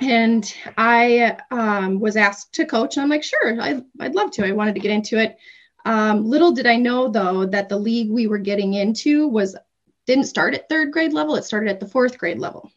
and 0.00 0.52
I 0.76 1.38
um, 1.50 2.00
was 2.00 2.16
asked 2.16 2.52
to 2.54 2.66
coach, 2.66 2.96
and 2.96 3.04
I'm 3.04 3.08
like, 3.08 3.24
sure, 3.24 3.60
I, 3.60 3.82
I'd 4.00 4.14
love 4.14 4.30
to. 4.32 4.46
I 4.46 4.52
wanted 4.52 4.74
to 4.74 4.80
get 4.80 4.90
into 4.90 5.18
it. 5.18 5.38
Um, 5.84 6.24
little 6.24 6.52
did 6.52 6.66
I 6.66 6.76
know, 6.76 7.08
though, 7.08 7.46
that 7.46 7.68
the 7.68 7.78
league 7.78 8.10
we 8.10 8.26
were 8.26 8.38
getting 8.38 8.74
into 8.74 9.28
was 9.28 9.56
didn't 10.06 10.24
start 10.24 10.54
at 10.54 10.68
third 10.68 10.92
grade 10.92 11.12
level; 11.12 11.36
it 11.36 11.44
started 11.44 11.70
at 11.70 11.80
the 11.80 11.88
fourth 11.88 12.18
grade 12.18 12.38
level. 12.38 12.70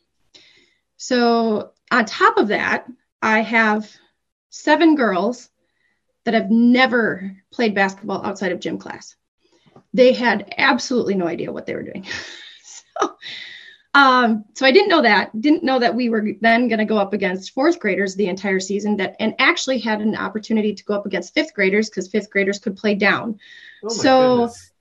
So 0.98 1.72
on 1.92 2.06
top 2.06 2.38
of 2.38 2.50
that, 2.50 2.86
I 3.22 3.42
have 3.42 3.92
seven 4.50 4.96
girls 4.96 5.50
that 6.26 6.34
have 6.34 6.50
never 6.50 7.36
played 7.52 7.76
basketball 7.76 8.26
outside 8.26 8.52
of 8.52 8.60
gym 8.60 8.78
class. 8.78 9.16
They 9.94 10.14
had 10.14 10.54
absolutely 10.58 11.16
no 11.16 11.28
idea 11.28 11.52
what 11.52 11.66
they 11.66 11.76
were 11.76 11.84
doing. 11.84 12.06
so 12.64 13.16
um, 13.96 14.46
so 14.54 14.66
I 14.66 14.72
didn't 14.72 14.90
know 14.90 15.02
that. 15.02 15.40
Didn't 15.42 15.64
know 15.64 15.80
that 15.80 15.96
we 15.96 16.10
were 16.10 16.34
then 16.42 16.68
going 16.68 16.80
to 16.80 16.86
go 16.86 16.98
up 16.98 17.14
against 17.14 17.54
fourth 17.54 17.80
graders 17.80 18.16
the 18.16 18.28
entire 18.28 18.60
season. 18.60 18.98
That 18.98 19.16
and 19.20 19.34
actually 19.40 19.80
had 19.80 20.02
an 20.02 20.16
opportunity 20.16 20.76
to 20.76 20.84
go 20.86 20.94
up 20.94 21.06
against 21.06 21.34
fifth 21.34 21.54
graders 21.54 21.90
because 21.90 22.08
fifth 22.08 22.30
graders 22.30 22.60
could 22.60 22.78
play 22.78 22.96
down. 22.96 23.40
Oh 23.84 23.90
So- 23.90 24.36
goodness. 24.36 24.72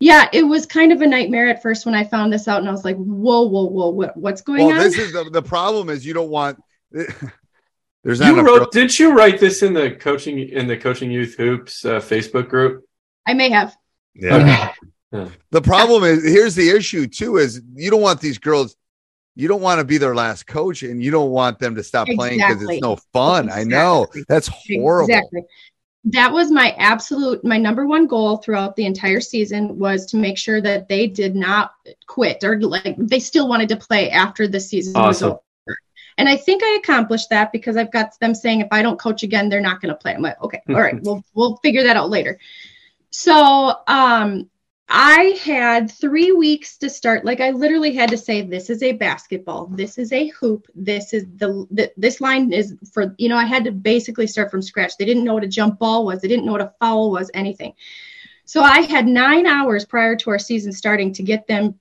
Yeah, 0.00 0.28
it 0.32 0.42
was 0.42 0.66
kind 0.66 0.90
of 0.90 1.00
a 1.00 1.06
nightmare 1.06 1.48
at 1.48 1.62
first 1.62 1.86
when 1.86 1.94
I 1.94 2.02
found 2.02 2.32
this 2.32 2.48
out, 2.48 2.58
and 2.58 2.68
I 2.68 2.72
was 2.72 2.84
like, 2.84 2.96
"Whoa, 2.96 3.42
whoa, 3.42 3.66
whoa, 3.66 3.90
what, 3.90 4.16
what's 4.16 4.42
going 4.42 4.66
well, 4.66 4.74
on?" 4.74 4.80
this 4.80 4.98
is 4.98 5.12
the, 5.12 5.22
the 5.30 5.42
problem 5.42 5.90
is 5.90 6.04
you 6.04 6.12
don't 6.12 6.28
want 6.28 6.60
there's 8.04 8.20
not 8.20 8.26
you 8.26 8.32
enough 8.34 8.46
wrote, 8.46 8.72
didn't 8.72 8.98
you 8.98 9.12
write 9.12 9.38
this 9.40 9.62
in 9.62 9.72
the 9.72 9.92
coaching 9.92 10.38
in 10.38 10.66
the 10.66 10.76
coaching 10.76 11.10
youth 11.10 11.36
hoops 11.36 11.84
uh, 11.84 12.00
Facebook 12.00 12.48
group? 12.48 12.84
I 13.26 13.34
may 13.34 13.50
have. 13.50 13.76
yeah. 14.14 14.72
Yeah. 15.12 15.28
The 15.50 15.60
problem 15.60 16.04
is 16.04 16.24
here's 16.24 16.54
the 16.54 16.70
issue 16.70 17.06
too 17.06 17.36
is 17.36 17.60
you 17.74 17.90
don't 17.90 18.00
want 18.00 18.18
these 18.20 18.38
girls 18.38 18.76
you 19.34 19.46
don't 19.46 19.60
want 19.60 19.78
to 19.78 19.84
be 19.84 19.98
their 19.98 20.14
last 20.14 20.46
coach 20.46 20.82
and 20.82 21.02
you 21.02 21.10
don't 21.10 21.30
want 21.30 21.58
them 21.58 21.74
to 21.74 21.82
stop 21.82 22.06
playing 22.08 22.38
because 22.38 22.52
Exactly. 22.54 22.76
it's 22.76 22.82
no 22.82 22.96
fun. 23.12 23.50
I 23.50 23.62
know. 23.64 24.06
That's 24.28 24.48
horrible. 24.48 25.10
Exactly. 25.10 25.42
That 26.04 26.32
was 26.32 26.50
my 26.50 26.74
absolute, 26.78 27.44
my 27.44 27.58
number 27.58 27.86
one 27.86 28.06
goal 28.06 28.38
throughout 28.38 28.74
the 28.74 28.86
entire 28.86 29.20
season 29.20 29.78
was 29.78 30.06
to 30.06 30.16
make 30.16 30.36
sure 30.36 30.60
that 30.62 30.88
they 30.88 31.06
did 31.06 31.36
not 31.36 31.72
quit 32.06 32.42
or 32.42 32.58
like 32.60 32.96
they 32.98 33.20
still 33.20 33.48
wanted 33.48 33.68
to 33.68 33.76
play 33.76 34.10
after 34.10 34.48
the 34.48 34.60
season 34.60 34.94
was 34.94 35.16
Awesome. 35.22 35.30
over. 35.32 35.40
And 36.18 36.28
I 36.28 36.36
think 36.36 36.62
I 36.62 36.78
accomplished 36.82 37.30
that 37.30 37.52
because 37.52 37.76
I've 37.76 37.92
got 37.92 38.18
them 38.20 38.34
saying 38.34 38.60
if 38.60 38.68
I 38.70 38.82
don't 38.82 38.98
coach 38.98 39.22
again, 39.22 39.48
they're 39.48 39.60
not 39.60 39.80
going 39.80 39.92
to 39.92 39.98
play. 39.98 40.14
I'm 40.14 40.22
like, 40.22 40.40
okay, 40.42 40.60
all 40.68 40.80
right, 40.80 40.98
we'll 41.02 41.24
we'll 41.34 41.56
figure 41.56 41.84
that 41.84 41.96
out 41.96 42.10
later. 42.10 42.38
So 43.10 43.76
um 43.86 44.48
I 44.94 45.38
had 45.42 45.90
three 45.90 46.32
weeks 46.32 46.76
to 46.78 46.90
start. 46.90 47.24
Like 47.24 47.40
I 47.40 47.50
literally 47.50 47.94
had 47.94 48.10
to 48.10 48.18
say, 48.18 48.42
this 48.42 48.68
is 48.68 48.82
a 48.82 48.92
basketball. 48.92 49.66
This 49.68 49.96
is 49.96 50.12
a 50.12 50.28
hoop. 50.28 50.66
This 50.74 51.14
is 51.14 51.24
the, 51.36 51.66
the 51.70 51.90
this 51.96 52.20
line 52.20 52.52
is 52.52 52.76
for 52.92 53.14
you 53.16 53.30
know. 53.30 53.36
I 53.36 53.46
had 53.46 53.64
to 53.64 53.72
basically 53.72 54.26
start 54.26 54.50
from 54.50 54.60
scratch. 54.60 54.98
They 54.98 55.06
didn't 55.06 55.24
know 55.24 55.32
what 55.32 55.44
a 55.44 55.48
jump 55.48 55.78
ball 55.78 56.04
was. 56.04 56.20
They 56.20 56.28
didn't 56.28 56.44
know 56.44 56.52
what 56.52 56.60
a 56.60 56.74
foul 56.78 57.10
was. 57.10 57.30
Anything. 57.32 57.72
So 58.44 58.60
I 58.60 58.80
had 58.80 59.06
nine 59.06 59.46
hours 59.46 59.86
prior 59.86 60.14
to 60.16 60.30
our 60.30 60.38
season 60.38 60.72
starting 60.72 61.14
to 61.14 61.22
get 61.22 61.46
them 61.46 61.78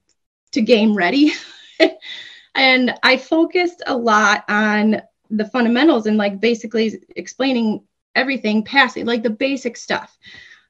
to 0.51 0.61
game 0.61 0.95
ready. 0.95 1.33
and 2.55 2.93
I 3.03 3.17
focused 3.17 3.81
a 3.85 3.95
lot 3.95 4.43
on 4.49 5.01
the 5.29 5.45
fundamentals 5.45 6.05
and 6.05 6.17
like 6.17 6.39
basically 6.39 7.01
explaining 7.15 7.83
everything 8.15 8.63
passing, 8.63 9.05
like 9.05 9.23
the 9.23 9.29
basic 9.29 9.77
stuff. 9.77 10.17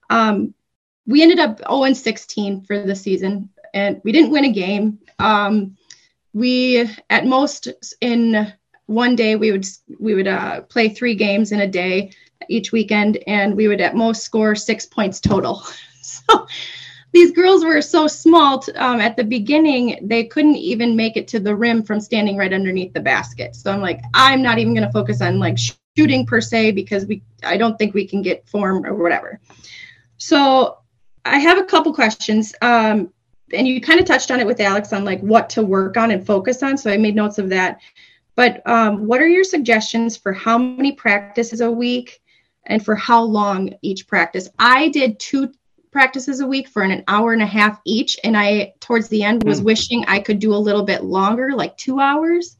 Um, 0.09 0.53
we 1.07 1.23
ended 1.23 1.39
up 1.39 1.59
0 1.67 1.93
16 1.93 2.63
for 2.63 2.81
the 2.81 2.95
season 2.95 3.49
and 3.73 4.01
we 4.03 4.11
didn't 4.11 4.31
win 4.31 4.45
a 4.45 4.51
game. 4.51 4.99
Um, 5.19 5.77
we 6.33 6.87
at 7.09 7.25
most 7.25 7.67
in 7.99 8.53
one 8.85 9.15
day 9.15 9.35
we 9.35 9.51
would 9.51 9.65
we 9.99 10.13
would 10.13 10.27
uh, 10.27 10.61
play 10.61 10.89
three 10.89 11.15
games 11.15 11.51
in 11.51 11.61
a 11.61 11.67
day 11.67 12.11
each 12.49 12.71
weekend, 12.71 13.17
and 13.27 13.55
we 13.55 13.67
would 13.67 13.81
at 13.81 13.95
most 13.95 14.23
score 14.23 14.55
six 14.55 14.85
points 14.85 15.19
total. 15.19 15.63
so 16.01 16.47
these 17.13 17.31
girls 17.31 17.65
were 17.65 17.81
so 17.81 18.07
small 18.07 18.59
t- 18.59 18.71
um, 18.73 19.01
at 19.01 19.17
the 19.17 19.23
beginning 19.23 19.99
they 20.01 20.23
couldn't 20.23 20.55
even 20.55 20.95
make 20.95 21.17
it 21.17 21.27
to 21.29 21.39
the 21.39 21.55
rim 21.55 21.83
from 21.83 21.99
standing 21.99 22.37
right 22.37 22.53
underneath 22.53 22.93
the 22.93 22.99
basket. 22.99 23.55
So 23.55 23.71
I'm 23.71 23.81
like, 23.81 24.01
I'm 24.13 24.41
not 24.41 24.59
even 24.59 24.73
going 24.73 24.87
to 24.87 24.93
focus 24.93 25.21
on 25.21 25.39
like 25.39 25.57
shooting 25.97 26.25
per 26.25 26.41
se 26.41 26.71
because 26.71 27.05
we 27.05 27.21
I 27.43 27.57
don't 27.57 27.77
think 27.77 27.93
we 27.93 28.07
can 28.07 28.21
get 28.21 28.47
form 28.47 28.85
or 28.85 28.95
whatever. 28.95 29.39
So 30.17 30.77
I 31.25 31.39
have 31.39 31.57
a 31.57 31.65
couple 31.65 31.93
questions. 31.93 32.53
Um, 32.61 33.11
and 33.53 33.67
you 33.67 33.81
kind 33.81 33.99
of 33.99 34.05
touched 34.05 34.31
on 34.31 34.39
it 34.39 34.47
with 34.47 34.61
Alex 34.61 34.93
on 34.93 35.03
like 35.03 35.19
what 35.21 35.49
to 35.51 35.63
work 35.63 35.97
on 35.97 36.11
and 36.11 36.25
focus 36.25 36.63
on. 36.63 36.77
So 36.77 36.89
I 36.89 36.97
made 36.97 37.15
notes 37.15 37.37
of 37.37 37.49
that. 37.49 37.81
But 38.35 38.65
um, 38.65 39.07
what 39.07 39.21
are 39.21 39.27
your 39.27 39.43
suggestions 39.43 40.15
for 40.15 40.31
how 40.31 40.57
many 40.57 40.93
practices 40.93 41.59
a 41.61 41.69
week 41.69 42.21
and 42.65 42.83
for 42.83 42.95
how 42.95 43.21
long 43.21 43.73
each 43.81 44.07
practice? 44.07 44.47
I 44.57 44.87
did 44.89 45.19
two 45.19 45.51
practices 45.91 46.39
a 46.39 46.47
week 46.47 46.67
for 46.67 46.83
an 46.83 47.03
hour 47.07 47.33
and 47.33 47.41
a 47.41 47.45
half 47.45 47.79
each. 47.85 48.17
And 48.23 48.37
I, 48.37 48.73
towards 48.79 49.07
the 49.09 49.23
end, 49.23 49.43
was 49.43 49.61
mm. 49.61 49.65
wishing 49.65 50.05
I 50.07 50.19
could 50.19 50.39
do 50.39 50.53
a 50.53 50.55
little 50.55 50.83
bit 50.83 51.03
longer, 51.03 51.51
like 51.53 51.77
two 51.77 51.99
hours. 51.99 52.57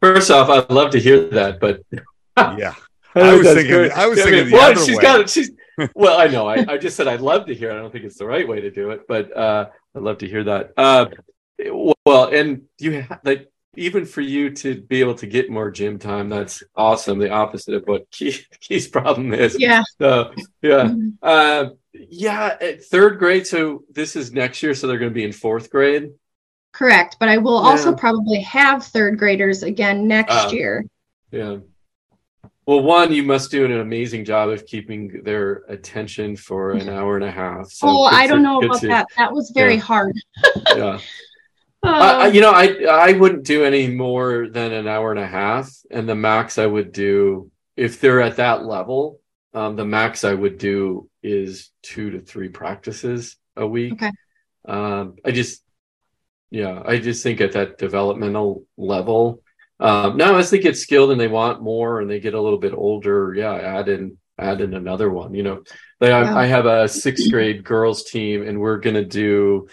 First 0.00 0.30
off, 0.30 0.50
I'd 0.50 0.70
love 0.70 0.90
to 0.90 1.00
hear 1.00 1.28
that, 1.30 1.60
but 1.60 1.82
yeah. 2.36 2.74
I, 3.14 3.20
I 3.20 3.34
was 3.34 3.46
thinking. 3.46 3.74
Great. 3.74 3.92
I 3.92 4.06
was 4.06 4.18
thinking 4.18 4.40
I 4.40 4.42
mean, 4.42 4.50
the 4.50 4.58
other 4.58 4.84
she's 4.84 4.96
way. 4.96 5.02
got 5.02 5.20
it. 5.20 5.30
She's 5.30 5.50
well, 5.94 6.20
I 6.20 6.26
know. 6.26 6.46
I, 6.46 6.64
I 6.68 6.78
just 6.78 6.96
said 6.96 7.08
I'd 7.08 7.20
love 7.20 7.46
to 7.46 7.54
hear. 7.54 7.70
It. 7.70 7.74
I 7.74 7.76
don't 7.76 7.90
think 7.90 8.04
it's 8.04 8.18
the 8.18 8.26
right 8.26 8.46
way 8.46 8.60
to 8.60 8.70
do 8.70 8.90
it, 8.90 9.06
but 9.08 9.34
uh, 9.36 9.68
I'd 9.94 10.02
love 10.02 10.18
to 10.18 10.28
hear 10.28 10.44
that. 10.44 10.72
Uh, 10.76 11.06
well, 12.04 12.26
and 12.26 12.62
you 12.78 13.02
have, 13.02 13.20
like 13.24 13.50
even 13.76 14.04
for 14.04 14.20
you 14.20 14.50
to 14.50 14.80
be 14.82 15.00
able 15.00 15.14
to 15.16 15.26
get 15.26 15.50
more 15.50 15.70
gym 15.70 15.98
time, 15.98 16.28
that's 16.28 16.62
awesome. 16.76 17.18
The 17.18 17.30
opposite 17.30 17.74
of 17.74 17.84
what 17.86 18.10
Key, 18.10 18.36
Key's 18.60 18.88
problem 18.88 19.34
is. 19.34 19.56
Yeah. 19.58 19.82
So 19.98 20.32
yeah, 20.62 20.84
mm-hmm. 20.84 21.08
uh, 21.22 21.70
yeah. 21.92 22.56
Third 22.90 23.18
grade. 23.18 23.46
So 23.46 23.84
this 23.90 24.16
is 24.16 24.32
next 24.32 24.62
year. 24.62 24.74
So 24.74 24.86
they're 24.86 24.98
going 24.98 25.10
to 25.10 25.14
be 25.14 25.24
in 25.24 25.32
fourth 25.32 25.70
grade. 25.70 26.12
Correct, 26.72 27.16
but 27.20 27.28
I 27.28 27.38
will 27.38 27.62
yeah. 27.62 27.70
also 27.70 27.94
probably 27.94 28.40
have 28.40 28.84
third 28.84 29.16
graders 29.16 29.62
again 29.62 30.08
next 30.08 30.32
uh, 30.34 30.50
year. 30.52 30.84
Yeah. 31.30 31.58
Well, 32.66 32.82
one, 32.82 33.12
you 33.12 33.22
must 33.22 33.50
do 33.50 33.64
an 33.64 33.72
amazing 33.72 34.24
job 34.24 34.48
of 34.48 34.64
keeping 34.66 35.22
their 35.22 35.64
attention 35.68 36.34
for 36.36 36.72
an 36.72 36.88
hour 36.98 37.16
and 37.16 37.24
a 37.24 37.30
half. 37.30 37.70
So 37.70 37.86
oh, 37.88 38.04
I 38.04 38.26
don't 38.26 38.42
know 38.42 38.60
about 38.60 38.80
to, 38.80 38.88
that. 38.88 39.06
That 39.16 39.32
was 39.32 39.50
very 39.50 39.74
yeah. 39.74 39.80
hard. 39.80 40.16
yeah. 40.76 40.98
Uh, 41.84 42.30
you 42.32 42.40
know, 42.40 42.50
I 42.50 42.84
I 42.88 43.12
wouldn't 43.12 43.44
do 43.44 43.64
any 43.64 43.88
more 43.88 44.48
than 44.48 44.72
an 44.72 44.88
hour 44.88 45.10
and 45.10 45.20
a 45.20 45.26
half, 45.26 45.70
and 45.90 46.08
the 46.08 46.14
max 46.14 46.58
I 46.58 46.66
would 46.66 46.92
do 46.92 47.50
if 47.76 48.00
they're 48.00 48.22
at 48.22 48.36
that 48.36 48.64
level, 48.64 49.20
um, 49.52 49.76
the 49.76 49.84
max 49.84 50.24
I 50.24 50.34
would 50.34 50.58
do 50.58 51.08
is 51.22 51.70
two 51.82 52.10
to 52.10 52.20
three 52.20 52.48
practices 52.48 53.36
a 53.56 53.66
week. 53.66 53.94
Okay. 53.94 54.10
Um, 54.66 55.16
I 55.24 55.32
just, 55.32 55.62
yeah, 56.50 56.82
I 56.84 56.98
just 56.98 57.22
think 57.22 57.40
at 57.40 57.52
that 57.52 57.78
developmental 57.78 58.64
level, 58.76 59.42
um, 59.80 60.16
now 60.16 60.36
as 60.36 60.50
they 60.50 60.58
get 60.58 60.78
skilled 60.78 61.10
and 61.10 61.20
they 61.20 61.28
want 61.28 61.62
more 61.62 62.00
and 62.00 62.08
they 62.08 62.20
get 62.20 62.34
a 62.34 62.40
little 62.40 62.58
bit 62.58 62.72
older, 62.72 63.34
yeah, 63.34 63.54
add 63.54 63.88
in 63.88 64.18
add 64.38 64.60
in 64.60 64.74
another 64.74 65.10
one. 65.10 65.34
You 65.34 65.42
know, 65.42 65.64
like 66.00 66.12
I, 66.12 66.44
I 66.44 66.46
have 66.46 66.66
a 66.66 66.88
sixth 66.88 67.30
grade 67.30 67.64
girls 67.64 68.04
team, 68.04 68.46
and 68.46 68.60
we're 68.60 68.78
gonna 68.78 69.04
do, 69.04 69.68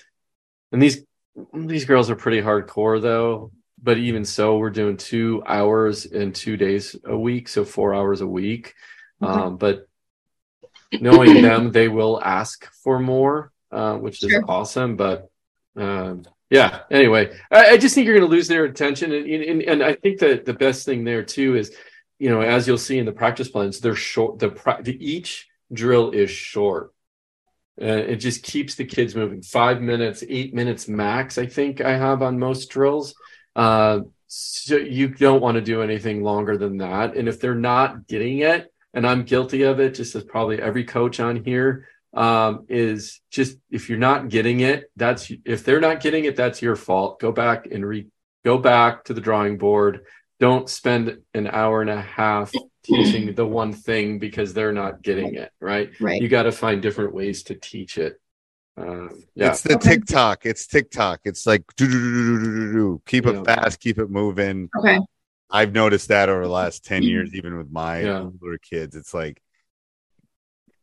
and 0.71 0.81
these 0.81 1.05
these 1.53 1.85
girls 1.85 2.09
are 2.09 2.15
pretty 2.15 2.41
hardcore 2.41 3.01
though. 3.01 3.51
But 3.83 3.97
even 3.97 4.25
so, 4.25 4.57
we're 4.57 4.69
doing 4.69 4.95
two 4.95 5.43
hours 5.47 6.05
and 6.05 6.35
two 6.35 6.55
days 6.55 6.95
a 7.03 7.17
week, 7.17 7.47
so 7.47 7.65
four 7.65 7.95
hours 7.95 8.21
a 8.21 8.27
week. 8.27 8.75
Um, 9.21 9.57
but 9.57 9.87
knowing 10.99 11.41
them, 11.41 11.71
they 11.71 11.87
will 11.87 12.21
ask 12.21 12.71
for 12.83 12.99
more, 12.99 13.51
uh, 13.71 13.95
which 13.95 14.23
is 14.23 14.35
awesome. 14.47 14.97
But 14.97 15.31
um, 15.75 16.25
yeah 16.51 16.81
anyway 16.91 17.31
I, 17.49 17.71
I, 17.71 17.77
just 17.77 17.95
think 17.95 18.05
you're 18.05 18.17
going 18.17 18.29
to 18.29 18.35
lose 18.35 18.47
their 18.47 18.65
attention 18.65 19.11
and, 19.11 19.25
and, 19.25 19.61
and 19.63 19.83
i 19.83 19.93
think 19.93 20.19
that 20.19 20.45
the 20.45 20.53
best 20.53 20.85
thing 20.85 21.03
there 21.03 21.23
too 21.23 21.55
is 21.55 21.75
you 22.19 22.29
know 22.29 22.41
as 22.41 22.67
you'll 22.67 22.77
see 22.77 22.99
in 22.99 23.05
the 23.05 23.11
practice 23.11 23.49
plans 23.49 23.79
they're 23.79 23.95
short 23.95 24.37
the, 24.37 24.49
the 24.83 24.97
each 25.03 25.47
drill 25.73 26.11
is 26.11 26.29
short 26.29 26.93
uh, 27.79 27.85
it 27.85 28.17
just 28.17 28.43
keeps 28.43 28.75
the 28.75 28.85
kids 28.85 29.15
moving 29.15 29.41
five 29.41 29.81
minutes 29.81 30.23
eight 30.27 30.53
minutes 30.53 30.87
max 30.87 31.37
i 31.37 31.45
think 31.45 31.81
i 31.81 31.95
have 31.95 32.21
on 32.21 32.39
most 32.39 32.69
drills 32.69 33.13
uh, 33.55 33.99
so 34.27 34.77
you 34.77 35.09
don't 35.09 35.41
want 35.41 35.55
to 35.55 35.61
do 35.61 35.81
anything 35.81 36.23
longer 36.23 36.57
than 36.57 36.77
that 36.77 37.15
and 37.15 37.27
if 37.27 37.39
they're 37.39 37.55
not 37.55 38.07
getting 38.07 38.39
it 38.39 38.71
and 38.93 39.05
i'm 39.05 39.23
guilty 39.23 39.63
of 39.63 39.79
it 39.79 39.95
just 39.95 40.15
as 40.15 40.23
probably 40.23 40.61
every 40.61 40.83
coach 40.83 41.19
on 41.19 41.43
here 41.43 41.87
um, 42.13 42.65
is 42.67 43.21
just 43.29 43.57
if 43.69 43.89
you're 43.89 43.97
not 43.97 44.29
getting 44.29 44.59
it, 44.59 44.91
that's 44.95 45.31
if 45.45 45.63
they're 45.63 45.79
not 45.79 46.01
getting 46.01 46.25
it, 46.25 46.35
that's 46.35 46.61
your 46.61 46.75
fault. 46.75 47.19
Go 47.19 47.31
back 47.31 47.67
and 47.71 47.85
re 47.85 48.07
go 48.43 48.57
back 48.57 49.05
to 49.05 49.13
the 49.13 49.21
drawing 49.21 49.57
board. 49.57 50.01
Don't 50.39 50.69
spend 50.69 51.19
an 51.33 51.47
hour 51.47 51.81
and 51.81 51.89
a 51.89 52.01
half 52.01 52.51
teaching 52.83 53.33
the 53.35 53.45
one 53.45 53.73
thing 53.73 54.19
because 54.19 54.53
they're 54.53 54.73
not 54.73 55.01
getting 55.01 55.35
it 55.35 55.51
right. 55.59 55.91
Right. 55.99 56.21
You 56.21 56.27
got 56.27 56.43
to 56.43 56.51
find 56.51 56.81
different 56.81 57.13
ways 57.13 57.43
to 57.43 57.55
teach 57.55 57.97
it. 57.97 58.19
Uh, 58.77 59.09
yeah. 59.35 59.49
It's 59.49 59.61
the 59.61 59.75
okay. 59.75 59.89
TikTok. 59.89 60.45
It's 60.45 60.65
TikTok. 60.67 61.21
It's 61.25 61.45
like 61.45 61.63
do 61.75 61.87
do 61.87 61.99
do 61.99 62.39
do 62.39 62.55
do 62.55 62.73
do. 62.73 63.01
Keep 63.05 63.27
it 63.27 63.35
yeah. 63.35 63.43
fast. 63.43 63.79
Keep 63.79 63.99
it 63.99 64.09
moving. 64.09 64.69
Okay. 64.77 64.99
I've 65.49 65.73
noticed 65.73 66.07
that 66.07 66.29
over 66.29 66.43
the 66.43 66.49
last 66.49 66.85
ten 66.85 67.03
years, 67.03 67.35
even 67.35 67.57
with 67.57 67.69
my 67.69 68.01
yeah. 68.01 68.21
older 68.21 68.57
kids. 68.57 68.95
It's 68.95 69.13
like 69.13 69.41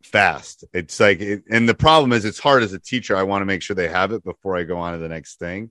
fast. 0.02 0.64
It's 0.72 1.00
like, 1.00 1.20
it, 1.20 1.44
and 1.50 1.68
the 1.68 1.74
problem 1.74 2.12
is, 2.12 2.24
it's 2.24 2.38
hard 2.38 2.62
as 2.62 2.74
a 2.74 2.78
teacher. 2.78 3.16
I 3.16 3.22
want 3.22 3.42
to 3.42 3.46
make 3.46 3.62
sure 3.62 3.74
they 3.74 3.88
have 3.88 4.12
it 4.12 4.22
before 4.22 4.56
I 4.56 4.64
go 4.64 4.76
on 4.78 4.92
to 4.92 4.98
the 4.98 5.08
next 5.08 5.38
thing. 5.38 5.70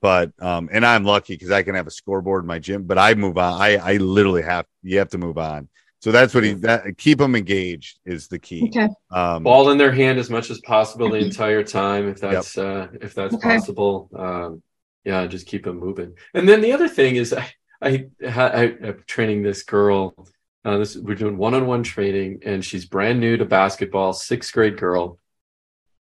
But 0.00 0.32
um, 0.40 0.68
and 0.70 0.84
I'm 0.84 1.04
lucky 1.04 1.34
because 1.34 1.50
I 1.50 1.62
can 1.62 1.74
have 1.74 1.86
a 1.86 1.90
scoreboard 1.90 2.44
in 2.44 2.48
my 2.48 2.58
gym. 2.58 2.84
But 2.84 2.98
I 2.98 3.14
move 3.14 3.38
on. 3.38 3.60
I 3.60 3.76
I 3.76 3.96
literally 3.96 4.42
have 4.42 4.66
you 4.82 4.98
have 4.98 5.10
to 5.10 5.18
move 5.18 5.38
on. 5.38 5.68
So 6.00 6.12
that's 6.12 6.34
what 6.34 6.44
he 6.44 6.52
that 6.54 6.98
keep 6.98 7.18
them 7.18 7.34
engaged 7.34 7.98
is 8.04 8.28
the 8.28 8.38
key. 8.38 8.64
Okay. 8.68 8.88
Um, 9.10 9.42
Ball 9.42 9.70
in 9.70 9.78
their 9.78 9.92
hand 9.92 10.18
as 10.18 10.28
much 10.28 10.50
as 10.50 10.60
possible 10.60 11.10
the 11.10 11.18
entire 11.24 11.62
time, 11.62 12.08
if 12.08 12.20
that's 12.20 12.56
yep. 12.56 12.66
uh, 12.66 12.86
if 13.00 13.14
that's 13.14 13.34
okay. 13.34 13.56
possible. 13.56 14.10
Um, 14.14 14.62
yeah, 15.04 15.26
just 15.26 15.46
keep 15.46 15.64
them 15.64 15.78
moving. 15.78 16.14
And 16.32 16.48
then 16.48 16.60
the 16.60 16.72
other 16.72 16.88
thing 16.88 17.16
is, 17.16 17.32
I 17.32 17.52
I, 17.80 18.06
I 18.22 18.62
I'm 18.62 19.04
training 19.06 19.42
this 19.42 19.62
girl 19.62 20.26
uh, 20.64 20.78
this 20.78 20.96
we're 20.96 21.14
doing 21.14 21.36
one-on-one 21.36 21.82
training, 21.82 22.40
and 22.44 22.64
she's 22.64 22.86
brand 22.86 23.20
new 23.20 23.36
to 23.36 23.44
basketball, 23.44 24.12
sixth 24.12 24.52
grade 24.52 24.78
girl. 24.78 25.18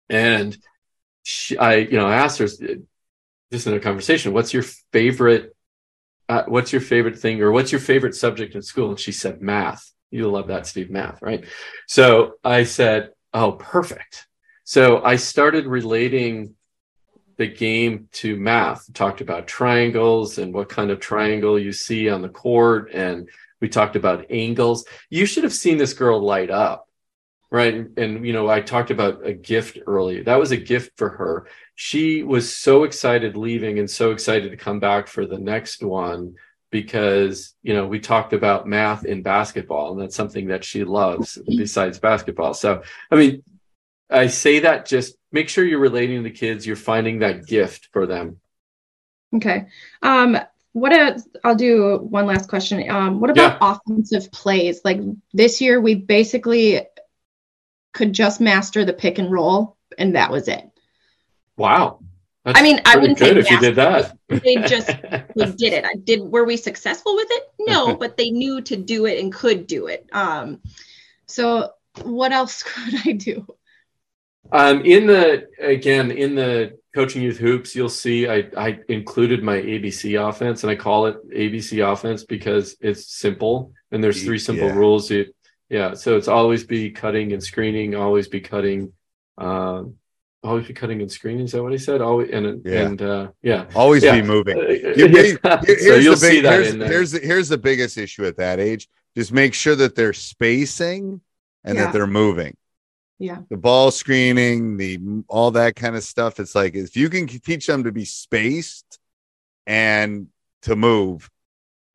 And 0.09 0.57
she, 1.24 1.59
I, 1.59 1.76
you 1.76 1.99
know, 1.99 2.07
I 2.07 2.16
asked 2.16 2.39
her 2.39 2.49
just 3.53 3.66
in 3.66 3.74
a 3.74 3.80
conversation, 3.80 4.32
"What's 4.32 4.53
your 4.53 4.64
favorite? 4.92 5.55
Uh, 6.28 6.44
what's 6.49 6.72
your 6.72 6.80
favorite 6.80 7.18
thing, 7.18 7.40
or 7.40 7.53
what's 7.53 7.72
your 7.72 7.80
favorite 7.80 8.14
subject 8.14 8.55
in 8.55 8.62
school?" 8.62 8.90
And 8.90 9.01
she 9.01 9.12
said, 9.12 9.42
"Math." 9.42 9.92
You'll 10.11 10.32
love 10.32 10.49
that, 10.49 10.66
Steve. 10.66 10.90
Math, 10.90 11.20
right? 11.22 11.44
So 11.86 12.34
I 12.44 12.64
said, 12.64 13.11
"Oh, 13.34 13.53
perfect." 13.53 14.26
So 14.64 15.03
I 15.03 15.16
started 15.16 15.66
relating 15.66 16.55
the 17.36 17.47
game 17.47 18.09
to 18.12 18.36
math. 18.36 18.92
Talked 18.94 19.20
about 19.20 19.47
triangles 19.47 20.38
and 20.38 20.55
what 20.55 20.68
kind 20.68 20.90
of 20.90 21.01
triangle 21.01 21.59
you 21.59 21.72
see 21.72 22.09
on 22.09 22.22
the 22.22 22.28
court 22.28 22.90
and 22.92 23.28
we 23.61 23.68
talked 23.68 23.97
about 23.97 24.30
angles. 24.30 24.84
You 25.11 25.26
should 25.26 25.44
have 25.44 25.53
seen 25.53 25.78
this 25.78 25.94
girl 25.94 26.20
light 26.20 26.51
up, 26.51 26.88
right? 27.51 27.86
And, 27.97 28.26
you 28.26 28.32
know, 28.32 28.49
I 28.49 28.61
talked 28.61 28.90
about 28.90 29.26
a 29.26 29.32
gift 29.32 29.78
earlier. 29.86 30.24
That 30.24 30.38
was 30.38 30.51
a 30.51 30.57
gift 30.57 30.92
for 30.97 31.09
her. 31.11 31.47
She 31.77 32.22
was 32.22 32.57
so 32.57 32.85
excited 32.85 33.37
leaving 33.37 33.79
and 33.79 33.89
so 33.89 34.11
excited 34.11 34.51
to 34.51 34.57
come 34.57 34.81
back 34.81 35.09
for 35.09 35.27
the 35.27 35.39
next 35.39 35.83
one 35.83 36.35
because, 36.70 37.55
you 37.62 37.74
know, 37.74 37.87
we 37.87 38.01
talked 38.01 38.33
about 38.33 38.66
math 38.66 39.05
in 39.05 39.22
basketball 39.22 39.93
and 39.93 40.01
that's 40.01 40.16
something 40.16 40.49
that 40.49 40.64
she 40.64 40.85
loves 40.85 41.39
besides 41.47 41.99
basketball. 41.99 42.55
So, 42.55 42.83
I 43.11 43.16
mean, 43.16 43.43
I 44.11 44.29
say 44.29 44.61
that 44.61 44.87
just 44.87 45.16
make 45.33 45.51
sure 45.51 45.64
you're 45.64 45.79
relating 45.79 46.16
to 46.16 46.22
the 46.22 46.31
kids, 46.31 46.66
you're 46.66 46.77
finding 46.77 47.18
that 47.18 47.47
gift 47.47 47.91
for 47.93 48.07
them. 48.07 48.41
Okay. 49.35 49.66
Um, 50.03 50.39
what 50.72 50.93
a, 50.93 51.22
I'll 51.45 51.55
do 51.55 51.99
one 51.99 52.27
last 52.27 52.49
question. 52.49 52.89
Um, 52.91 53.20
what 53.20 53.31
about 53.31 53.59
yeah. 53.61 53.72
offensive 53.72 54.33
plays? 54.33 54.81
Like 54.85 55.01
this 55.33 55.61
year, 55.61 55.81
we 55.81 55.95
basically 55.95 56.87
could 57.93 58.12
just 58.12 58.41
master 58.41 58.85
the 58.85 58.93
pick 58.93 59.18
and 59.18 59.31
roll, 59.31 59.77
and 59.99 60.16
that 60.16 60.31
was 60.31 60.49
it. 60.49 60.70
Wow. 61.57 62.00
That's 62.44 62.59
I 62.61 62.62
mean, 62.62 62.80
I 62.84 62.96
wouldn't 62.96 63.18
say 63.18 63.28
good 63.30 63.38
if 63.38 63.50
you 63.50 63.59
did 63.59 63.74
that. 63.76 64.16
They 64.28 64.57
just 64.66 64.86
they 64.86 65.52
did 65.57 65.72
it. 65.72 65.84
I 65.84 65.94
did. 65.94 66.20
Were 66.20 66.44
we 66.44 66.57
successful 66.57 67.16
with 67.16 67.26
it? 67.30 67.50
No, 67.59 67.96
but 68.00 68.16
they 68.16 68.30
knew 68.30 68.61
to 68.62 68.76
do 68.76 69.07
it 69.07 69.18
and 69.20 69.32
could 69.32 69.66
do 69.66 69.88
it. 69.88 70.09
Um, 70.12 70.61
so 71.26 71.72
what 72.02 72.32
else 72.32 72.62
could 72.62 72.94
I 73.04 73.12
do? 73.12 73.46
Um, 74.52 74.82
in 74.84 75.09
the 75.09 75.48
again 75.61 76.12
in 76.12 76.36
the 76.36 76.78
coaching 76.94 77.20
youth 77.20 77.38
hoops, 77.38 77.74
you'll 77.74 77.88
see 77.88 78.28
I 78.28 78.48
I 78.57 78.78
included 78.88 79.42
my 79.42 79.57
ABC 79.57 80.16
offense, 80.28 80.62
and 80.62 80.70
I 80.70 80.76
call 80.76 81.07
it 81.07 81.16
ABC 81.30 81.84
offense 81.84 82.22
because 82.24 82.76
it's 82.80 83.12
simple 83.12 83.72
and 83.90 84.02
there's 84.04 84.22
three 84.24 84.38
simple 84.38 84.68
Yeah. 84.68 84.76
rules. 84.76 85.11
You, 85.11 85.26
yeah, 85.68 85.94
so 85.94 86.16
it's 86.16 86.28
always 86.28 86.62
be 86.64 86.90
cutting 86.90 87.32
and 87.32 87.42
screening, 87.42 87.96
always 87.96 88.28
be 88.28 88.40
cutting, 88.40 88.92
um, 89.36 89.96
always 90.47 90.66
be 90.66 90.74
cutting 90.74 91.01
and 91.03 91.11
screening. 91.11 91.44
Is 91.44 91.53
that 91.53 91.62
what 91.62 91.72
he 91.72 91.78
said? 91.78 92.01
Always 92.01 92.30
and 92.30 92.62
Yeah. 92.64 92.80
and 92.86 93.03
uh, 93.03 93.28
yeah. 93.42 93.66
Always 93.74 94.03
Yeah. 94.05 94.20
be 94.20 94.26
moving. 94.26 94.57
You- 94.97 95.09
yeah. 95.09 95.22
here- 95.22 95.38
so 95.42 95.59
here's 95.66 96.05
you'll 96.05 96.14
the 96.14 96.20
see 96.20 96.30
big, 96.36 96.42
that 96.44 96.53
here's, 96.53 96.68
in 96.72 96.78
there. 96.78 96.88
here's 96.88 97.11
the, 97.12 97.18
here's 97.20 97.49
the 97.49 97.59
biggest 97.59 97.99
issue 97.99 98.24
at 98.24 98.36
that 98.38 98.59
age. 98.61 98.88
Just 99.16 99.32
make 99.32 99.55
sure 99.55 99.74
that 99.76 99.94
they're 99.94 100.12
spacing 100.12 101.20
and 101.64 101.76
Yeah. 101.76 101.84
that 101.84 101.92
they're 101.92 102.07
moving. 102.07 102.57
Yeah. 103.18 103.38
The 103.49 103.57
ball 103.57 103.90
screening, 103.90 104.76
the 104.76 104.99
all 105.28 105.51
that 105.53 105.74
kind 105.76 105.97
of 105.97 106.03
stuff. 106.05 106.38
It's 106.38 106.55
like 106.55 106.74
if 106.74 106.97
you 106.97 107.09
can 107.09 107.26
teach 107.26 107.66
them 107.66 107.84
to 107.84 107.92
be 107.92 108.05
spaced 108.05 108.99
and 109.66 110.28
to 110.62 110.76
move, 110.76 111.30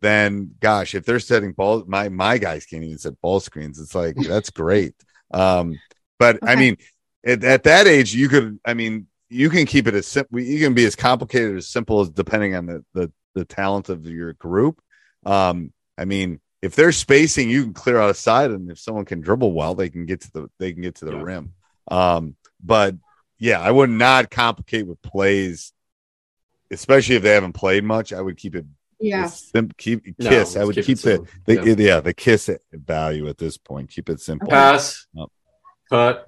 then 0.02 0.56
gosh, 0.60 0.96
if 0.96 1.06
they're 1.06 1.20
setting 1.20 1.52
ball, 1.54 1.84
my 1.88 2.10
my 2.10 2.38
guys 2.40 2.66
can't 2.66 2.84
even 2.84 2.98
set 2.98 3.20
ball 3.22 3.40
screens. 3.40 3.80
It's 3.80 3.94
like 3.94 4.16
that's 4.16 4.50
great. 4.50 4.96
Um, 5.32 5.80
but 6.18 6.40
I 6.42 6.56
mean, 6.56 6.78
at, 7.26 7.44
at 7.44 7.64
that 7.64 7.88
age, 7.88 8.14
you 8.14 8.30
could. 8.30 8.60
I 8.66 8.74
mean, 8.74 9.08
you 9.30 9.50
can 9.50 9.66
keep 9.66 9.88
it 9.88 9.94
as 9.94 10.08
simple. 10.08 10.40
You 10.40 10.60
can 10.60 10.74
be 10.74 10.86
as 10.86 10.96
complicated 10.96 11.56
as 11.58 11.68
simple 11.68 12.02
as 12.02 12.10
depending 12.10 12.56
on 12.56 12.66
the 12.66 12.86
the 12.94 13.12
the 13.36 13.46
talent 13.46 13.90
of 13.90 14.06
your 14.06 14.34
group. 14.34 14.82
Um, 15.26 15.72
I 15.98 16.06
mean, 16.06 16.40
if 16.62 16.76
they're 16.76 16.92
spacing, 16.92 17.50
you 17.50 17.64
can 17.64 17.74
clear 17.74 17.98
out 18.00 18.10
a 18.10 18.14
side, 18.14 18.52
and 18.52 18.70
if 18.72 18.80
someone 18.80 19.06
can 19.06 19.22
dribble 19.22 19.54
well, 19.54 19.76
they 19.76 19.90
can 19.90 20.06
get 20.06 20.22
to 20.22 20.32
the 20.32 20.50
they 20.60 20.74
can 20.74 20.82
get 20.82 20.96
to 20.96 21.06
the 21.06 21.14
Yeah. 21.14 21.22
rim. 21.24 21.54
Um, 21.90 22.36
but 22.64 22.96
yeah, 23.40 23.60
I 23.60 23.72
would 23.72 23.90
not 23.90 24.30
complicate 24.30 24.86
with 24.88 25.02
plays, 25.02 25.74
especially 26.70 27.16
if 27.16 27.24
they 27.24 27.34
haven't 27.34 27.54
played 27.54 27.84
much. 27.84 28.14
I 28.14 28.22
would 28.22 28.38
keep 28.38 28.56
it 28.56 28.66
Yeah. 29.00 29.28
sim- 29.28 29.72
keep 29.78 30.04
No, 30.20 30.30
kiss. 30.30 30.56
I 30.56 30.64
would 30.64 30.76
keep 30.76 30.86
keep, 30.86 31.06
it 31.06 31.22
the 31.46 31.56
the 31.56 31.66
Yeah. 31.82 31.96
yeah. 31.96 32.00
the 32.02 32.14
kiss 32.14 32.50
value 32.72 33.28
at 33.30 33.38
this 33.38 33.58
point. 33.58 33.90
Keep 33.90 34.10
it 34.10 34.20
simple. 34.22 34.48
pass, 34.50 35.08
Yep. 35.14 35.28
cut, 35.90 36.28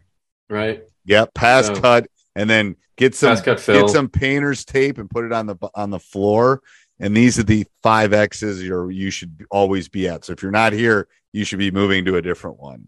right? 0.50 0.84
Yeah, 1.06 1.26
pass 1.34 1.68
So- 1.68 1.76
cut, 1.80 2.08
and 2.36 2.50
then 2.50 2.76
get 2.98 3.16
some 3.16 3.30
Pass, 3.36 3.42
cut, 3.42 3.60
fill. 3.60 3.82
get 3.82 3.90
some 3.90 4.10
painter's 4.10 4.66
tape 4.66 4.98
and 4.98 5.10
put 5.10 5.26
it 5.26 5.32
on 5.34 5.46
the 5.48 5.56
on 5.76 5.90
the 5.90 6.00
floor. 6.00 6.62
And 7.00 7.16
these 7.18 7.40
are 7.40 7.44
the 7.44 7.66
five 7.82 8.14
X's 8.14 8.64
you're 8.64 8.90
you 8.92 9.10
should 9.10 9.46
always 9.52 9.90
be 9.90 10.08
at. 10.08 10.24
So 10.26 10.34
if 10.34 10.42
you're 10.44 10.52
not 10.52 10.74
here, 10.74 11.08
you 11.34 11.44
should 11.44 11.60
be 11.60 11.72
moving 11.72 12.06
to 12.06 12.18
a 12.18 12.22
different 12.22 12.60
one. 12.60 12.88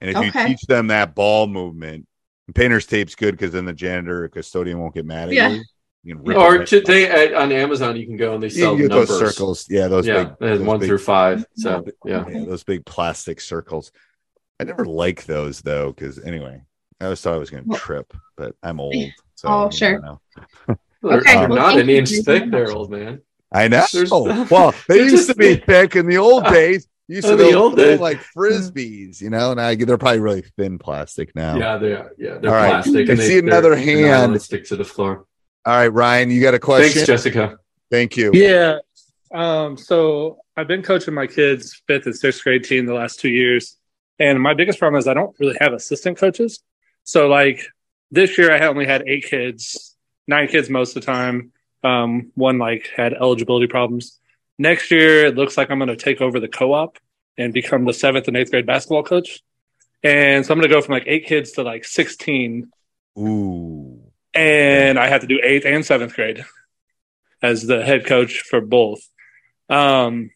And 0.00 0.10
if 0.10 0.22
you 0.24 0.30
teach 0.46 0.60
them 0.62 0.88
that 0.88 1.14
ball 1.14 1.46
movement, 1.46 2.06
and 2.46 2.54
painter's 2.54 2.84
tape's 2.84 3.14
good 3.14 3.30
because 3.32 3.52
then 3.52 3.64
the 3.64 3.72
janitor 3.72 4.24
or 4.24 4.28
custodian 4.28 4.78
won't 4.78 4.94
get 4.94 5.06
mad 5.06 5.28
at 5.28 5.34
Yeah. 5.34 5.48
you. 5.50 5.62
You 6.02 6.16
can 6.16 6.24
rip 6.24 6.36
it 6.36 6.40
Or 6.40 6.58
right 6.58 6.66
to, 6.66 7.06
at, 7.08 7.32
on 7.32 7.50
Amazon, 7.50 7.96
you 7.96 8.04
can 8.06 8.18
go 8.18 8.34
and 8.34 8.42
they 8.42 8.50
sell 8.50 8.72
can 8.74 8.82
get 8.82 8.90
numbers. 8.90 9.08
those 9.08 9.18
circles. 9.34 9.66
Yeah, 9.70 9.88
those 9.88 10.06
yeah, 10.06 10.24
big 10.24 10.26
and 10.40 10.60
those 10.60 10.60
one 10.66 10.78
big- 10.80 10.88
through 10.88 10.98
five. 10.98 11.46
So 11.56 11.86
yeah, 12.04 12.24
yeah, 12.28 12.44
those 12.44 12.62
big 12.64 12.84
plastic 12.84 13.40
circles. 13.40 13.90
I 14.60 14.64
never 14.64 14.84
like 14.84 15.24
those 15.24 15.62
though, 15.62 15.92
because 15.92 16.18
anyway, 16.22 16.60
I 17.04 17.08
always 17.08 17.20
thought 17.20 17.34
I 17.34 17.38
was 17.38 17.50
going 17.50 17.64
to 17.64 17.68
Well- 17.68 17.78
trip, 17.78 18.14
but 18.36 18.56
I'm 18.62 18.80
old. 18.80 18.94
So 19.34 19.48
Oh, 19.48 19.70
sure. 19.70 20.00
never 20.00 20.02
know. 20.06 20.20
they're, 21.02 21.18
Okay, 21.18 21.34
they're 21.34 21.48
well, 21.48 21.58
not 21.58 21.78
an 21.78 21.90
inch 21.90 22.10
thick, 22.24 22.50
there, 22.50 22.70
old 22.72 22.90
man. 22.90 23.20
I 23.52 23.68
know. 23.68 23.84
There's- 23.92 24.10
well, 24.10 24.74
they 24.88 24.96
used 25.04 25.28
to 25.28 25.34
be 25.34 25.56
thick 25.56 25.96
in 25.96 26.06
the 26.06 26.16
old 26.18 26.44
days. 26.48 26.88
Used 27.08 27.28
to 27.28 27.36
be 27.36 27.52
old 27.54 27.76
days. 27.76 28.00
like 28.00 28.18
frisbees, 28.34 29.20
you 29.20 29.28
know. 29.28 29.52
Now 29.52 29.74
they're 29.74 29.98
probably 29.98 30.20
really 30.20 30.42
thin 30.56 30.78
plastic 30.78 31.36
now. 31.36 31.56
Yeah, 31.58 31.76
they 31.76 31.92
are. 31.92 32.10
Yeah, 32.16 32.38
they're 32.38 32.50
All 32.50 32.56
right. 32.56 32.70
plastic. 32.82 33.08
I 33.08 33.12
and 33.12 33.20
they, 33.20 33.28
see 33.28 33.38
another 33.38 33.74
they're- 33.76 33.84
they're 33.84 34.16
hand. 34.16 34.40
stick 34.40 34.64
to 34.68 34.76
the 34.76 34.84
floor. 34.84 35.26
All 35.66 35.76
right, 35.76 35.88
Ryan, 35.88 36.30
you 36.30 36.40
got 36.40 36.54
a 36.54 36.58
question? 36.58 36.92
Thanks, 36.94 37.06
Jessica. 37.06 37.58
Thank 37.90 38.16
you. 38.16 38.30
Yeah. 38.32 38.78
Um, 39.34 39.76
so 39.76 40.38
I've 40.56 40.68
been 40.68 40.82
coaching 40.82 41.12
my 41.12 41.26
kids' 41.26 41.82
fifth 41.86 42.06
and 42.06 42.16
sixth 42.16 42.42
grade 42.42 42.64
team 42.64 42.86
the 42.86 42.94
last 42.94 43.20
two 43.20 43.28
years. 43.28 43.76
And 44.18 44.40
my 44.40 44.54
biggest 44.54 44.78
problem 44.78 44.98
is 44.98 45.06
I 45.08 45.12
don't 45.14 45.34
really 45.40 45.56
have 45.60 45.72
assistant 45.74 46.16
coaches. 46.16 46.60
So 47.04 47.28
like 47.28 47.66
this 48.10 48.36
year 48.38 48.52
I 48.52 48.66
only 48.66 48.86
had 48.86 49.04
eight 49.06 49.24
kids, 49.24 49.96
nine 50.26 50.48
kids 50.48 50.68
most 50.68 50.96
of 50.96 51.02
the 51.02 51.06
time. 51.06 51.52
Um, 51.82 52.32
one 52.34 52.58
like 52.58 52.90
had 52.96 53.12
eligibility 53.14 53.66
problems. 53.66 54.18
Next 54.58 54.90
year 54.90 55.26
it 55.26 55.36
looks 55.36 55.56
like 55.56 55.70
I'm 55.70 55.78
gonna 55.78 55.96
take 55.96 56.20
over 56.20 56.40
the 56.40 56.48
co-op 56.48 56.98
and 57.36 57.52
become 57.52 57.84
the 57.84 57.92
seventh 57.92 58.28
and 58.28 58.36
eighth 58.36 58.50
grade 58.50 58.66
basketball 58.66 59.02
coach. 59.02 59.42
And 60.02 60.44
so 60.44 60.52
I'm 60.52 60.58
gonna 60.58 60.72
go 60.72 60.80
from 60.80 60.92
like 60.92 61.04
eight 61.06 61.26
kids 61.26 61.52
to 61.52 61.62
like 61.62 61.84
sixteen 61.84 62.70
Ooh. 63.18 64.00
and 64.32 64.98
I 64.98 65.08
have 65.08 65.20
to 65.20 65.26
do 65.26 65.40
eighth 65.42 65.66
and 65.66 65.84
seventh 65.84 66.14
grade 66.14 66.44
as 67.42 67.66
the 67.66 67.84
head 67.84 68.06
coach 68.06 68.40
for 68.40 68.60
both. 68.60 69.06
Um, 69.68 70.30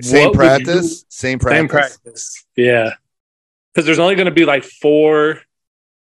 Same 0.00 0.32
practice. 0.32 1.04
Same 1.08 1.38
practice. 1.38 1.58
Same 1.58 1.68
practice, 1.68 2.46
yeah. 2.56 2.94
Because 3.72 3.86
there's 3.86 3.98
only 3.98 4.14
going 4.14 4.26
to 4.26 4.32
be 4.32 4.44
like 4.44 4.64
four 4.64 5.40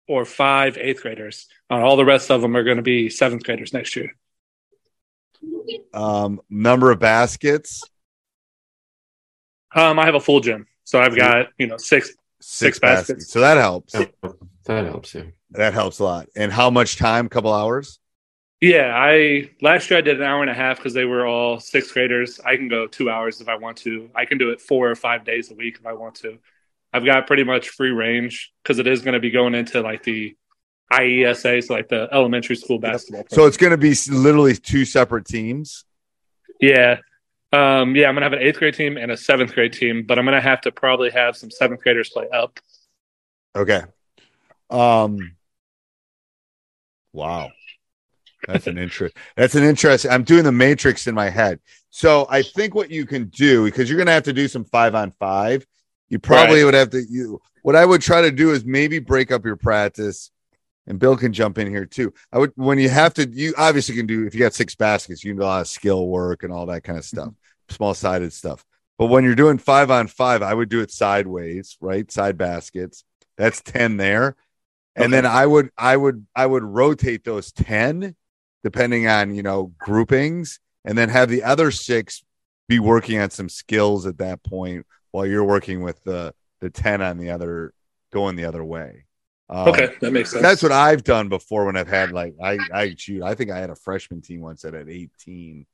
or 0.09 0.25
five 0.25 0.77
eighth 0.79 1.03
graders. 1.03 1.47
Uh, 1.71 1.77
all 1.81 1.97
the 1.97 2.05
rest 2.05 2.31
of 2.31 2.43
them 2.43 2.57
are 2.57 2.65
going 2.65 2.77
to 2.77 2.83
be 2.83 3.09
seventh 3.11 3.45
graders 3.45 3.73
next 3.73 3.97
year. 3.97 4.15
Um, 5.95 6.41
number 6.51 6.91
of 6.91 6.99
baskets. 6.99 7.83
Um, 9.75 9.99
I 9.99 10.05
have 10.05 10.15
a 10.15 10.21
full 10.21 10.41
gym, 10.41 10.67
so 10.85 11.01
I've 11.01 11.17
got 11.17 11.49
you 11.59 11.67
know 11.67 11.77
six. 11.77 12.09
Six, 12.45 12.59
Six 12.59 12.79
baskets. 12.81 13.09
baskets. 13.09 13.33
So 13.33 13.41
that 13.41 13.57
helps. 13.57 13.93
That 14.65 14.85
helps 14.85 15.15
you. 15.15 15.33
That 15.53 15.75
helps 15.75 16.01
a 16.01 16.05
lot. 16.05 16.29
And 16.35 16.51
how 16.53 16.71
much 16.71 16.97
time? 16.97 17.29
couple 17.29 17.53
hours. 17.53 18.01
Yeah, 18.61 18.93
I 18.97 19.51
last 19.61 19.89
year 19.91 19.99
I 19.99 20.03
did 20.03 20.17
an 20.17 20.25
hour 20.25 20.41
and 20.41 20.51
a 20.51 20.55
half 20.55 20.77
because 20.77 20.93
they 20.93 21.05
were 21.05 21.25
all 21.25 21.61
sixth 21.61 21.93
graders. 21.93 22.41
I 22.45 22.57
can 22.57 22.67
go 22.67 22.89
two 22.89 23.11
hours 23.11 23.41
if 23.41 23.49
I 23.49 23.55
want 23.57 23.77
to. 23.79 24.11
I 24.15 24.25
can 24.25 24.39
do 24.39 24.51
it 24.51 24.61
four 24.61 24.91
or 24.91 24.97
five 24.97 25.25
days 25.25 25.53
a 25.53 25.55
week 25.55 25.79
if 25.79 25.87
I 25.87 25.93
want 25.93 26.17
to. 26.17 26.39
I've 26.93 27.05
got 27.05 27.27
pretty 27.27 27.45
much 27.45 27.71
free 27.71 27.91
range 27.91 28.53
because 28.63 28.79
it 28.79 28.87
is 28.87 29.03
going 29.03 29.15
to 29.15 29.21
be 29.21 29.31
going 29.31 29.55
into 29.55 29.81
like 29.81 30.03
the 30.03 30.37
IESA, 30.93 31.65
so 31.65 31.75
like 31.75 31.89
the 31.89 32.09
elementary 32.13 32.57
school 32.57 32.79
basketball. 32.79 33.25
So 33.31 33.47
it's 33.47 33.57
going 33.57 33.71
to 33.71 33.79
be 33.79 33.95
literally 34.11 34.55
two 34.55 34.85
separate 34.85 35.25
teams. 35.25 35.85
Yeah. 36.61 36.99
Um, 37.53 37.95
yeah, 37.95 38.09
I'm 38.09 38.15
gonna 38.15 38.25
have 38.25 38.33
an 38.33 38.39
eighth 38.39 38.59
grade 38.59 38.73
team 38.73 38.97
and 38.97 39.13
a 39.13 39.17
seventh 39.17 39.53
grade 39.53 39.75
team, 39.75 40.07
but 40.07 40.19
I'm 40.19 40.25
gonna 40.25 40.41
have 40.41 40.63
to 40.63 40.73
probably 40.73 41.11
have 41.11 41.37
some 41.37 41.51
seventh 41.51 41.83
graders 41.83 42.09
play 42.09 42.27
up. 42.33 42.59
Okay. 43.55 43.83
Um. 44.71 45.37
Wow. 47.13 47.51
That's 48.47 48.67
an 48.67 48.79
interest. 48.79 49.17
That's 49.37 49.55
an 49.55 49.65
interest. 49.65 50.07
I'm 50.11 50.25
doing 50.25 50.45
the 50.45 50.53
matrix 50.53 51.07
in 51.07 51.15
my 51.15 51.29
head. 51.29 51.61
So 51.91 52.27
I 52.29 52.43
think 52.43 52.75
what 52.75 52.91
you 52.91 53.07
can 53.07 53.27
do 53.27 53.65
because 53.65 53.89
you're 53.89 53.99
going 53.99 54.07
to 54.07 54.13
have 54.13 54.25
to 54.25 54.33
do 54.33 54.49
some 54.49 54.65
five 54.65 54.95
on 54.95 55.13
five. 55.13 55.67
You 56.13 56.19
probably 56.19 56.59
Right. 56.59 56.65
would 56.67 56.75
have 56.75 56.91
to. 56.91 57.03
You 57.09 57.41
what 57.63 57.75
I 57.75 57.85
would 57.85 58.03
try 58.03 58.23
to 58.23 58.31
do 58.31 58.51
is 58.51 58.65
maybe 58.65 58.99
break 58.99 59.33
up 59.33 59.45
your 59.45 59.57
practice. 59.57 60.31
And 60.87 60.99
Bill 60.99 61.17
can 61.17 61.33
jump 61.33 61.59
in 61.59 61.69
here 61.69 61.87
too. 61.87 62.13
I 62.33 62.39
would 62.39 62.53
when 62.57 62.79
you 62.79 62.89
have 62.89 63.15
to. 63.15 63.29
You 63.29 63.55
obviously 63.57 63.95
can 63.95 64.07
do 64.07 64.27
if 64.27 64.35
you 64.35 64.41
got 64.41 64.53
six 64.53 64.75
baskets. 64.75 65.25
You 65.25 65.31
can 65.31 65.39
do 65.39 65.45
a 65.45 65.47
lot 65.47 65.61
of 65.63 65.69
skill 65.69 66.07
work 66.07 66.43
and 66.43 66.53
all 66.53 66.67
that 66.67 66.83
kind 66.83 66.99
of 66.99 67.05
stuff, 67.05 67.29
mm-hmm. 67.29 67.75
small 67.75 67.95
sided 67.95 68.33
stuff. 68.33 68.65
But 68.99 69.07
when 69.07 69.25
you're 69.25 69.35
doing 69.35 69.59
five 69.59 69.91
on 69.91 70.07
five, 70.07 70.43
I 70.43 70.53
would 70.53 70.69
do 70.69 70.81
it 70.81 70.91
sideways, 70.91 71.77
right? 71.81 72.11
Side 72.11 72.37
baskets. 72.37 73.05
That's 73.37 73.63
ten 73.63 73.97
there 73.97 74.37
and 74.97 75.13
then 75.13 75.27
i 75.27 75.47
would 75.47 75.71
i 75.77 75.97
would 75.97 76.27
i 76.35 76.45
would 76.45 76.63
rotate 76.63 77.25
those 77.25 77.53
10 77.53 78.15
depending 78.65 79.07
on 79.07 79.35
you 79.35 79.43
know 79.43 79.73
groupings 79.79 80.61
and 80.85 80.97
then 80.97 81.09
have 81.09 81.29
the 81.29 81.43
other 81.43 81.71
six 81.71 82.23
be 82.69 82.79
working 82.79 83.19
on 83.19 83.31
some 83.31 83.49
skills 83.49 84.07
at 84.07 84.19
that 84.19 84.43
point 84.43 84.87
while 85.13 85.25
you're 85.27 85.45
working 85.45 85.83
with 85.83 86.03
the 86.05 86.35
the 86.61 86.71
10 86.71 87.01
on 87.03 87.19
the 87.19 87.31
other 87.31 87.73
going 88.13 88.37
the 88.37 88.45
other 88.45 88.65
way. 88.65 89.07
Um, 89.49 89.69
Okay, 89.69 89.91
that 90.01 90.13
makes 90.13 90.31
sense. 90.31 90.43
that's 90.43 90.63
what 90.63 90.73
i've 90.73 91.05
done 91.05 91.29
before 91.29 91.67
when 91.67 91.77
i've 91.77 91.89
had 91.89 92.11
like 92.13 92.35
i 92.43 92.59
i 92.73 92.95
shoot 92.97 93.23
i 93.23 93.35
think 93.35 93.51
i 93.51 93.59
had 93.59 93.71
a 93.71 93.75
freshman 93.77 94.23
team 94.23 94.41
once 94.41 94.63
that 94.63 94.73
had 94.75 94.89
18 94.89 95.67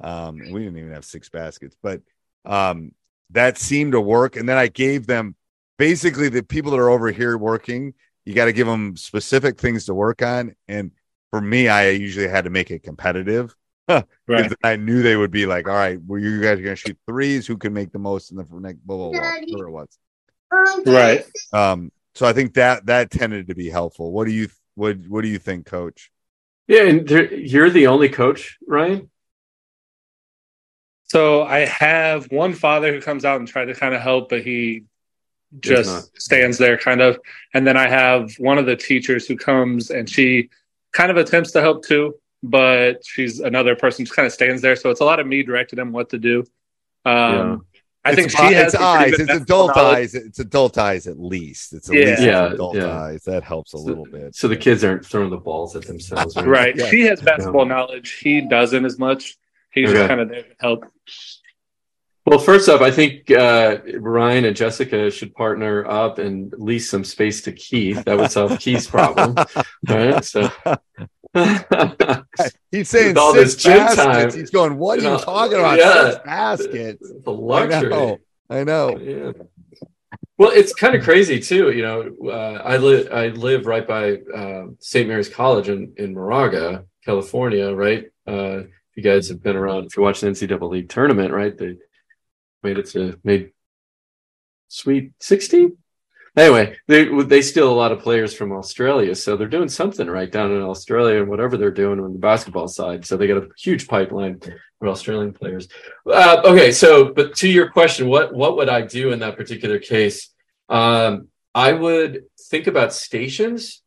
um 0.00 0.40
and 0.40 0.52
we 0.52 0.64
didn't 0.64 0.78
even 0.78 0.92
have 0.92 1.04
six 1.04 1.28
baskets 1.28 1.76
but 1.82 2.00
um 2.44 2.92
that 3.32 3.58
seemed 3.58 3.92
to 3.92 4.00
work. 4.00 4.34
And 4.34 4.48
then 4.48 4.56
i 4.56 4.66
gave 4.66 5.06
them 5.06 5.36
basically 5.78 6.28
the 6.28 6.42
people 6.42 6.72
that 6.72 6.80
are 6.80 6.90
over 6.90 7.12
here 7.12 7.38
working 7.38 7.94
you 8.24 8.34
got 8.34 8.46
to 8.46 8.52
give 8.52 8.66
them 8.66 8.96
specific 8.96 9.58
things 9.58 9.86
to 9.86 9.94
work 9.94 10.20
on. 10.22 10.54
And 10.66 10.90
for 11.30 11.40
me 11.40 11.68
i 11.68 11.90
usually 11.90 12.26
had 12.28 12.44
to 12.44 12.50
make 12.50 12.70
it 12.72 12.82
competitive 12.82 13.54
right. 13.90 14.06
because 14.28 14.54
i 14.62 14.76
knew 14.76 15.02
they 15.02 15.16
would 15.16 15.30
be 15.30 15.46
like 15.46 15.68
all 15.68 15.74
right 15.74 15.98
well 16.06 16.20
you 16.20 16.40
guys 16.40 16.58
are 16.58 16.62
going 16.62 16.76
to 16.76 16.76
shoot 16.76 16.98
threes 17.06 17.46
who 17.46 17.56
can 17.56 17.72
make 17.72 17.92
the 17.92 17.98
most 17.98 18.30
in 18.30 18.36
the 18.36 18.46
next 18.60 18.78
blah 18.86 18.96
blah 18.96 19.10
blah 19.10 19.20
whatever 19.20 19.68
it 19.68 19.70
was 19.70 19.88
Right. 20.86 21.24
um 21.52 21.90
so 22.14 22.26
i 22.26 22.32
think 22.32 22.54
that 22.54 22.86
that 22.86 23.10
tended 23.10 23.48
to 23.48 23.54
be 23.54 23.68
helpful 23.70 24.12
what 24.12 24.26
do 24.26 24.32
you 24.32 24.48
what 24.74 24.96
what 25.08 25.22
do 25.22 25.28
you 25.28 25.38
think 25.38 25.66
coach 25.66 26.10
Yeah, 26.68 26.84
and 26.84 27.06
there, 27.08 27.32
you're 27.34 27.70
the 27.70 27.88
only 27.88 28.08
coach, 28.08 28.58
Ryan. 28.66 29.10
So 31.04 31.42
I 31.42 31.66
have 31.66 32.30
one 32.30 32.52
father 32.54 32.92
who 32.92 33.00
comes 33.00 33.24
out 33.24 33.40
and 33.40 33.48
tries 33.48 33.66
to 33.66 33.74
kind 33.74 33.94
of 33.94 34.00
help, 34.00 34.28
but 34.28 34.42
he 34.42 34.84
just 35.58 35.88
stands 36.20 36.58
there 36.58 36.78
kind 36.78 37.00
of. 37.00 37.18
And 37.52 37.66
then 37.66 37.76
I 37.76 37.88
have 37.88 38.32
one 38.38 38.58
of 38.58 38.66
the 38.66 38.76
teachers 38.76 39.26
who 39.26 39.36
comes 39.36 39.90
and 39.90 40.08
she 40.08 40.50
kind 40.92 41.10
of 41.10 41.16
attempts 41.16 41.50
to 41.52 41.60
help 41.60 41.84
too, 41.84 42.14
but 42.42 43.04
she's 43.04 43.40
another 43.40 43.76
person 43.76 44.04
who 44.06 44.12
kind 44.12 44.26
of 44.26 44.32
stands 44.32 44.62
there. 44.62 44.76
So 44.76 44.90
it's 44.90 45.00
a 45.00 45.04
lot 45.04 45.20
of 45.20 45.26
me 45.26 45.42
directing 45.42 45.76
them 45.78 45.92
what 45.92 46.10
to 46.10 46.18
do. 46.18 46.44
Um, 47.04 47.66
I 48.02 48.14
think 48.14 48.28
it's, 48.28 48.36
she 48.36 48.54
has 48.54 48.72
it's 48.74 48.82
eyes. 48.82 49.12
It's 49.18 49.30
adult 49.30 49.76
knowledge. 49.76 49.96
eyes. 49.96 50.14
It's 50.14 50.38
adult 50.38 50.78
eyes 50.78 51.06
at 51.06 51.20
least. 51.20 51.74
It's 51.74 51.90
at 51.90 51.96
Yeah. 51.96 52.04
least 52.06 52.22
Yeah, 52.22 52.52
adult 52.52 52.76
yeah. 52.76 52.98
eyes. 52.98 53.24
That 53.24 53.42
helps 53.44 53.74
a 53.74 53.78
So- 53.78 53.84
little 53.84 54.06
bit. 54.06 54.34
So 54.34 54.48
the 54.48 54.56
kids 54.56 54.82
aren't 54.84 55.04
throwing 55.04 55.28
the 55.28 55.36
balls 55.36 55.76
at 55.76 55.84
themselves, 55.86 56.34
right? 56.36 56.46
Right. 56.46 56.76
Yeah. 56.76 56.86
She 56.88 57.02
has 57.02 57.20
basketball 57.20 57.66
knowledge. 57.66 58.18
He 58.22 58.40
doesn't 58.40 58.84
as 58.86 58.98
much. 58.98 59.36
He's 59.72 59.90
Okay. 59.90 59.98
just 59.98 60.08
kind 60.08 60.20
of 60.20 60.28
there 60.30 60.42
to 60.44 60.54
help. 60.60 60.84
Well, 62.26 62.38
first 62.38 62.68
off, 62.68 62.80
I 62.80 62.90
think 62.90 63.30
uh, 63.30 63.78
Ryan 63.98 64.44
and 64.46 64.56
Jessica 64.56 65.10
should 65.10 65.34
partner 65.34 65.86
up 65.86 66.18
and 66.18 66.52
lease 66.56 66.88
some 66.90 67.04
space 67.04 67.42
to 67.42 67.52
Keith. 67.52 68.04
That 68.04 68.16
would 68.18 68.30
solve 68.30 68.58
Keith's 68.58 68.86
problem. 68.86 69.34
right? 69.88 70.24
So 70.24 70.50
He's 72.72 72.88
saying 72.88 73.16
all 73.16 73.32
six 73.34 73.54
this 73.54 73.64
baskets. 73.64 73.96
time. 73.96 74.32
He's 74.40 74.50
going, 74.50 74.76
what 74.76 74.98
are 74.98 75.02
You 75.02 75.08
you 75.08 75.14
know, 75.16 75.22
talking 75.22 75.58
about? 75.58 75.78
yeah. 75.78 76.10
Six 76.10 76.24
baskets. 76.24 77.12
the 77.24 77.32
I 77.32 77.34
luxury. 77.34 77.90
know. 77.90 78.18
I 78.48 78.64
know. 78.64 78.98
Yeah. 78.98 79.32
Well, 80.38 80.50
it's 80.50 80.74
kind 80.74 80.94
of 80.94 81.02
crazy 81.04 81.38
too. 81.38 81.70
You 81.70 81.82
know, 81.82 82.30
uh, 82.30 82.62
I 82.64 82.78
live 82.78 83.12
I 83.12 83.28
live 83.28 83.66
right 83.66 83.86
by 83.86 84.14
uh, 84.34 84.66
St. 84.78 85.06
Mary's 85.06 85.28
College 85.28 85.68
in 85.68 85.92
in 85.98 86.14
Moraga, 86.14 86.84
California. 87.04 87.72
Right. 87.74 88.06
Uh, 88.26 88.60
if 88.64 88.96
you 88.96 89.02
guys 89.02 89.28
have 89.28 89.42
been 89.42 89.54
around, 89.56 89.84
if 89.86 89.96
you 89.96 90.02
watch 90.02 90.20
the 90.20 90.28
NCAA 90.28 90.68
league 90.70 90.88
tournament, 90.88 91.32
right, 91.32 91.56
they 91.56 91.76
made 92.62 92.78
it 92.78 92.86
to 92.90 93.20
made 93.22 93.50
Sweet 94.68 95.12
Sixteen. 95.20 95.76
Anyway, 96.36 96.76
they 96.86 97.04
they 97.24 97.42
steal 97.42 97.72
a 97.72 97.74
lot 97.74 97.92
of 97.92 98.00
players 98.00 98.32
from 98.32 98.52
Australia, 98.52 99.14
so 99.14 99.36
they're 99.36 99.48
doing 99.48 99.68
something 99.68 100.08
right 100.08 100.30
down 100.30 100.52
in 100.52 100.62
Australia 100.62 101.20
and 101.20 101.28
whatever 101.28 101.56
they're 101.56 101.70
doing 101.70 102.00
on 102.00 102.12
the 102.12 102.18
basketball 102.18 102.68
side. 102.68 103.04
So 103.04 103.16
they 103.16 103.26
got 103.26 103.42
a 103.42 103.48
huge 103.58 103.88
pipeline 103.88 104.40
for 104.78 104.88
Australian 104.88 105.32
players. 105.32 105.68
Uh, 106.06 106.42
okay, 106.44 106.70
so 106.72 107.12
but 107.12 107.34
to 107.36 107.48
your 107.48 107.70
question, 107.70 108.08
what 108.08 108.32
what 108.32 108.56
would 108.56 108.68
I 108.68 108.82
do 108.82 109.12
in 109.12 109.18
that 109.20 109.36
particular 109.36 109.78
case? 109.78 110.30
Um, 110.68 111.28
I 111.54 111.72
would 111.72 112.24
think 112.48 112.68
about 112.68 112.92
stations 112.92 113.82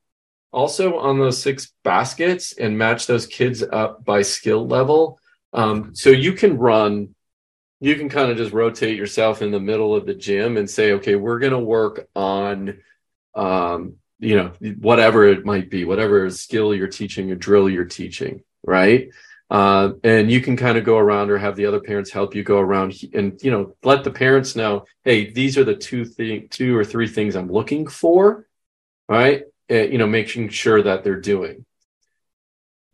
also 0.51 0.99
on 0.99 1.17
those 1.17 1.41
six 1.41 1.71
baskets 1.83 2.53
and 2.53 2.77
match 2.77 3.07
those 3.07 3.25
kids 3.25 3.63
up 3.63 4.05
by 4.05 4.21
skill 4.21 4.67
level. 4.67 5.19
Um, 5.51 5.95
so 5.95 6.09
you 6.09 6.33
can 6.33 6.57
run, 6.57 7.15
you 7.83 7.95
can 7.95 8.07
kind 8.07 8.31
of 8.31 8.37
just 8.37 8.53
rotate 8.53 8.95
yourself 8.95 9.41
in 9.41 9.51
the 9.51 9.59
middle 9.59 9.93
of 9.93 10.05
the 10.05 10.13
gym 10.13 10.55
and 10.55 10.69
say, 10.69 10.93
okay, 10.93 11.15
we're 11.15 11.39
going 11.39 11.51
to 11.51 11.59
work 11.59 12.07
on, 12.15 12.79
um, 13.35 13.95
you 14.19 14.37
know, 14.37 14.53
whatever 14.79 15.25
it 15.25 15.45
might 15.45 15.69
be, 15.69 15.83
whatever 15.83 16.29
skill 16.29 16.73
you're 16.73 16.87
teaching, 16.87 17.31
a 17.31 17.35
drill 17.35 17.69
you're 17.69 17.83
teaching, 17.83 18.41
right? 18.65 19.09
Uh, 19.49 19.91
and 20.05 20.31
you 20.31 20.39
can 20.39 20.55
kind 20.55 20.77
of 20.77 20.85
go 20.85 20.97
around 20.97 21.29
or 21.29 21.37
have 21.37 21.57
the 21.57 21.65
other 21.65 21.81
parents 21.81 22.09
help 22.09 22.33
you 22.33 22.41
go 22.41 22.57
around 22.57 22.95
and 23.13 23.37
you 23.43 23.51
know 23.51 23.75
let 23.83 24.03
the 24.03 24.09
parents 24.09 24.55
know 24.55 24.85
hey 25.03 25.31
these 25.31 25.59
are 25.59 25.63
the 25.63 25.75
two 25.75 26.05
thing 26.05 26.47
two 26.49 26.75
or 26.75 26.83
three 26.83 27.07
things 27.07 27.35
i'm 27.35 27.51
looking 27.51 27.85
for 27.85 28.47
right 29.07 29.43
you 29.69 29.99
know 29.99 30.07
making 30.07 30.49
sure 30.49 30.81
that 30.81 31.03
they're 31.03 31.21
doing 31.21 31.65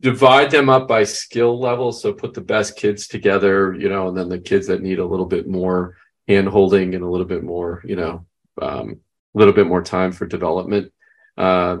divide 0.00 0.50
them 0.50 0.68
up 0.68 0.88
by 0.88 1.04
skill 1.04 1.60
level. 1.60 1.92
So 1.92 2.12
put 2.12 2.34
the 2.34 2.40
best 2.40 2.76
kids 2.76 3.06
together 3.06 3.74
you 3.74 3.88
know 3.88 4.08
and 4.08 4.16
then 4.16 4.28
the 4.28 4.38
kids 4.38 4.66
that 4.66 4.82
need 4.82 4.98
a 4.98 5.06
little 5.06 5.26
bit 5.26 5.46
more 5.46 5.96
hand 6.26 6.48
holding 6.48 6.94
and 6.94 7.04
a 7.04 7.08
little 7.08 7.26
bit 7.26 7.42
more 7.42 7.82
you 7.84 7.96
know 7.96 8.26
um, 8.60 9.00
a 9.34 9.38
little 9.38 9.54
bit 9.54 9.66
more 9.66 9.82
time 9.82 10.12
for 10.12 10.26
development. 10.26 10.92
Uh, 11.36 11.78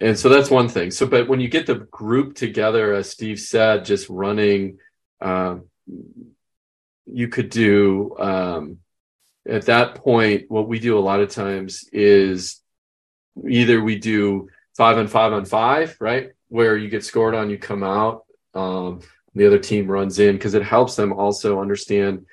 and 0.00 0.18
so 0.18 0.28
that's 0.28 0.50
one 0.50 0.68
thing. 0.68 0.90
So 0.90 1.06
but 1.06 1.28
when 1.28 1.40
you 1.40 1.48
get 1.48 1.66
the 1.66 1.76
group 1.76 2.34
together 2.34 2.92
as 2.92 3.10
steve 3.10 3.40
said 3.40 3.84
just 3.84 4.08
running 4.08 4.78
um, 5.20 5.64
you 7.06 7.28
could 7.28 7.50
do 7.50 8.16
um, 8.18 8.78
at 9.48 9.66
that 9.66 9.96
point 9.96 10.44
what 10.48 10.68
we 10.68 10.78
do 10.78 10.98
a 10.98 11.00
lot 11.00 11.20
of 11.20 11.30
times 11.30 11.88
is 11.92 12.60
either 13.48 13.80
we 13.82 13.98
do 13.98 14.48
five 14.76 14.98
on 14.98 15.06
five 15.06 15.32
on 15.32 15.44
five 15.44 15.96
right 16.00 16.30
where 16.54 16.76
you 16.76 16.88
get 16.88 17.04
scored 17.04 17.34
on 17.34 17.50
you 17.50 17.58
come 17.58 17.82
out 17.82 18.24
um, 18.54 19.00
the 19.34 19.44
other 19.44 19.58
team 19.58 19.90
runs 19.90 20.20
in 20.20 20.36
because 20.36 20.54
it 20.54 20.62
helps 20.62 20.94
them 20.94 21.12
also 21.12 21.60
understand 21.60 22.24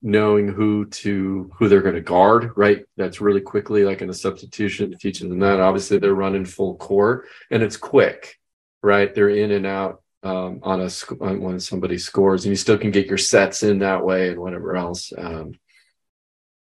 knowing 0.00 0.46
who 0.46 0.86
to 0.86 1.50
who 1.56 1.68
they're 1.68 1.82
going 1.82 1.96
to 1.96 2.00
guard 2.00 2.52
right? 2.56 2.84
That's 2.96 3.20
really 3.20 3.40
quickly 3.40 3.84
like 3.84 4.00
in 4.00 4.10
a 4.10 4.14
substitution 4.14 4.96
teaching 4.96 5.28
them 5.28 5.40
that. 5.40 5.58
Obviously 5.58 5.98
they're 5.98 6.14
running 6.14 6.44
full 6.44 6.76
court 6.76 7.26
and 7.50 7.60
it's 7.64 7.76
quick 7.76 8.38
right? 8.80 9.12
They're 9.12 9.28
in 9.30 9.50
and 9.50 9.66
out 9.66 10.04
um, 10.22 10.60
on 10.62 10.80
a 10.82 10.88
sc- 10.88 11.20
on 11.20 11.40
when 11.40 11.58
somebody 11.58 11.98
scores 11.98 12.44
and 12.44 12.52
you 12.52 12.56
still 12.56 12.78
can 12.78 12.92
get 12.92 13.08
your 13.08 13.18
sets 13.18 13.64
in 13.64 13.80
that 13.80 14.04
way 14.04 14.28
and 14.28 14.38
whatever 14.38 14.76
else 14.76 15.12
um, 15.16 15.52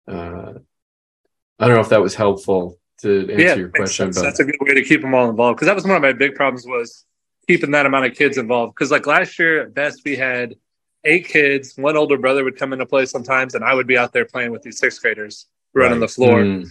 uh, 0.07 0.53
i 1.59 1.67
don't 1.67 1.75
know 1.75 1.79
if 1.79 1.89
that 1.89 2.01
was 2.01 2.15
helpful 2.15 2.79
to 3.02 3.22
answer 3.32 3.41
yeah, 3.41 3.56
your 3.56 3.68
makes 3.68 3.78
question 3.80 4.06
sense. 4.14 4.18
but 4.18 4.24
that's 4.24 4.39
a 4.39 4.43
good 4.46 4.56
way 4.62 4.74
to 4.74 4.84
keep 4.84 5.02
them 5.02 5.14
all 5.14 5.30
involved 5.30 5.58
because 5.58 5.68
that 5.68 5.76
was 5.76 5.84
one 5.86 5.96
of 5.96 6.02
my 6.02 6.14
big 6.14 6.36
problems 6.36 6.66
was 6.66 7.06
keeping 7.48 7.72
that 7.72 7.86
amount 7.86 8.06
of 8.06 8.16
kids 8.16 8.38
involved. 8.38 8.74
Because 8.74 8.91
like 8.91 9.06
last 9.08 9.38
year 9.38 9.62
at 9.64 9.74
best 9.74 10.02
we 10.06 10.16
had 10.16 10.56
eight 11.04 11.28
kids. 11.28 11.76
One 11.78 11.96
older 11.98 12.18
brother 12.18 12.43
would 12.43 12.58
come 12.58 12.74
into 12.74 12.86
play 12.86 13.06
sometimes, 13.06 13.54
and 13.56 13.64
I 13.64 13.74
would 13.74 13.86
be 13.88 13.98
out 13.98 14.12
there 14.14 14.26
playing 14.26 14.52
with 14.52 14.62
these 14.64 14.80
sixth 14.80 15.02
graders 15.02 15.46
running 15.74 16.00
Right. 16.00 16.08
the 16.08 16.08
floor. 16.08 16.39
Mm. 16.41 16.68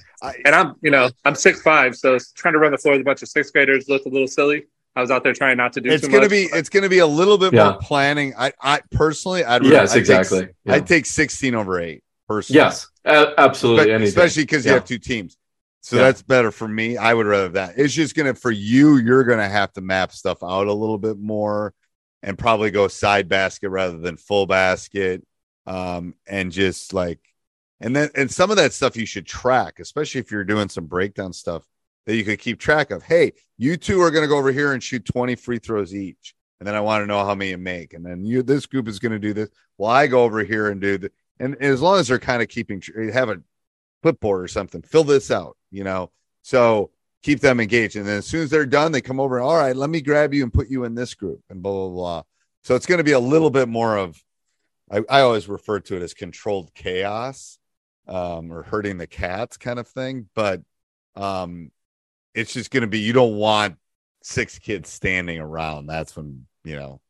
And 0.47 0.55
I'm, 0.55 0.75
you 0.83 0.91
know, 0.91 1.11
I'm 1.25 1.35
six 1.35 1.61
five, 1.62 1.95
so 1.95 2.18
trying 2.35 2.55
to 2.55 2.59
run 2.59 2.72
the 2.72 2.79
floor 2.79 2.95
with 2.95 3.03
a 3.03 3.05
bunch 3.05 3.22
of 3.22 3.29
sixth 3.29 3.53
graders 3.53 3.89
looked 3.89 4.07
a 4.07 4.09
little 4.09 4.27
silly. 4.27 4.64
I 4.97 5.01
was 5.01 5.11
out 5.11 5.25
there 5.25 5.35
trying 5.35 5.57
not 5.57 5.72
to 5.75 5.81
do 5.81 5.91
It's 5.91 6.05
too 6.05 6.09
gonna 6.09 6.22
much. 6.22 6.31
be 6.31 6.45
it's 6.53 6.68
gonna 6.68 6.89
be 6.89 6.99
a 7.01 7.07
little 7.07 7.37
bit 7.37 7.53
Yeah. 7.53 7.70
more 7.70 7.79
planning. 7.81 8.33
I 8.39 8.53
I 8.61 8.81
personally 8.93 9.45
I'd 9.45 9.64
yes 9.64 9.93
I'd 9.93 9.99
exactly 9.99 10.41
Take, 10.47 10.49
Yeah. 10.64 10.75
I'd 10.75 10.87
take 10.87 11.05
sixteen 11.07 11.55
over 11.55 11.81
eight. 11.81 12.03
Personally, 12.29 12.59
yes 12.61 12.89
a- 13.05 13.35
absolutely 13.39 13.93
But- 13.93 14.03
especially 14.03 14.45
because 14.45 14.64
you 14.64 14.72
have 14.72 14.85
two 14.85 14.99
teams. 14.99 15.37
So 15.85 15.97
Yeah. 15.97 16.05
that's 16.05 16.22
better 16.22 16.51
for 16.51 16.66
me. 16.66 16.97
I 16.97 17.12
would 17.12 17.26
rather 17.26 17.51
that. 17.51 17.74
It's 17.76 17.93
just 17.93 18.14
gonna 18.14 18.35
for 18.35 18.51
you. 18.51 18.97
You're 18.97 19.22
gonna 19.24 19.51
have 19.51 19.70
to 19.74 19.82
map 19.82 20.12
stuff 20.12 20.43
out 20.43 20.66
a 20.66 20.72
little 20.72 20.97
bit 20.97 21.18
more, 21.18 21.74
and 22.22 22.39
probably 22.39 22.70
go 22.70 22.89
side 22.89 23.28
basket 23.28 23.68
rather 23.68 23.99
than 23.99 24.16
full 24.16 24.47
basket, 24.47 25.22
um, 25.66 26.14
and 26.26 26.51
just 26.51 26.95
like, 26.95 27.20
and 27.80 27.95
then 27.95 28.09
and 28.14 28.30
some 28.30 28.51
of 28.51 28.57
that 28.57 28.72
stuff 28.72 28.97
you 28.97 29.05
should 29.05 29.26
track, 29.26 29.78
especially 29.78 30.22
if 30.22 30.30
you're 30.30 30.43
doing 30.43 30.70
some 30.70 30.87
breakdown 30.87 31.35
stuff 31.35 31.66
that 32.07 32.16
you 32.16 32.24
could 32.24 32.39
keep 32.39 32.59
track 32.59 32.91
of. 32.91 33.03
Hey, 33.03 33.32
you 33.59 33.76
two 33.76 34.01
are 34.01 34.11
gonna 34.11 34.26
go 34.26 34.39
over 34.39 34.53
here 34.53 34.72
and 34.72 34.82
shoot 34.82 35.05
20 35.05 35.37
free 35.37 35.59
throws 35.59 35.95
each, 35.95 36.35
and 36.61 36.66
then 36.66 36.74
I 36.74 36.80
want 36.80 37.03
to 37.03 37.07
know 37.07 37.22
how 37.26 37.35
many 37.35 37.51
you 37.51 37.59
make, 37.59 37.93
and 37.93 38.07
then 38.07 38.24
you 38.24 38.43
this 38.43 38.64
group 38.64 38.89
is 38.89 38.99
gonna 38.99 39.18
do 39.18 39.35
this. 39.35 39.51
Well, 39.76 39.91
I 39.91 40.07
go 40.07 40.24
over 40.24 40.43
here 40.45 40.70
and 40.70 40.80
do 40.80 40.97
the, 40.97 41.12
and 41.39 41.57
as 41.57 41.82
long 41.82 42.01
as 42.01 42.09
they're 42.09 42.18
kind 42.18 42.41
of 42.41 42.49
keeping 42.49 42.82
have 43.12 43.28
a 43.28 43.43
clipboard 44.05 44.44
or 44.44 44.48
something. 44.48 44.82
Fill 44.82 45.05
this 45.05 45.30
out, 45.30 45.57
you 45.70 45.82
know. 45.82 46.11
So 46.42 46.90
keep 47.22 47.40
them 47.40 47.59
engaged. 47.59 47.96
And 47.96 48.07
then 48.07 48.18
as 48.18 48.26
soon 48.26 48.42
as 48.42 48.50
they're 48.50 48.66
done, 48.66 48.92
they 48.92 49.00
come 49.00 49.18
over. 49.18 49.40
All 49.40 49.57
right, 49.57 49.74
let 49.74 49.88
me 49.88 50.02
grab 50.02 50.34
you 50.34 50.42
and 50.42 50.52
put 50.52 50.68
you 50.68 50.84
in 50.84 50.94
this 50.94 51.14
group 51.14 51.40
and 51.48 51.62
blah 51.62 51.72
blah 51.72 51.88
blah. 51.88 52.22
So 52.64 52.74
it's 52.74 52.84
going 52.84 52.98
to 52.98 53.05
be 53.05 53.12
a 53.12 53.18
little 53.18 53.48
bit 53.48 53.66
more 53.66 53.96
of 53.96 54.22
I, 54.90 55.00
I 55.09 55.20
always 55.22 55.48
refer 55.48 55.80
to 55.80 55.96
it 55.96 56.02
as 56.02 56.12
controlled 56.12 56.74
chaos 56.74 57.59
um, 58.07 58.52
or 58.52 58.62
hurting 58.62 58.98
the 58.98 59.07
cats 59.07 59.57
kind 59.57 59.78
of 59.78 59.88
thing. 59.88 60.28
But 60.34 60.61
um, 61.16 61.70
it's 62.34 62.52
just 62.52 62.70
going 62.70 62.82
to 62.82 62.86
be 62.86 62.98
you 62.98 63.14
don't 63.14 63.36
want 63.36 63.76
six 64.22 64.59
kids 64.59 64.90
standing 64.90 65.38
around. 65.38 65.86
That's 65.86 66.14
when 66.14 66.44
you 66.62 66.76
know 66.76 67.00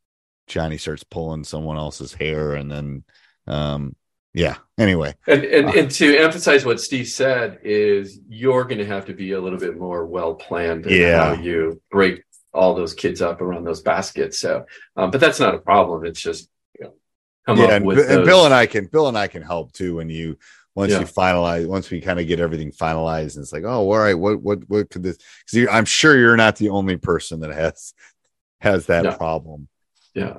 Johnny 0.47 0.79
starts 0.79 1.03
pulling 1.03 1.43
someone 1.43 1.77
else's 1.77 2.15
hair, 2.15 2.55
and 2.55 2.71
then 2.71 3.05
um, 3.49 3.97
yeah. 4.35 4.57
Anyway, 4.77 5.15
And, 5.29 5.45
and 5.45 5.67
Uh, 5.67 5.73
and 5.79 5.91
to 5.93 6.17
emphasize 6.19 6.65
what 6.67 6.81
Steve 6.81 7.07
said 7.09 7.61
is 7.63 8.19
you're 8.29 8.65
going 8.65 8.79
to 8.79 8.87
have 8.87 9.07
to 9.07 9.15
be 9.15 9.33
a 9.33 9.41
little 9.41 9.59
bit 9.59 9.79
more 9.79 10.05
well 10.05 10.35
planned 10.35 10.85
Yeah. 10.87 11.35
how 11.37 11.41
you 11.41 11.81
break 11.91 12.25
all 12.53 12.75
those 12.75 12.93
kids 12.95 13.23
up 13.23 13.41
around 13.41 13.65
those 13.65 13.83
baskets. 13.83 14.39
So, 14.41 14.67
um, 14.97 15.11
but 15.13 15.21
that's 15.21 15.39
not 15.41 15.55
a 15.55 15.59
problem. 15.59 16.05
It's 16.05 16.21
just 16.21 16.49
you 16.79 16.87
know, 16.87 16.95
come 17.47 17.59
yeah, 17.59 17.65
up 17.65 17.71
and, 17.71 17.87
with 17.87 17.99
and 18.01 18.09
those- 18.19 18.27
Bill 18.27 18.45
and 18.45 18.55
I 18.55 18.67
can 18.67 18.87
Bill 18.87 19.09
and 19.09 19.17
I 19.17 19.29
can 19.29 19.43
help 19.43 19.73
too 19.73 19.97
when 19.97 20.09
you 20.11 20.37
once 20.75 20.91
Yeah. 20.91 21.01
you 21.01 21.07
finalize 21.07 21.67
once 21.69 21.89
we 21.91 22.01
kind 22.01 22.19
of 22.19 22.27
get 22.27 22.41
everything 22.41 22.73
finalized 22.73 23.37
and 23.37 23.43
it's 23.45 23.53
like 23.53 23.63
oh 23.65 23.89
all 23.93 23.99
right 23.99 24.15
what 24.19 24.43
what 24.43 24.69
what 24.69 24.91
could 24.91 25.05
this 25.05 25.19
because 25.47 25.69
I'm 25.73 25.85
sure 25.85 26.17
you're 26.19 26.37
not 26.37 26.57
the 26.57 26.71
only 26.71 26.97
person 26.97 27.39
that 27.41 27.53
has 27.55 27.95
has 28.61 28.87
that 28.87 29.05
No. 29.05 29.13
problem. 29.13 29.69
Yeah. 30.15 30.39